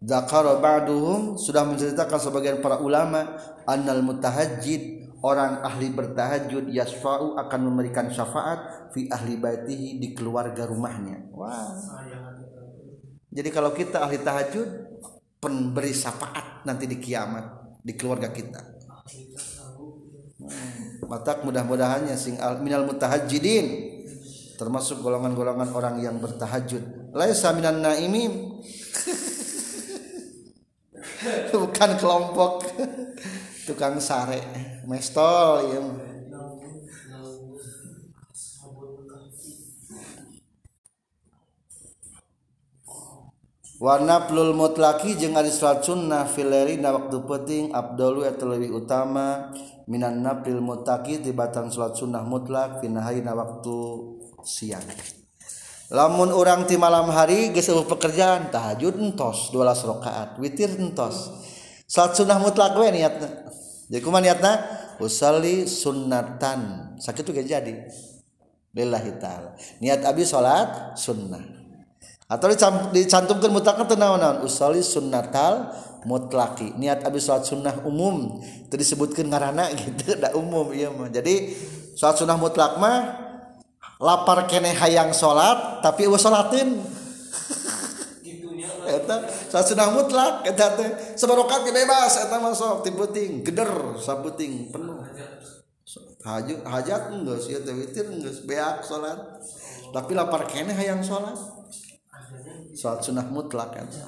Zakara 0.00 0.56
ba'duhum 0.56 1.36
sudah 1.36 1.60
menceritakan 1.68 2.16
sebagian 2.16 2.64
para 2.64 2.80
ulama 2.80 3.36
annal 3.68 4.00
mutahajjid 4.00 5.12
orang 5.20 5.60
ahli 5.60 5.92
bertahajud 5.92 6.72
yasfa'u 6.72 7.36
akan 7.36 7.60
memberikan 7.68 8.08
syafaat 8.08 8.88
fi 8.96 9.12
ahli 9.12 9.36
baitihi 9.36 10.00
di 10.00 10.16
keluarga 10.16 10.64
rumahnya. 10.64 11.28
Wah. 11.36 11.76
Jadi 13.28 13.48
kalau 13.52 13.76
kita 13.76 14.00
ahli 14.00 14.24
tahajud 14.24 14.68
pemberi 15.36 15.92
syafaat 15.92 16.64
nanti 16.64 16.88
di 16.88 16.96
kiamat 16.96 17.76
di 17.84 17.92
keluarga 17.92 18.32
kita. 18.32 18.60
Hmm. 20.40 21.04
Matak 21.12 21.44
mudah-mudahannya 21.44 22.16
sing 22.16 22.40
al 22.40 22.64
minal 22.64 22.88
mutahajjidin 22.88 23.92
termasuk 24.56 25.04
golongan-golongan 25.04 25.68
orang 25.76 26.00
yang 26.00 26.16
bertahajud. 26.16 27.12
Laisa 27.12 27.52
minan 27.52 27.84
naimim. 27.84 28.32
Bukan 31.52 31.90
kelompok. 32.00 32.64
Tukang 33.68 34.00
sare. 34.00 34.40
Mestol 34.88 35.70
ya 35.70 35.80
warna 43.80 44.28
plul 44.28 44.52
mutlaki 44.52 45.16
jeung 45.16 45.40
ari 45.40 45.48
sunnah 45.48 46.28
fileri 46.28 46.76
na 46.76 46.92
waktu 46.92 47.16
penting 47.24 47.72
abdulu 47.72 48.28
atau 48.28 48.52
lebih 48.52 48.76
utama 48.76 49.48
minan 49.88 50.20
naplil 50.20 50.60
mutaki 50.60 51.24
tibatan 51.24 51.72
salat 51.72 51.96
sunnah 51.96 52.20
mutlak 52.20 52.84
finahi 52.84 53.24
na 53.24 53.32
waktu 53.32 53.76
siang 54.44 54.84
lamun 55.90 56.30
orang 56.30 56.70
di 56.70 56.78
malam 56.78 57.10
hari 57.10 57.50
geus 57.50 57.66
pekerjaan 57.66 58.54
tahajud 58.54 58.94
entos 58.94 59.50
12 59.50 59.90
rakaat 59.90 60.38
witir 60.38 60.70
entos. 60.78 61.34
Salat 61.90 62.14
sunnah 62.14 62.38
mutlak 62.38 62.78
we 62.78 62.86
niatna. 62.94 63.50
Jadi 63.90 63.98
kumaha 63.98 64.22
niatna? 64.22 64.52
Usalli 65.02 65.66
sunnatan. 65.66 66.94
Sakitu 67.02 67.34
tuh 67.34 67.42
jadi. 67.42 67.74
Lillahi 68.70 69.18
taala. 69.18 69.58
Niat 69.82 70.06
abi 70.06 70.22
salat 70.22 70.94
sunnah. 70.94 71.42
Atau 72.30 72.46
dicantumkan 72.94 73.50
mutlakna 73.50 73.90
teu 73.90 73.98
naon-naon 73.98 74.46
usalli 74.46 74.86
sunnatal 74.86 75.74
mutlaki. 76.06 76.78
Niat 76.78 77.02
abi 77.02 77.18
salat 77.18 77.50
sunnah 77.50 77.82
umum. 77.82 78.38
Teu 78.70 78.78
disebutkeun 78.78 79.26
ngaranna 79.26 79.74
gitu 79.82 80.14
da 80.14 80.30
umum 80.38 80.70
ieu 80.70 80.94
mah. 80.94 81.10
Jadi 81.10 81.58
salat 81.98 82.22
sunnah 82.22 82.38
mutlak 82.38 82.78
mah 82.78 83.29
lapar 84.00 84.48
kene 84.48 84.72
hayang 84.72 85.12
salat 85.12 85.84
tapi 85.84 86.08
eueuh 86.08 86.16
salatin 86.16 86.80
eta 88.90 89.16
sasunah 89.52 89.92
mutlak 89.92 90.48
eta 90.48 90.74
teh 90.74 90.90
sabarokat 91.14 91.68
bebas 91.68 92.16
eta 92.16 92.40
mah 92.40 92.56
sok 92.56 92.80
ti 92.82 92.90
geder 93.44 93.94
sabuting 94.00 94.72
penuh 94.72 95.04
hajat. 96.24 96.64
Hajat 96.64 97.02
geus 97.12 97.44
ieu 97.52 97.60
teh 97.60 97.76
witir 97.76 98.08
geus 98.24 98.40
beak 98.48 98.80
salat 98.80 99.20
tapi 99.92 100.16
lapar 100.16 100.48
kene 100.48 100.72
hayang 100.72 101.04
salat 101.04 101.36
salat 102.72 103.04
sunah 103.04 103.28
mutlak 103.28 103.76
eta. 103.76 104.00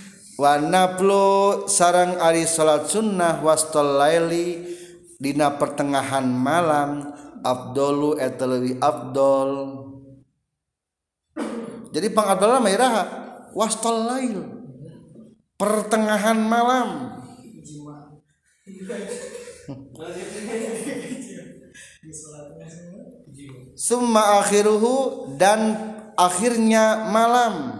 wa 0.40 0.56
naflu 0.56 1.68
sarang 1.68 2.16
ari 2.16 2.48
salat 2.48 2.88
sunnah 2.88 3.44
wastol 3.44 4.00
laili 4.00 4.72
dina 5.20 5.52
pertengahan 5.60 6.24
malam 6.24 7.12
Abdullu 7.44 8.16
etwi 8.16 8.80
Abdul 8.80 9.52
jadi 11.92 12.08
pengabdullah 12.08 12.64
merah 12.64 12.94
wastol 13.52 14.06
lain 14.06 14.60
pertengahan 15.60 16.40
malam. 16.40 17.20
Summa 23.76 24.40
akhiruhu 24.40 25.36
dan 25.36 25.76
akhirnya 26.16 27.10
malam 27.12 27.79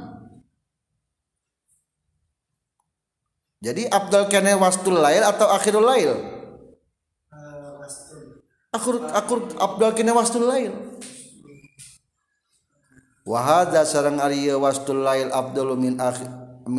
jadi 3.61 3.92
Abdul 3.92 4.24
kene 4.32 4.56
wastul 4.56 4.96
lail 4.96 5.20
atau 5.20 5.52
akhirul 5.52 5.84
lail? 5.84 6.12
Akur 8.70 9.02
akur 9.11 9.50
abdal 9.58 9.92
kini 9.98 10.14
wastul 10.14 10.46
lail. 10.46 10.70
Wahada 13.26 13.82
sarang 13.82 14.22
Arya 14.22 14.56
wastul 14.56 15.02
lail 15.02 15.28
abdul 15.34 15.74
min 15.74 15.98
akhir 15.98 16.30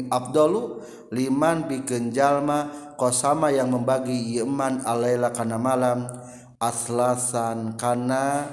abdulu 0.07 0.81
liman 1.11 1.67
bikin 1.67 2.15
jalma 2.15 2.71
kosama 2.95 3.51
yang 3.51 3.69
membagi 3.75 4.39
yeman 4.39 4.81
alaila 4.87 5.35
kana 5.35 5.59
malam 5.59 6.07
aslasan 6.63 7.75
kana 7.75 8.47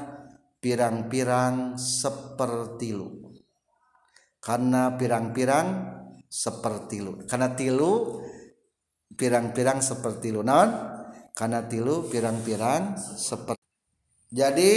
pirang-pirang 0.59 1.79
seperti 1.79 2.91
lu 2.91 3.39
karena 4.43 4.99
pirang-pirang 4.99 5.98
seperti 6.29 7.01
lu. 7.01 7.25
Karena 7.25 7.53
tilu 7.57 8.23
pirang-pirang 9.17 9.81
seperti 9.81 10.31
lu. 10.31 10.45
Non 10.45 10.69
karena 11.33 11.65
tilu 11.65 12.07
pirang-pirang 12.11 12.99
seperti 12.99 13.59
jadi 14.29 14.73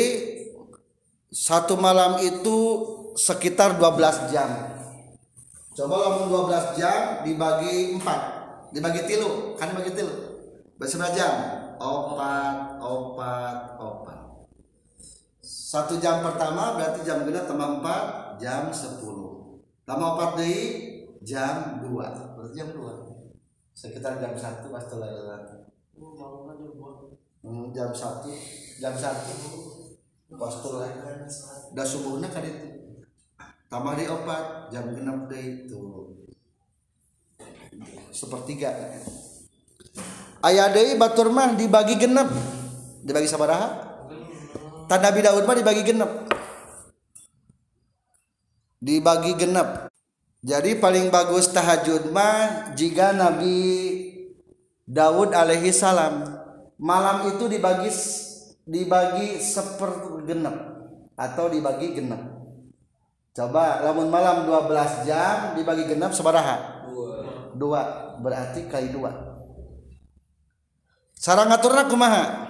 satu 1.27 1.75
malam 1.75 2.23
itu 2.23 2.57
sekitar 3.19 3.75
12 3.75 4.31
jam. 4.31 4.47
Coba 5.75 5.95
lamun 5.95 6.27
12 6.47 6.79
jam 6.79 7.23
dibagi 7.27 7.99
4 7.99 8.71
dibagi 8.75 9.01
tilu. 9.07 9.55
Kan 9.59 9.75
dibagi 9.75 9.91
tilu? 9.95 10.13
Berapa 10.79 11.07
jam. 11.15 11.33
Opat 11.81 12.77
opat 12.79 13.57
opat. 13.79 14.19
Satu 15.41 15.99
jam 15.99 16.23
pertama 16.23 16.79
berarti 16.79 17.03
jam 17.03 17.23
genap 17.27 17.47
tambah 17.47 17.79
4 17.79 18.39
jam 18.39 18.71
10 18.71 19.03
tambah 19.87 20.09
4 20.35 20.39
deui 20.39 20.59
jam 21.21 21.81
2 21.81 21.87
berarti 22.37 22.55
jam 22.57 22.69
dua. 22.73 22.93
Sekitar 23.71 24.19
jam 24.19 24.33
satu 24.35 24.69
pas 24.73 24.85
telah 24.85 25.09
hmm, 27.45 27.71
jam 27.71 27.89
satu. 27.93 28.29
Jam 28.81 28.93
satu. 28.97 29.33
Pas 30.31 30.55
telah 30.59 30.89
udah 31.71 31.85
subuhnya 31.85 32.27
kan 32.29 32.43
itu. 32.43 32.67
Tambah 33.71 33.93
di 33.95 34.05
opat. 34.09 34.73
Jam 34.73 34.91
genap 34.91 35.31
deh 35.31 35.65
itu. 35.65 35.81
Sepertiga. 38.11 38.69
Ayah 40.41 40.73
deh 40.73 40.97
batur 40.97 41.29
mah 41.29 41.53
dibagi 41.53 42.01
genap 42.01 42.27
dibagi 43.01 43.29
sabaraha 43.29 43.91
tanda 44.85 45.09
Nabi 45.09 45.19
Daud 45.21 45.45
mah 45.45 45.57
dibagi 45.57 45.83
genap 45.85 46.11
dibagi 48.81 49.37
genap 49.37 49.90
jadi 50.41 50.81
paling 50.81 51.13
bagus 51.13 51.53
tahajud 51.53 52.09
mah 52.09 52.73
jika 52.73 53.13
Nabi 53.13 53.61
Daud 54.89 55.37
alaihi 55.37 55.69
salam 55.69 56.25
malam 56.81 57.29
itu 57.29 57.45
dibagi 57.45 57.93
dibagi 58.65 59.37
sepergenap 59.37 60.57
atau 61.13 61.45
dibagi 61.45 61.93
genap. 61.93 62.41
Coba 63.31 63.85
lamun 63.85 64.11
malam 64.11 64.43
12 64.49 65.07
jam 65.07 65.55
dibagi 65.55 65.87
genap 65.87 66.11
sebaraha? 66.11 66.89
Dua. 66.89 67.15
Dua. 67.55 67.81
Berarti 68.19 68.67
kali 68.67 68.91
dua. 68.91 69.13
Sarang 71.15 71.53
ngaturna 71.53 71.85
kumaha? 71.85 72.49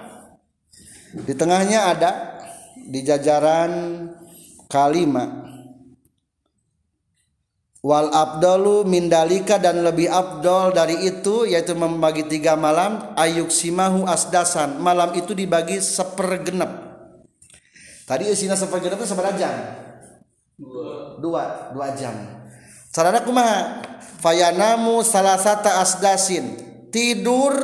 Di 1.12 1.36
tengahnya 1.36 1.92
ada 1.92 2.40
di 2.88 3.04
jajaran 3.04 3.72
kalimat 4.66 5.41
wal 7.82 8.14
abdalu 8.14 8.86
mindalika 8.86 9.58
dan 9.58 9.82
lebih 9.82 10.06
abdol 10.06 10.70
dari 10.70 11.02
itu 11.02 11.50
yaitu 11.50 11.74
membagi 11.74 12.30
tiga 12.30 12.54
malam 12.54 13.12
ayuk 13.18 13.50
simahu 13.50 14.06
asdasan. 14.06 14.78
Malam 14.78 15.18
itu 15.18 15.34
dibagi 15.34 15.82
sepergenep. 15.82 16.70
Tadi 18.06 18.30
isinya 18.30 18.54
sepergenep 18.54 19.02
itu 19.02 19.06
seberapa 19.10 19.34
jam? 19.34 19.52
Dua. 20.54 21.18
Dua, 21.18 21.42
dua 21.74 21.86
jam. 21.98 22.14
Sarana 22.94 23.22
kumaha? 23.26 23.82
Fayanamu 24.22 25.02
salah 25.02 25.34
satu 25.34 25.66
asdasin. 25.66 26.62
Tidur 26.94 27.54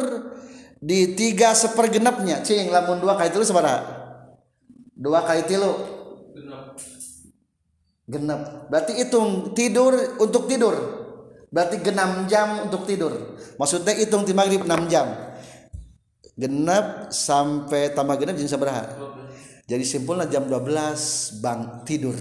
di 0.82 1.14
tiga 1.14 1.54
sepergenepnya. 1.54 2.42
Cing 2.42 2.74
lamun 2.74 2.98
dua 2.98 3.14
kali 3.14 3.30
tilu 3.30 3.46
seberapa? 3.46 3.86
Dua 4.98 5.22
kali 5.22 5.46
tilu 5.46 5.97
genap. 8.08 8.72
Berarti 8.72 8.96
hitung 8.96 9.52
tidur 9.52 10.16
untuk 10.18 10.48
tidur. 10.48 10.74
Berarti 11.52 11.80
genam 11.80 12.24
jam 12.28 12.64
untuk 12.68 12.88
tidur. 12.88 13.36
Maksudnya 13.60 13.92
hitung 13.96 14.24
di 14.24 14.32
maghrib 14.32 14.64
6 14.64 14.92
jam. 14.92 15.06
Genap 16.34 17.12
sampai 17.12 17.92
tambah 17.92 18.16
genap 18.16 18.36
jadi 18.36 18.50
seberapa 18.52 19.18
jadi 19.68 19.84
simpulnya 19.84 20.24
jam 20.24 20.48
12 20.48 21.44
bang 21.44 21.84
tidur. 21.84 22.16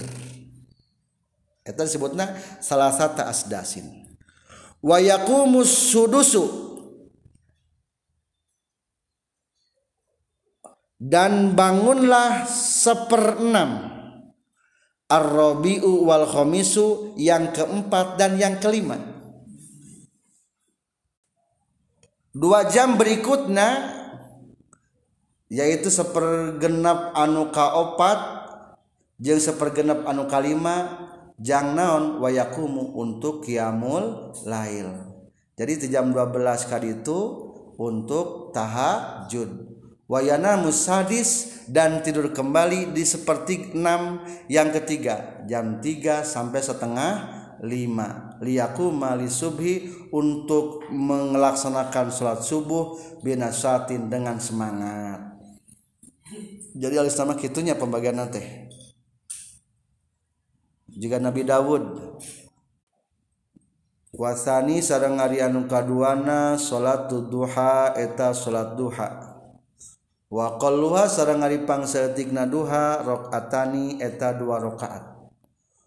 Itu 1.63 1.79
disebutnya 1.79 2.35
salah 2.59 2.91
satu 2.91 3.23
asdasin. 3.23 3.87
Wa 4.83 4.99
yaqumus 4.99 5.71
sudusu. 5.71 6.67
Dan 10.99 11.55
bangunlah 11.55 12.43
seperenam 12.51 13.96
Ar-Rabi'u 15.07 16.03
wal 16.03 16.27
Khamisu 16.27 17.15
yang 17.15 17.55
keempat 17.55 18.19
dan 18.19 18.35
yang 18.35 18.59
kelima. 18.59 18.99
Dua 22.35 22.67
jam 22.67 22.99
berikutnya 22.99 23.97
yaitu 25.47 25.87
sepergenap 25.87 27.15
anu 27.15 27.49
kaopat 27.55 28.19
jeng 29.17 29.39
sepergenap 29.39 30.03
anu 30.03 30.27
kalima 30.27 31.07
jang 31.39 31.73
naon 31.73 32.19
wayakumu 32.19 32.93
untuk 32.99 33.47
kiamul 33.47 34.35
lail. 34.43 35.07
Jadi 35.57 35.73
di 35.81 35.87
jam 35.89 36.13
12 36.13 36.69
kali 36.69 37.01
itu 37.01 37.19
untuk 37.81 38.53
tahajud 38.53 39.76
wayana 40.07 40.55
musadis 40.55 41.61
dan 41.67 41.99
tidur 41.99 42.31
kembali 42.31 42.95
di 42.95 43.03
seperti 43.03 43.75
enam 43.75 44.23
yang 44.47 44.71
ketiga 44.71 45.43
jam 45.45 45.83
tiga 45.83 46.23
sampai 46.23 46.63
setengah 46.63 47.13
lima. 47.61 48.37
Liyaku 48.37 48.93
mali 48.93 49.27
subhi 49.27 49.89
untuk 50.13 50.87
melaksanakan 50.93 52.13
sholat 52.13 52.39
subuh 52.45 52.95
binasatin 53.25 54.07
dengan 54.07 54.37
semangat. 54.39 55.35
Jadi 56.77 56.95
alis 57.01 57.17
nama 57.17 57.33
kitunya 57.33 57.73
pembagian 57.73 58.21
nanti 58.21 58.69
jika 60.97 61.17
Nabi 61.17 61.41
Dawud. 61.45 61.83
Wasani 64.17 64.81
sarang 64.81 65.21
ari 65.21 65.45
anu 65.45 65.69
kaduana 65.69 66.57
salat 66.57 67.05
duha 67.11 67.93
eta 67.93 68.33
salat 68.33 68.73
duha 68.73 69.26
waqaluha 70.27 71.07
sarang 71.07 71.39
ngaripang 71.39 71.87
pangsaeutikna 71.87 72.51
duha 72.51 72.99
rakaatani 72.99 74.03
eta 74.03 74.35
dua 74.35 74.59
rakaat 74.59 75.31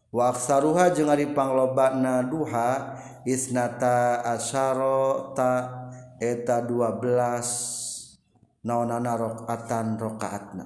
wa 0.08 0.32
aksaruha 0.32 0.96
jeung 0.96 1.12
ari 1.12 1.28
lobana 1.28 2.24
duha 2.24 2.96
isnata 3.28 4.24
asyara 4.24 5.36
ta 5.36 5.52
eta 6.16 6.64
12 6.64 8.64
naonana 8.64 9.12
rakaatan 9.20 10.00
rakaatna 10.00 10.64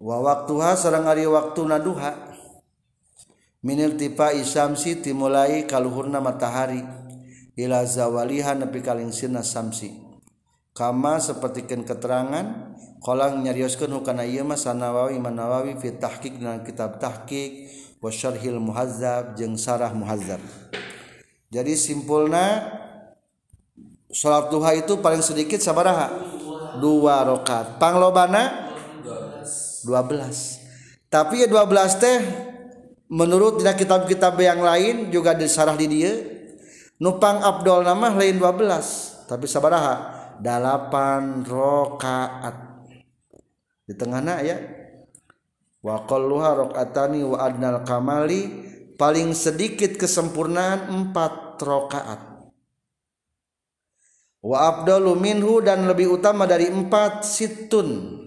wa 0.00 0.16
waktuha 0.24 0.72
sareng 0.72 1.04
ari 1.04 1.28
waktuna 1.28 1.76
duha 1.76 2.16
minil 3.60 4.00
tipa 4.00 4.32
isamsi 4.32 5.04
timulai 5.04 5.68
kaluhurna 5.68 6.24
matahari 6.24 6.80
ila 7.60 7.84
zawaliha 7.84 8.56
nepi 8.56 8.80
kaling 8.80 9.12
sirna 9.12 9.44
samsi. 9.44 10.09
Kama 10.80 11.20
sepertikan 11.20 11.84
keterangan 11.84 12.72
kolang 13.04 13.44
nyarioskeun 13.44 13.92
hukana 14.00 14.24
ieu 14.24 14.48
mah 14.48 14.56
sanawawi 14.56 15.20
manawawi 15.20 15.76
fi 15.76 15.92
tahqiq 15.92 16.40
dengan 16.40 16.64
kitab 16.64 16.96
tahqiq 16.96 17.68
wa 18.00 18.08
syarhil 18.08 18.56
muhazzab 18.56 19.36
jeung 19.36 19.60
sarah 19.60 19.92
muhazzab. 19.92 20.40
Jadi 21.52 21.76
simpulna 21.76 22.72
salat 24.08 24.48
duha 24.48 24.72
itu 24.72 24.96
paling 25.04 25.20
sedikit 25.20 25.60
sabaraha? 25.60 26.08
Dua 26.80 27.28
rakaat. 27.28 27.76
Panglobana? 27.76 28.72
12 29.84 31.08
tapi 31.10 31.42
ya 31.42 31.48
12 31.48 32.02
teh 32.02 32.18
menurut 33.10 33.58
dina 33.58 33.74
kitab-kitab 33.74 34.36
yang 34.38 34.60
lain 34.60 35.08
juga 35.08 35.32
disarah 35.32 35.74
di 35.74 35.86
dia 35.88 36.12
nupang 37.00 37.40
abdol 37.40 37.82
nama 37.82 38.12
lain 38.12 38.36
12 38.36 39.26
tapi 39.26 39.48
sabaraha 39.48 40.19
delapan 40.40 41.44
rokaat 41.44 42.56
di 43.84 43.94
tengahnya 43.94 44.36
ya. 44.42 44.56
Wa 45.80 46.04
qalluha 46.04 46.66
rakaatani 46.66 47.24
wa 47.24 47.40
adnal 47.40 47.84
kamali 47.84 48.68
paling 49.00 49.32
sedikit 49.32 49.96
kesempurnaan 49.96 50.92
empat 50.92 51.56
rokaat 51.60 52.30
wa 54.40 54.56
abdalu 54.56 55.12
minhu 55.16 55.60
dan 55.60 55.84
lebih 55.84 56.20
utama 56.20 56.48
dari 56.48 56.68
empat 56.68 57.24
situn. 57.24 58.18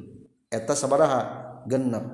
Eta 0.49 0.77
sabaraha 0.77 1.21
genep. 1.65 2.05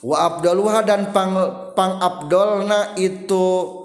Wa 0.00 0.16
abdaluha 0.30 0.86
dan 0.86 1.10
pang, 1.12 1.34
pang 1.74 2.00
abdolna 2.00 2.96
itu 2.96 3.76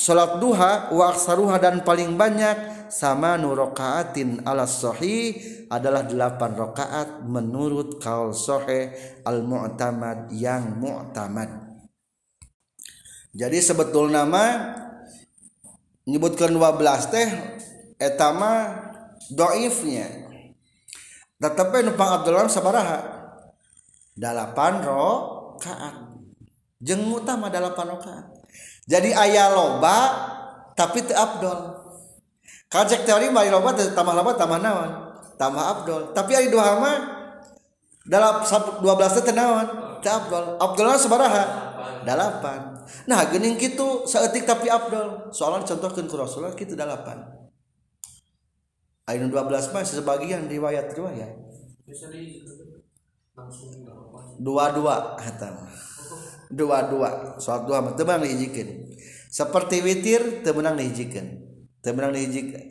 salat 0.00 0.40
duha 0.40 0.90
wa 0.90 1.12
aksaruha 1.12 1.60
dan 1.60 1.84
paling 1.84 2.16
banyak 2.16 2.77
sama 2.88 3.36
nurokaatin 3.36 4.44
ala 4.44 4.64
sahih 4.64 5.36
adalah 5.68 6.04
delapan 6.04 6.56
rakaat 6.56 7.24
menurut 7.28 8.00
kaul 8.00 8.32
sahih 8.32 8.92
al 9.24 9.44
mu'tamad 9.44 10.32
yang 10.32 10.76
mu'tamad. 10.80 11.68
Jadi 13.36 13.58
sebetul 13.60 14.08
nama 14.10 14.74
menyebutkan 16.08 16.48
12 16.50 17.12
teh 17.12 17.28
etama 18.00 18.72
doifnya. 19.28 20.08
Tetapi 21.38 21.86
numpang 21.86 22.18
Abdullah 22.18 22.50
sabaraha 22.50 22.98
delapan 24.16 24.82
rokaat. 24.82 25.96
Jeng 26.82 27.06
utama 27.12 27.46
delapan 27.52 27.94
rokaat. 27.94 28.26
Jadi 28.88 29.12
ayah 29.12 29.52
loba 29.52 29.98
tapi 30.72 31.04
te 31.04 31.14
Abdul 31.14 31.77
Kajek 32.68 33.08
teori 33.08 33.32
mari 33.32 33.48
loba 33.48 33.72
tambah 33.72 34.14
loba 34.14 34.36
tambah 34.36 34.60
naon? 34.60 34.90
Tambah 35.40 35.64
abdol. 35.64 36.02
Tapi 36.12 36.36
ari 36.36 36.48
dua 36.52 36.76
mah 36.76 36.96
dalam 38.04 38.44
12 38.44 38.84
teh 39.24 39.32
naon? 39.32 39.66
Teh 40.04 40.12
abdol. 40.12 40.60
Abdolna 40.60 41.00
sabaraha? 41.00 41.68
delapan 42.08 42.80
nah 43.04 43.20
gening 43.28 43.60
gitu 43.60 44.08
seetik 44.08 44.48
tapi 44.48 44.72
Abdul 44.72 45.28
soalan 45.32 45.64
contohkan 45.64 46.08
ke 46.08 46.14
Rasulullah 46.16 46.56
gitu 46.56 46.72
delapan 46.72 47.20
ayat 49.04 49.28
12 49.28 49.74
mas 49.76 49.92
sebagian 49.92 50.48
riwayat 50.48 50.92
riwayat 50.96 51.32
dua-dua 54.40 55.20
hatam 55.20 55.54
dua-dua 56.48 57.36
sholat 57.36 57.62
dua 57.68 57.78
temenang 57.92 58.24
dihijikan 58.24 58.68
seperti 59.28 59.84
witir 59.84 60.40
temenang 60.40 60.80
dihijikan 60.80 61.47
temenang 61.84 62.14
dihijikan 62.14 62.62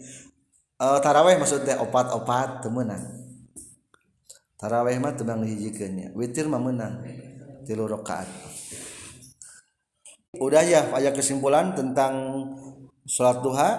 uh, 0.82 1.00
taraweh 1.00 1.40
maksudnya 1.40 1.80
opat-opat 1.84 2.66
temenang 2.66 3.04
taraweh 4.58 4.98
mah 5.00 5.14
temenang 5.16 5.48
dihijikannya 5.48 6.12
witir 6.18 6.50
mah 6.50 6.62
menang 6.62 7.04
tilu 7.68 7.84
rakaat. 7.84 8.32
Udah 10.40 10.64
ya 10.64 10.88
ayat 10.96 11.12
kesimpulan 11.12 11.76
tentang 11.76 12.48
sholat 13.04 13.44
duha. 13.44 13.70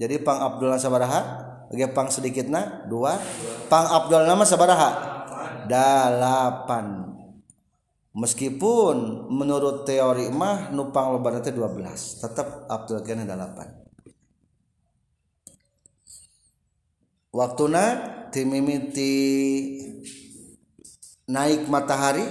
Jadi 0.00 0.24
pang 0.24 0.40
Abdullah 0.40 0.80
sabaraha 0.80 1.20
lagi 1.68 1.84
pang 1.92 2.08
sedikitna 2.08 2.88
dua. 2.88 3.20
Pang 3.68 3.84
Abdul 3.84 4.24
nama 4.24 4.48
sabaraha? 4.48 4.90
Delapan 5.68 7.12
meskipun 8.16 9.28
menurut 9.28 9.84
teori 9.84 10.32
mah 10.32 10.72
nupang 10.72 11.12
loba 11.12 11.38
teh 11.44 11.52
12 11.52 12.24
tetap 12.24 12.64
Abdul 12.66 13.04
kena 13.04 13.28
delapan 13.28 13.68
waktuna 17.34 17.84
timimiti 18.34 19.14
naik 21.28 21.68
matahari 21.68 22.24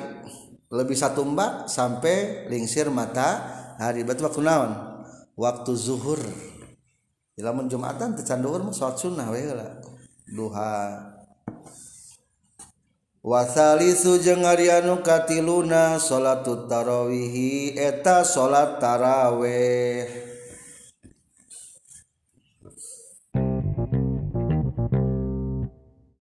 lebih 0.67 0.97
satu 0.97 1.23
mbak 1.23 1.71
sampai 1.71 2.49
lingsir 2.51 2.91
matahari 2.91 4.03
berarti 4.03 4.23
waktu 4.25 4.41
naon 4.43 4.71
waktu 5.37 5.71
zuhur 5.77 6.19
lamun 7.37 7.69
Jumatan 7.69 8.17
tecan 8.17 8.41
duhur 8.41 8.65
mah 8.65 8.73
salat 8.73 8.97
sunnah 8.97 9.29
we 9.29 9.45
heula. 9.45 9.77
Duha. 10.25 11.13
wasalisu 13.21 14.23
jeung 14.23 14.41
ari 14.41 14.71
anu 14.71 15.05
katiluna 15.05 16.01
salatut 16.01 16.65
tarawihi 16.65 17.77
eta 17.77 18.25
salat 18.25 18.81
tarawih. 18.81 20.26